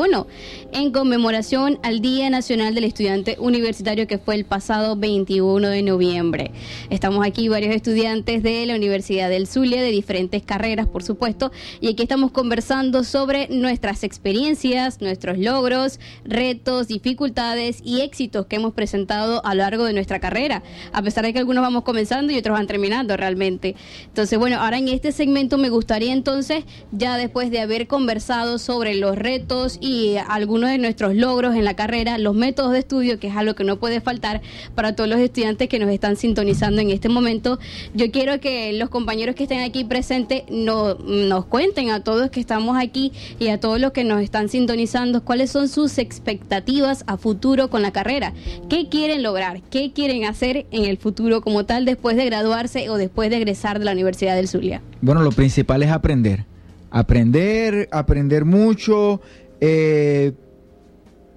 en 0.72 0.92
conmemoración 0.92 1.80
al 1.82 2.00
Día 2.00 2.30
Nacional 2.30 2.76
del 2.76 2.84
Estudiante 2.84 3.36
Universitario 3.40 4.06
que 4.06 4.18
fue 4.18 4.36
el 4.36 4.44
pasado 4.44 4.94
21 4.94 5.68
de 5.68 5.82
noviembre. 5.82 6.52
Estamos 6.90 7.26
aquí 7.26 7.48
varios 7.48 7.74
estudiantes 7.74 8.44
de 8.44 8.64
la 8.66 8.76
Universidad 8.76 9.28
del 9.28 9.48
Zulia, 9.48 9.82
de 9.82 9.90
diferentes 9.90 10.44
carreras, 10.44 10.86
por 10.86 11.02
supuesto, 11.02 11.50
y 11.80 11.88
aquí 11.88 12.04
estamos 12.04 12.30
conversando 12.30 13.02
sobre 13.02 13.48
nuestras 13.48 14.04
experiencias, 14.04 15.00
nuestros 15.00 15.38
logros, 15.38 15.98
retos, 16.24 16.86
dificultades 16.86 17.80
y 17.84 18.02
éxitos 18.02 18.46
que 18.46 18.56
hemos 18.56 18.74
presentado 18.74 19.44
a 19.44 19.56
lo 19.56 19.62
largo 19.62 19.84
de 19.86 19.92
nuestra 19.92 20.20
carrera, 20.20 20.62
a 20.92 21.02
pesar 21.02 21.24
de 21.24 21.32
que 21.32 21.40
algunos 21.40 21.62
vamos 21.62 21.82
comenzando 21.82 22.32
y 22.32 22.38
otros 22.38 22.56
van 22.56 22.68
terminando 22.68 23.16
realmente. 23.16 23.71
Entonces, 24.06 24.38
bueno, 24.38 24.58
ahora 24.60 24.78
en 24.78 24.88
este 24.88 25.12
segmento 25.12 25.58
me 25.58 25.68
gustaría 25.68 26.12
entonces, 26.12 26.64
ya 26.92 27.16
después 27.16 27.50
de 27.50 27.60
haber 27.60 27.86
conversado 27.86 28.58
sobre 28.58 28.94
los 28.94 29.16
retos 29.16 29.78
y 29.80 30.16
algunos 30.28 30.70
de 30.70 30.78
nuestros 30.78 31.14
logros 31.14 31.54
en 31.54 31.64
la 31.64 31.74
carrera, 31.74 32.18
los 32.18 32.34
métodos 32.34 32.72
de 32.72 32.80
estudio, 32.80 33.18
que 33.18 33.28
es 33.28 33.36
algo 33.36 33.54
que 33.54 33.64
no 33.64 33.78
puede 33.78 34.00
faltar 34.00 34.40
para 34.74 34.94
todos 34.96 35.08
los 35.08 35.18
estudiantes 35.20 35.68
que 35.68 35.78
nos 35.78 35.90
están 35.90 36.16
sintonizando 36.16 36.80
en 36.80 36.90
este 36.90 37.08
momento, 37.08 37.58
yo 37.94 38.10
quiero 38.10 38.40
que 38.40 38.72
los 38.74 38.88
compañeros 38.90 39.34
que 39.34 39.44
estén 39.44 39.60
aquí 39.60 39.84
presentes 39.84 40.44
no- 40.50 40.94
nos 40.94 41.44
cuenten 41.46 41.90
a 41.90 42.02
todos 42.04 42.30
que 42.30 42.40
estamos 42.40 42.76
aquí 42.78 43.12
y 43.38 43.48
a 43.48 43.60
todos 43.60 43.80
los 43.80 43.92
que 43.92 44.04
nos 44.04 44.22
están 44.22 44.48
sintonizando 44.48 45.24
cuáles 45.24 45.50
son 45.50 45.68
sus 45.68 45.98
expectativas 45.98 47.04
a 47.06 47.16
futuro 47.16 47.70
con 47.70 47.82
la 47.82 47.92
carrera. 47.92 48.32
¿Qué 48.68 48.88
quieren 48.88 49.22
lograr? 49.22 49.60
¿Qué 49.70 49.92
quieren 49.92 50.24
hacer 50.24 50.66
en 50.70 50.84
el 50.84 50.96
futuro 50.98 51.40
como 51.40 51.64
tal 51.64 51.84
después 51.84 52.16
de 52.16 52.24
graduarse 52.24 52.88
o 52.90 52.96
después 52.96 53.30
de 53.30 53.36
egresar 53.36 53.61
de 53.62 53.84
la 53.84 53.92
Universidad 53.92 54.34
del 54.34 54.48
Zulia? 54.48 54.82
Bueno, 55.00 55.22
lo 55.22 55.30
principal 55.30 55.82
es 55.82 55.90
aprender. 55.90 56.44
Aprender, 56.90 57.88
aprender 57.92 58.44
mucho, 58.44 59.20
eh, 59.60 60.32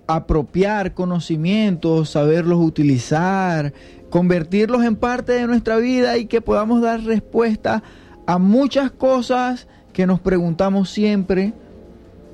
apropiar 0.08 0.94
conocimientos, 0.94 2.10
saberlos 2.10 2.60
utilizar, 2.60 3.74
convertirlos 4.10 4.84
en 4.84 4.96
parte 4.96 5.34
de 5.34 5.48
nuestra 5.48 5.78
vida 5.78 6.18
y 6.18 6.26
que 6.26 6.42
podamos 6.42 6.82
dar 6.82 7.04
respuesta 7.04 7.84
a 8.26 8.38
muchas 8.38 8.92
cosas 8.92 9.68
que 9.94 10.08
nos 10.08 10.20
preguntamos 10.20 10.90
siempre, 10.90 11.54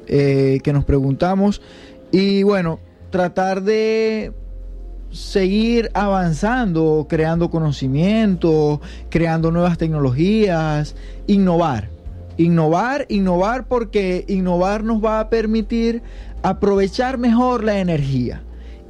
eh, 0.07 0.59
que 0.63 0.73
nos 0.73 0.85
preguntamos 0.85 1.61
y 2.11 2.43
bueno, 2.43 2.79
tratar 3.11 3.61
de 3.61 4.31
seguir 5.11 5.91
avanzando, 5.93 7.05
creando 7.09 7.49
conocimiento, 7.49 8.81
creando 9.09 9.51
nuevas 9.51 9.77
tecnologías, 9.77 10.95
innovar. 11.27 11.89
Innovar, 12.37 13.05
innovar 13.09 13.67
porque 13.67 14.25
innovar 14.27 14.83
nos 14.83 15.03
va 15.03 15.19
a 15.19 15.29
permitir 15.29 16.01
aprovechar 16.43 17.17
mejor 17.17 17.63
la 17.63 17.79
energía. 17.79 18.41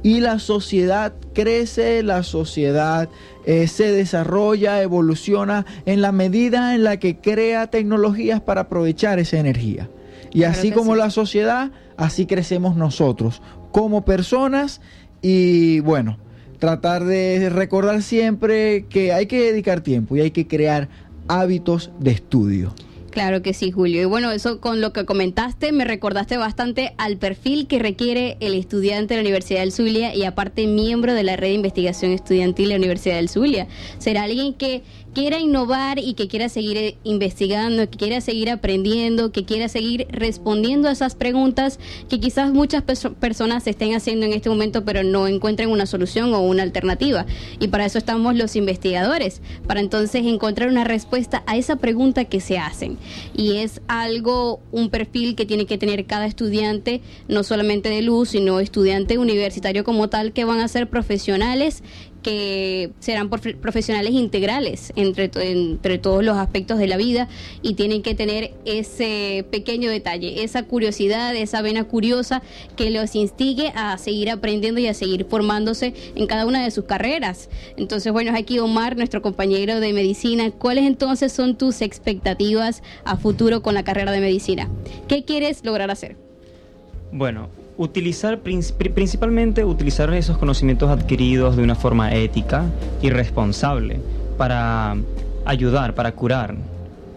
Y 0.04 0.20
la 0.20 0.38
sociedad 0.38 1.12
crece, 1.32 2.02
la 2.02 2.22
sociedad 2.22 3.08
eh, 3.44 3.68
se 3.68 3.92
desarrolla, 3.92 4.82
evoluciona 4.82 5.66
en 5.86 6.00
la 6.00 6.12
medida 6.12 6.74
en 6.74 6.82
la 6.82 6.96
que 6.96 7.18
crea 7.18 7.68
tecnologías 7.68 8.40
para 8.40 8.62
aprovechar 8.62 9.18
esa 9.18 9.38
energía. 9.38 9.88
Y 10.32 10.40
Claro 10.40 10.52
así 10.52 10.70
como 10.70 10.92
sí. 10.94 10.98
la 10.98 11.10
sociedad, 11.10 11.70
así 11.96 12.26
crecemos 12.26 12.74
nosotros 12.74 13.42
como 13.72 14.04
personas 14.04 14.80
y 15.22 15.80
bueno, 15.80 16.18
tratar 16.58 17.04
de 17.04 17.48
recordar 17.48 18.02
siempre 18.02 18.84
que 18.88 19.12
hay 19.12 19.26
que 19.26 19.40
dedicar 19.40 19.80
tiempo 19.80 20.16
y 20.16 20.20
hay 20.20 20.30
que 20.30 20.46
crear 20.46 20.88
hábitos 21.28 21.90
de 21.98 22.10
estudio. 22.10 22.74
Claro 23.12 23.42
que 23.42 23.52
sí, 23.52 23.70
Julio. 23.70 24.00
Y 24.00 24.04
bueno, 24.06 24.30
eso 24.30 24.58
con 24.58 24.80
lo 24.80 24.94
que 24.94 25.04
comentaste 25.04 25.70
me 25.70 25.84
recordaste 25.84 26.38
bastante 26.38 26.94
al 26.96 27.18
perfil 27.18 27.66
que 27.66 27.78
requiere 27.78 28.38
el 28.40 28.54
estudiante 28.54 29.12
de 29.12 29.18
la 29.18 29.20
Universidad 29.20 29.60
del 29.60 29.70
Zulia 29.70 30.14
y 30.14 30.24
aparte 30.24 30.66
miembro 30.66 31.12
de 31.12 31.22
la 31.22 31.36
red 31.36 31.48
de 31.48 31.54
investigación 31.54 32.12
estudiantil 32.12 32.68
de 32.68 32.74
la 32.74 32.78
Universidad 32.78 33.16
del 33.16 33.28
Zulia. 33.28 33.68
Será 33.98 34.22
alguien 34.22 34.54
que 34.54 34.82
quiera 35.14 35.38
innovar 35.38 35.98
y 35.98 36.14
que 36.14 36.28
quiera 36.28 36.48
seguir 36.48 36.76
eh, 36.76 36.96
investigando, 37.04 37.88
que 37.88 37.98
quiera 37.98 38.20
seguir 38.20 38.50
aprendiendo, 38.50 39.30
que 39.32 39.44
quiera 39.44 39.68
seguir 39.68 40.06
respondiendo 40.10 40.88
a 40.88 40.92
esas 40.92 41.14
preguntas 41.14 41.78
que 42.08 42.18
quizás 42.20 42.52
muchas 42.52 42.82
perso- 42.84 43.14
personas 43.14 43.66
estén 43.66 43.94
haciendo 43.94 44.26
en 44.26 44.32
este 44.32 44.48
momento 44.48 44.84
pero 44.84 45.02
no 45.02 45.28
encuentren 45.28 45.70
una 45.70 45.86
solución 45.86 46.32
o 46.34 46.40
una 46.40 46.62
alternativa. 46.62 47.26
Y 47.60 47.68
para 47.68 47.84
eso 47.86 47.98
estamos 47.98 48.34
los 48.36 48.56
investigadores, 48.56 49.42
para 49.66 49.80
entonces 49.80 50.24
encontrar 50.24 50.68
una 50.68 50.84
respuesta 50.84 51.42
a 51.46 51.56
esa 51.56 51.76
pregunta 51.76 52.24
que 52.24 52.40
se 52.40 52.58
hacen. 52.58 52.98
Y 53.36 53.56
es 53.56 53.80
algo, 53.88 54.60
un 54.72 54.90
perfil 54.90 55.34
que 55.34 55.46
tiene 55.46 55.66
que 55.66 55.78
tener 55.78 56.06
cada 56.06 56.26
estudiante, 56.26 57.02
no 57.28 57.42
solamente 57.42 57.88
de 57.88 58.02
luz, 58.02 58.30
sino 58.30 58.60
estudiante 58.60 59.18
universitario 59.18 59.84
como 59.84 60.08
tal, 60.08 60.32
que 60.32 60.44
van 60.44 60.60
a 60.60 60.68
ser 60.68 60.88
profesionales 60.88 61.82
que 62.22 62.90
serán 63.00 63.28
profe- 63.30 63.56
profesionales 63.56 64.12
integrales 64.12 64.92
entre, 64.96 65.30
entre 65.34 65.98
todos 65.98 66.24
los 66.24 66.36
aspectos 66.36 66.78
de 66.78 66.86
la 66.86 66.96
vida 66.96 67.28
y 67.62 67.74
tienen 67.74 68.02
que 68.02 68.14
tener 68.14 68.54
ese 68.64 69.44
pequeño 69.50 69.90
detalle, 69.90 70.44
esa 70.44 70.62
curiosidad, 70.62 71.34
esa 71.34 71.62
vena 71.62 71.84
curiosa 71.84 72.42
que 72.76 72.90
los 72.90 73.14
instigue 73.14 73.72
a 73.74 73.98
seguir 73.98 74.30
aprendiendo 74.30 74.80
y 74.80 74.86
a 74.86 74.94
seguir 74.94 75.26
formándose 75.28 75.94
en 76.14 76.26
cada 76.26 76.46
una 76.46 76.62
de 76.64 76.70
sus 76.70 76.84
carreras. 76.84 77.50
Entonces, 77.76 78.12
bueno, 78.12 78.32
aquí 78.34 78.58
Omar, 78.58 78.96
nuestro 78.96 79.20
compañero 79.22 79.80
de 79.80 79.92
medicina, 79.92 80.50
¿cuáles 80.50 80.84
entonces 80.84 81.32
son 81.32 81.56
tus 81.56 81.82
expectativas 81.82 82.82
a 83.04 83.16
futuro 83.16 83.62
con 83.62 83.74
la 83.74 83.82
carrera 83.82 84.12
de 84.12 84.20
medicina? 84.20 84.68
¿Qué 85.08 85.24
quieres 85.24 85.64
lograr 85.64 85.90
hacer? 85.90 86.16
Bueno, 87.10 87.50
utilizar 87.82 88.38
prin- 88.40 88.62
pri- 88.78 88.90
principalmente 88.90 89.64
utilizar 89.64 90.12
esos 90.14 90.38
conocimientos 90.38 90.88
adquiridos 90.90 91.56
de 91.56 91.62
una 91.62 91.74
forma 91.74 92.12
ética 92.14 92.64
y 93.00 93.10
responsable 93.10 94.00
para 94.38 94.96
ayudar, 95.44 95.94
para 95.94 96.12
curar 96.12 96.54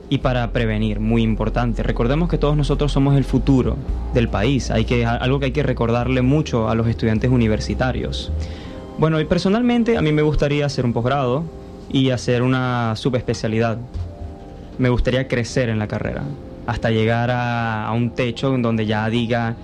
y 0.09 0.19
para 0.19 0.51
prevenir, 0.51 0.99
muy 0.99 1.21
importante. 1.23 1.81
Recordemos 1.83 2.29
que 2.29 2.37
todos 2.37 2.57
nosotros 2.57 2.91
somos 2.91 3.15
el 3.15 3.23
futuro 3.23 3.77
del 4.13 4.27
país, 4.27 4.71
hay 4.71 4.85
que 4.85 5.05
algo 5.05 5.39
que 5.39 5.45
hay 5.45 5.51
que 5.51 5.63
recordarle 5.63 6.21
mucho 6.21 6.69
a 6.69 6.75
los 6.75 6.87
estudiantes 6.87 7.29
universitarios. 7.31 8.31
Bueno, 8.97 9.19
y 9.19 9.25
personalmente 9.25 9.97
a 9.97 10.01
mí 10.01 10.11
me 10.11 10.21
gustaría 10.21 10.65
hacer 10.65 10.85
un 10.85 10.93
posgrado 10.93 11.43
y 11.91 12.09
hacer 12.11 12.41
una 12.41 12.95
subespecialidad. 12.95 13.77
Me 14.77 14.89
gustaría 14.89 15.27
crecer 15.27 15.69
en 15.69 15.79
la 15.79 15.87
carrera 15.87 16.23
hasta 16.67 16.89
llegar 16.91 17.29
a, 17.29 17.87
a 17.87 17.93
un 17.93 18.11
techo 18.11 18.55
en 18.55 18.61
donde 18.61 18.85
ya 18.85 19.07
diga, 19.09 19.55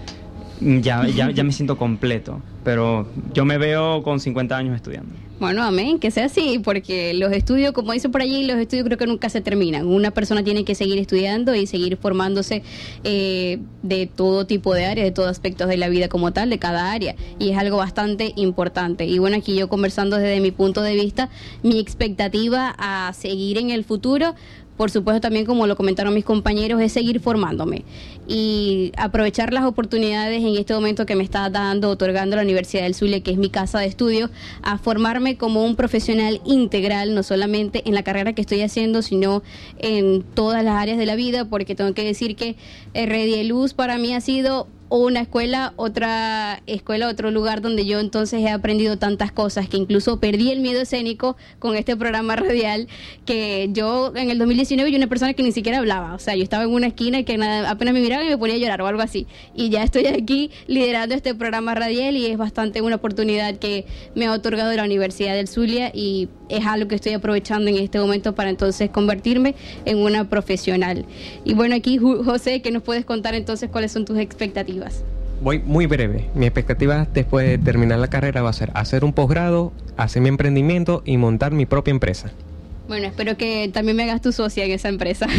ya, 0.61 1.07
ya, 1.07 1.31
ya 1.31 1.43
me 1.43 1.51
siento 1.51 1.77
completo, 1.77 2.41
pero 2.63 3.07
yo 3.33 3.45
me 3.45 3.57
veo 3.57 4.03
con 4.03 4.19
50 4.19 4.55
años 4.55 4.75
estudiando. 4.75 5.13
Bueno, 5.41 5.63
amén, 5.63 5.97
que 5.97 6.11
sea 6.11 6.25
así, 6.25 6.59
porque 6.63 7.15
los 7.15 7.31
estudios, 7.31 7.71
como 7.71 7.93
dice 7.93 8.09
por 8.09 8.21
allí, 8.21 8.45
los 8.45 8.59
estudios 8.59 8.85
creo 8.85 8.99
que 8.99 9.07
nunca 9.07 9.27
se 9.27 9.41
terminan. 9.41 9.87
Una 9.87 10.11
persona 10.11 10.43
tiene 10.43 10.63
que 10.65 10.75
seguir 10.75 10.99
estudiando 10.99 11.55
y 11.55 11.65
seguir 11.65 11.97
formándose 11.97 12.61
eh, 13.03 13.57
de 13.81 14.05
todo 14.05 14.45
tipo 14.45 14.75
de 14.75 14.85
áreas, 14.85 15.03
de 15.03 15.11
todos 15.11 15.29
aspectos 15.29 15.67
de 15.67 15.77
la 15.77 15.89
vida 15.89 16.09
como 16.09 16.31
tal, 16.31 16.51
de 16.51 16.59
cada 16.59 16.91
área. 16.91 17.15
Y 17.39 17.49
es 17.49 17.57
algo 17.57 17.77
bastante 17.77 18.33
importante. 18.35 19.05
Y 19.05 19.17
bueno, 19.17 19.35
aquí 19.37 19.55
yo 19.55 19.67
conversando 19.67 20.17
desde 20.17 20.39
mi 20.41 20.51
punto 20.51 20.83
de 20.83 20.93
vista, 20.93 21.29
mi 21.63 21.79
expectativa 21.79 22.75
a 22.77 23.11
seguir 23.13 23.57
en 23.57 23.71
el 23.71 23.83
futuro, 23.83 24.35
por 24.77 24.89
supuesto 24.91 25.21
también 25.21 25.45
como 25.45 25.67
lo 25.67 25.75
comentaron 25.75 26.13
mis 26.13 26.25
compañeros, 26.25 26.81
es 26.81 26.91
seguir 26.91 27.19
formándome 27.19 27.83
y 28.27 28.91
aprovechar 28.97 29.53
las 29.53 29.65
oportunidades 29.65 30.41
en 30.41 30.55
este 30.57 30.73
momento 30.73 31.05
que 31.05 31.15
me 31.15 31.23
está 31.23 31.49
dando, 31.49 31.89
otorgando 31.89 32.35
la 32.35 32.41
Universidad 32.41 32.83
del 32.83 32.95
Zulia, 32.95 33.21
que 33.21 33.31
es 33.31 33.37
mi 33.37 33.49
casa 33.49 33.79
de 33.79 33.87
estudio, 33.87 34.29
a 34.61 34.77
formarme 34.77 35.37
como 35.37 35.63
un 35.63 35.75
profesional 35.75 36.41
integral, 36.45 37.13
no 37.13 37.23
solamente 37.23 37.83
en 37.85 37.93
la 37.93 38.03
carrera 38.03 38.33
que 38.33 38.41
estoy 38.41 38.61
haciendo, 38.61 39.01
sino 39.01 39.43
en 39.79 40.23
todas 40.23 40.63
las 40.63 40.81
áreas 40.81 40.97
de 40.97 41.05
la 41.05 41.15
vida, 41.15 41.45
porque 41.45 41.75
tengo 41.75 41.93
que 41.93 42.03
decir 42.03 42.35
que 42.35 42.55
Red 42.93 43.45
Luz 43.45 43.73
para 43.73 43.97
mí 43.97 44.13
ha 44.13 44.21
sido 44.21 44.67
una 44.97 45.21
escuela, 45.21 45.73
otra 45.77 46.61
escuela, 46.67 47.07
otro 47.07 47.31
lugar 47.31 47.61
donde 47.61 47.85
yo 47.85 47.99
entonces 47.99 48.41
he 48.41 48.49
aprendido 48.49 48.97
tantas 48.97 49.31
cosas 49.31 49.69
que 49.69 49.77
incluso 49.77 50.19
perdí 50.19 50.51
el 50.51 50.59
miedo 50.59 50.81
escénico 50.81 51.37
con 51.59 51.75
este 51.75 51.95
programa 51.95 52.35
radial 52.35 52.87
que 53.25 53.69
yo 53.71 54.11
en 54.15 54.29
el 54.29 54.37
2019 54.37 54.91
yo 54.91 54.97
una 54.97 55.07
persona 55.07 55.33
que 55.33 55.43
ni 55.43 55.51
siquiera 55.51 55.77
hablaba, 55.77 56.13
o 56.13 56.19
sea, 56.19 56.35
yo 56.35 56.43
estaba 56.43 56.63
en 56.63 56.71
una 56.71 56.87
esquina 56.87 57.19
y 57.19 57.23
que 57.23 57.35
apenas 57.35 57.93
me 57.93 58.01
miraba 58.01 58.23
y 58.23 58.27
me 58.27 58.37
ponía 58.37 58.55
a 58.55 58.59
llorar 58.59 58.81
o 58.81 58.87
algo 58.87 59.01
así. 59.01 59.27
Y 59.55 59.69
ya 59.69 59.83
estoy 59.83 60.07
aquí 60.07 60.51
liderando 60.67 61.15
este 61.15 61.35
programa 61.35 61.73
radial 61.73 62.17
y 62.17 62.25
es 62.25 62.37
bastante 62.37 62.81
una 62.81 62.97
oportunidad 62.97 63.57
que 63.57 63.85
me 64.15 64.25
ha 64.25 64.33
otorgado 64.33 64.73
la 64.75 64.83
Universidad 64.83 65.35
del 65.35 65.47
Zulia 65.47 65.91
y 65.93 66.29
es 66.51 66.65
algo 66.65 66.87
que 66.87 66.95
estoy 66.95 67.13
aprovechando 67.13 67.69
en 67.69 67.77
este 67.77 67.99
momento 67.99 68.35
para 68.35 68.49
entonces 68.49 68.89
convertirme 68.89 69.55
en 69.85 69.97
una 69.97 70.29
profesional. 70.29 71.05
Y 71.43 71.53
bueno, 71.53 71.75
aquí 71.75 71.97
José, 71.97 72.61
que 72.61 72.71
nos 72.71 72.83
puedes 72.83 73.05
contar 73.05 73.33
entonces 73.35 73.69
cuáles 73.69 73.91
son 73.91 74.05
tus 74.05 74.17
expectativas. 74.17 75.03
Voy 75.41 75.59
muy 75.59 75.87
breve. 75.87 76.29
Mi 76.35 76.45
expectativa 76.45 77.07
después 77.11 77.47
de 77.47 77.57
terminar 77.57 77.97
la 77.99 78.09
carrera 78.09 78.41
va 78.41 78.51
a 78.51 78.53
ser 78.53 78.71
hacer 78.75 79.03
un 79.03 79.13
posgrado, 79.13 79.73
hacer 79.97 80.21
mi 80.21 80.29
emprendimiento 80.29 81.01
y 81.05 81.17
montar 81.17 81.51
mi 81.51 81.65
propia 81.65 81.91
empresa. 81.91 82.31
Bueno, 82.87 83.07
espero 83.07 83.37
que 83.37 83.69
también 83.73 83.95
me 83.95 84.03
hagas 84.03 84.21
tu 84.21 84.31
socia 84.31 84.65
en 84.65 84.71
esa 84.71 84.89
empresa. 84.89 85.27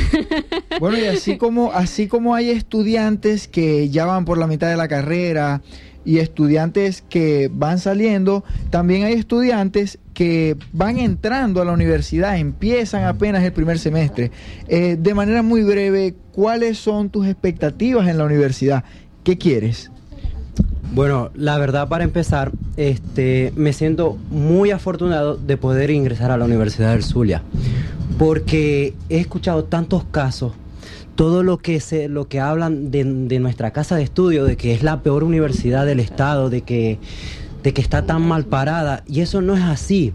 Bueno, 0.80 0.98
y 0.98 1.04
así 1.04 1.36
como, 1.36 1.70
así 1.70 2.08
como 2.08 2.34
hay 2.34 2.50
estudiantes 2.50 3.46
que 3.46 3.88
ya 3.90 4.04
van 4.04 4.24
por 4.24 4.38
la 4.38 4.48
mitad 4.48 4.68
de 4.68 4.76
la 4.76 4.88
carrera 4.88 5.60
y 6.04 6.18
estudiantes 6.18 7.02
que 7.08 7.50
van 7.52 7.78
saliendo, 7.78 8.44
también 8.70 9.04
hay 9.04 9.14
estudiantes 9.14 9.98
que 10.14 10.56
van 10.72 10.98
entrando 10.98 11.62
a 11.62 11.64
la 11.64 11.72
universidad, 11.72 12.38
empiezan 12.38 13.04
apenas 13.04 13.42
el 13.42 13.52
primer 13.52 13.78
semestre. 13.78 14.30
Eh, 14.68 14.96
de 14.98 15.14
manera 15.14 15.42
muy 15.42 15.62
breve, 15.62 16.14
¿cuáles 16.32 16.78
son 16.78 17.10
tus 17.10 17.26
expectativas 17.26 18.08
en 18.08 18.18
la 18.18 18.24
universidad? 18.24 18.84
¿Qué 19.24 19.38
quieres? 19.38 19.90
Bueno, 20.94 21.30
la 21.34 21.56
verdad 21.56 21.88
para 21.88 22.04
empezar, 22.04 22.52
este, 22.76 23.52
me 23.56 23.72
siento 23.72 24.18
muy 24.30 24.70
afortunado 24.70 25.36
de 25.36 25.56
poder 25.56 25.90
ingresar 25.90 26.30
a 26.30 26.36
la 26.36 26.44
Universidad 26.44 26.92
del 26.92 27.02
Zulia, 27.02 27.42
porque 28.18 28.94
he 29.08 29.18
escuchado 29.18 29.64
tantos 29.64 30.04
casos, 30.04 30.52
todo 31.14 31.42
lo 31.42 31.58
que 31.58 31.80
se, 31.80 32.08
lo 32.08 32.28
que 32.28 32.40
hablan 32.40 32.90
de, 32.90 33.04
nuestra 33.04 33.72
casa 33.72 33.96
de 33.96 34.02
estudio, 34.02 34.44
de 34.44 34.56
que 34.56 34.72
es 34.72 34.82
la 34.82 35.02
peor 35.02 35.24
universidad 35.24 35.86
del 35.86 36.00
estado, 36.00 36.50
de 36.50 36.62
que, 36.62 36.98
de 37.62 37.74
que 37.74 37.80
está 37.80 38.02
tan 38.02 38.22
mal 38.22 38.44
parada, 38.44 39.02
y 39.06 39.20
eso 39.20 39.40
no 39.40 39.56
es 39.56 39.62
así. 39.62 40.12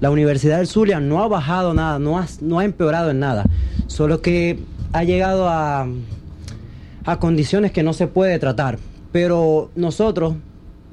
La 0.00 0.10
Universidad 0.10 0.58
del 0.58 0.66
Zulia 0.66 1.00
no 1.00 1.22
ha 1.22 1.28
bajado 1.28 1.72
nada, 1.72 1.98
no 1.98 2.18
ha, 2.18 2.26
no 2.40 2.58
ha 2.58 2.64
empeorado 2.64 3.10
en 3.10 3.20
nada, 3.20 3.44
solo 3.86 4.20
que 4.20 4.58
ha 4.92 5.04
llegado 5.04 5.48
a, 5.48 5.86
a 7.04 7.18
condiciones 7.18 7.72
que 7.72 7.82
no 7.82 7.92
se 7.92 8.06
puede 8.06 8.38
tratar. 8.38 8.78
Pero 9.12 9.70
nosotros, 9.76 10.34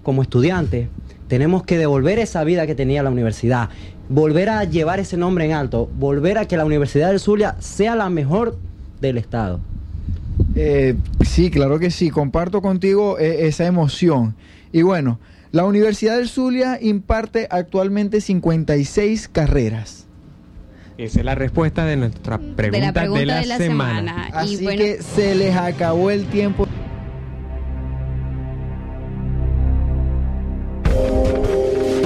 como 0.03 0.21
estudiantes, 0.21 0.87
tenemos 1.27 1.63
que 1.63 1.77
devolver 1.77 2.19
esa 2.19 2.43
vida 2.43 2.67
que 2.67 2.75
tenía 2.75 3.01
la 3.01 3.09
universidad, 3.09 3.69
volver 4.09 4.49
a 4.49 4.63
llevar 4.65 4.99
ese 4.99 5.17
nombre 5.17 5.45
en 5.45 5.53
alto, 5.53 5.89
volver 5.97 6.37
a 6.37 6.45
que 6.45 6.57
la 6.57 6.65
Universidad 6.65 7.09
del 7.09 7.19
Zulia 7.19 7.55
sea 7.59 7.95
la 7.95 8.09
mejor 8.09 8.57
del 9.02 9.18
Estado. 9.18 9.60
Eh, 10.56 10.95
sí, 11.26 11.52
claro 11.52 11.80
que 11.80 11.91
sí, 11.91 12.10
comparto 12.10 12.62
contigo 12.62 13.20
eh, 13.20 13.47
esa 13.47 13.66
emoción. 13.66 14.36
Y 14.72 14.84
bueno, 14.84 15.20
la 15.52 15.66
Universidad 15.66 16.18
del 16.18 16.30
Zulia 16.30 16.80
imparte 16.82 17.47
actualmente 17.49 18.22
56 18.22 19.28
carreras. 19.28 20.08
Esa 20.97 21.20
es 21.20 21.26
la 21.26 21.36
respuesta 21.36 21.86
de 21.86 21.97
nuestra 21.97 22.38
pregunta 22.38 23.08
de 23.08 23.26
la, 23.26 23.58
semana. 23.58 24.30
Así 24.34 24.56
Y 24.56 24.64
bueno, 24.64 24.82
que 24.82 25.02
se 25.02 25.36
les 25.36 25.56
acabó 25.56 26.12
el 26.12 26.26
tiempo. 26.26 26.68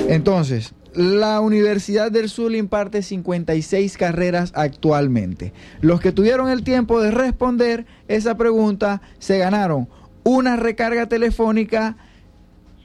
Entonces, 0.07 0.73
la 0.93 1.41
Universidad 1.41 2.11
del 2.11 2.29
Sur 2.29 2.53
imparte 2.53 3.01
56 3.01 3.97
carreras 3.97 4.51
actualmente. 4.55 5.51
Los 5.81 5.99
que 5.99 6.11
tuvieron 6.11 6.49
el 6.49 6.63
tiempo 6.63 7.01
de 7.01 7.11
responder 7.11 7.85
esa 8.07 8.37
pregunta 8.37 9.01
se 9.19 9.37
ganaron 9.37 9.89
una 10.23 10.55
recarga 10.55 11.07
telefónica 11.07 11.97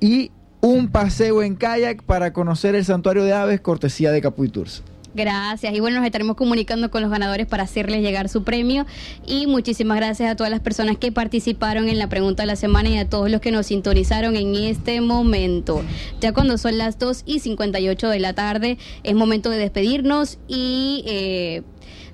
y 0.00 0.32
un 0.60 0.88
paseo 0.88 1.42
en 1.42 1.56
kayak 1.56 2.02
para 2.02 2.32
conocer 2.32 2.74
el 2.74 2.84
santuario 2.84 3.24
de 3.24 3.32
aves 3.32 3.60
cortesía 3.60 4.12
de 4.12 4.20
Capuy 4.20 4.48
Tours. 4.48 4.82
Gracias. 5.14 5.74
Y 5.74 5.80
bueno, 5.80 5.96
nos 5.98 6.06
estaremos 6.06 6.36
comunicando 6.36 6.90
con 6.90 7.02
los 7.02 7.10
ganadores 7.10 7.46
para 7.46 7.64
hacerles 7.64 8.02
llegar 8.02 8.28
su 8.28 8.44
premio. 8.44 8.86
Y 9.26 9.46
muchísimas 9.46 9.96
gracias 9.96 10.30
a 10.30 10.36
todas 10.36 10.50
las 10.50 10.60
personas 10.60 10.98
que 10.98 11.10
participaron 11.10 11.88
en 11.88 11.98
la 11.98 12.08
pregunta 12.08 12.44
de 12.44 12.46
la 12.46 12.56
semana 12.56 12.90
y 12.90 12.98
a 12.98 13.08
todos 13.08 13.30
los 13.30 13.40
que 13.40 13.50
nos 13.50 13.66
sintonizaron 13.66 14.36
en 14.36 14.54
este 14.54 15.00
momento. 15.00 15.82
Ya 16.20 16.32
cuando 16.32 16.58
son 16.58 16.78
las 16.78 16.98
2 16.98 17.24
y 17.26 17.40
58 17.40 18.08
de 18.08 18.20
la 18.20 18.34
tarde, 18.34 18.78
es 19.02 19.14
momento 19.14 19.50
de 19.50 19.58
despedirnos 19.58 20.38
y... 20.48 21.04
eh, 21.06 21.62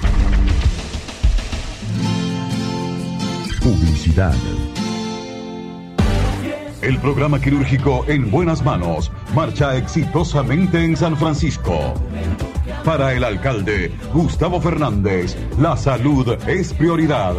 Publicidad. 3.61 4.33
El 6.81 6.97
programa 6.99 7.41
quirúrgico 7.41 8.05
En 8.07 8.31
Buenas 8.31 8.63
Manos 8.63 9.11
marcha 9.35 9.75
exitosamente 9.75 10.81
en 10.81 10.95
San 10.95 11.17
Francisco. 11.17 11.93
Para 12.85 13.13
el 13.13 13.25
alcalde 13.25 13.91
Gustavo 14.13 14.61
Fernández, 14.61 15.35
la 15.59 15.75
salud 15.75 16.37
es 16.47 16.73
prioridad. 16.73 17.35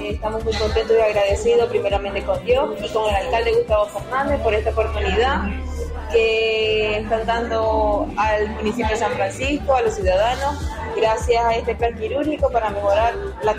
Estamos 0.00 0.42
muy 0.42 0.54
contentos 0.54 0.96
y 0.98 1.00
agradecidos 1.02 1.68
primeramente 1.68 2.22
con 2.24 2.42
Dios 2.46 2.70
y 2.82 2.88
con 2.88 3.10
el 3.10 3.16
alcalde 3.26 3.52
Gustavo 3.58 3.86
Fernández 3.88 4.40
por 4.40 4.54
esta 4.54 4.70
oportunidad 4.70 5.50
que 6.10 6.98
están 6.98 7.26
dando 7.26 8.08
al 8.16 8.48
municipio 8.56 8.88
de 8.88 8.96
San 8.96 9.12
Francisco, 9.12 9.74
a 9.76 9.82
los 9.82 9.94
ciudadanos, 9.94 10.66
gracias 10.96 11.44
a 11.44 11.54
este 11.54 11.74
plan 11.74 11.94
quirúrgico 11.94 12.50
para 12.50 12.70
mejorar 12.70 13.14
la 13.42 13.48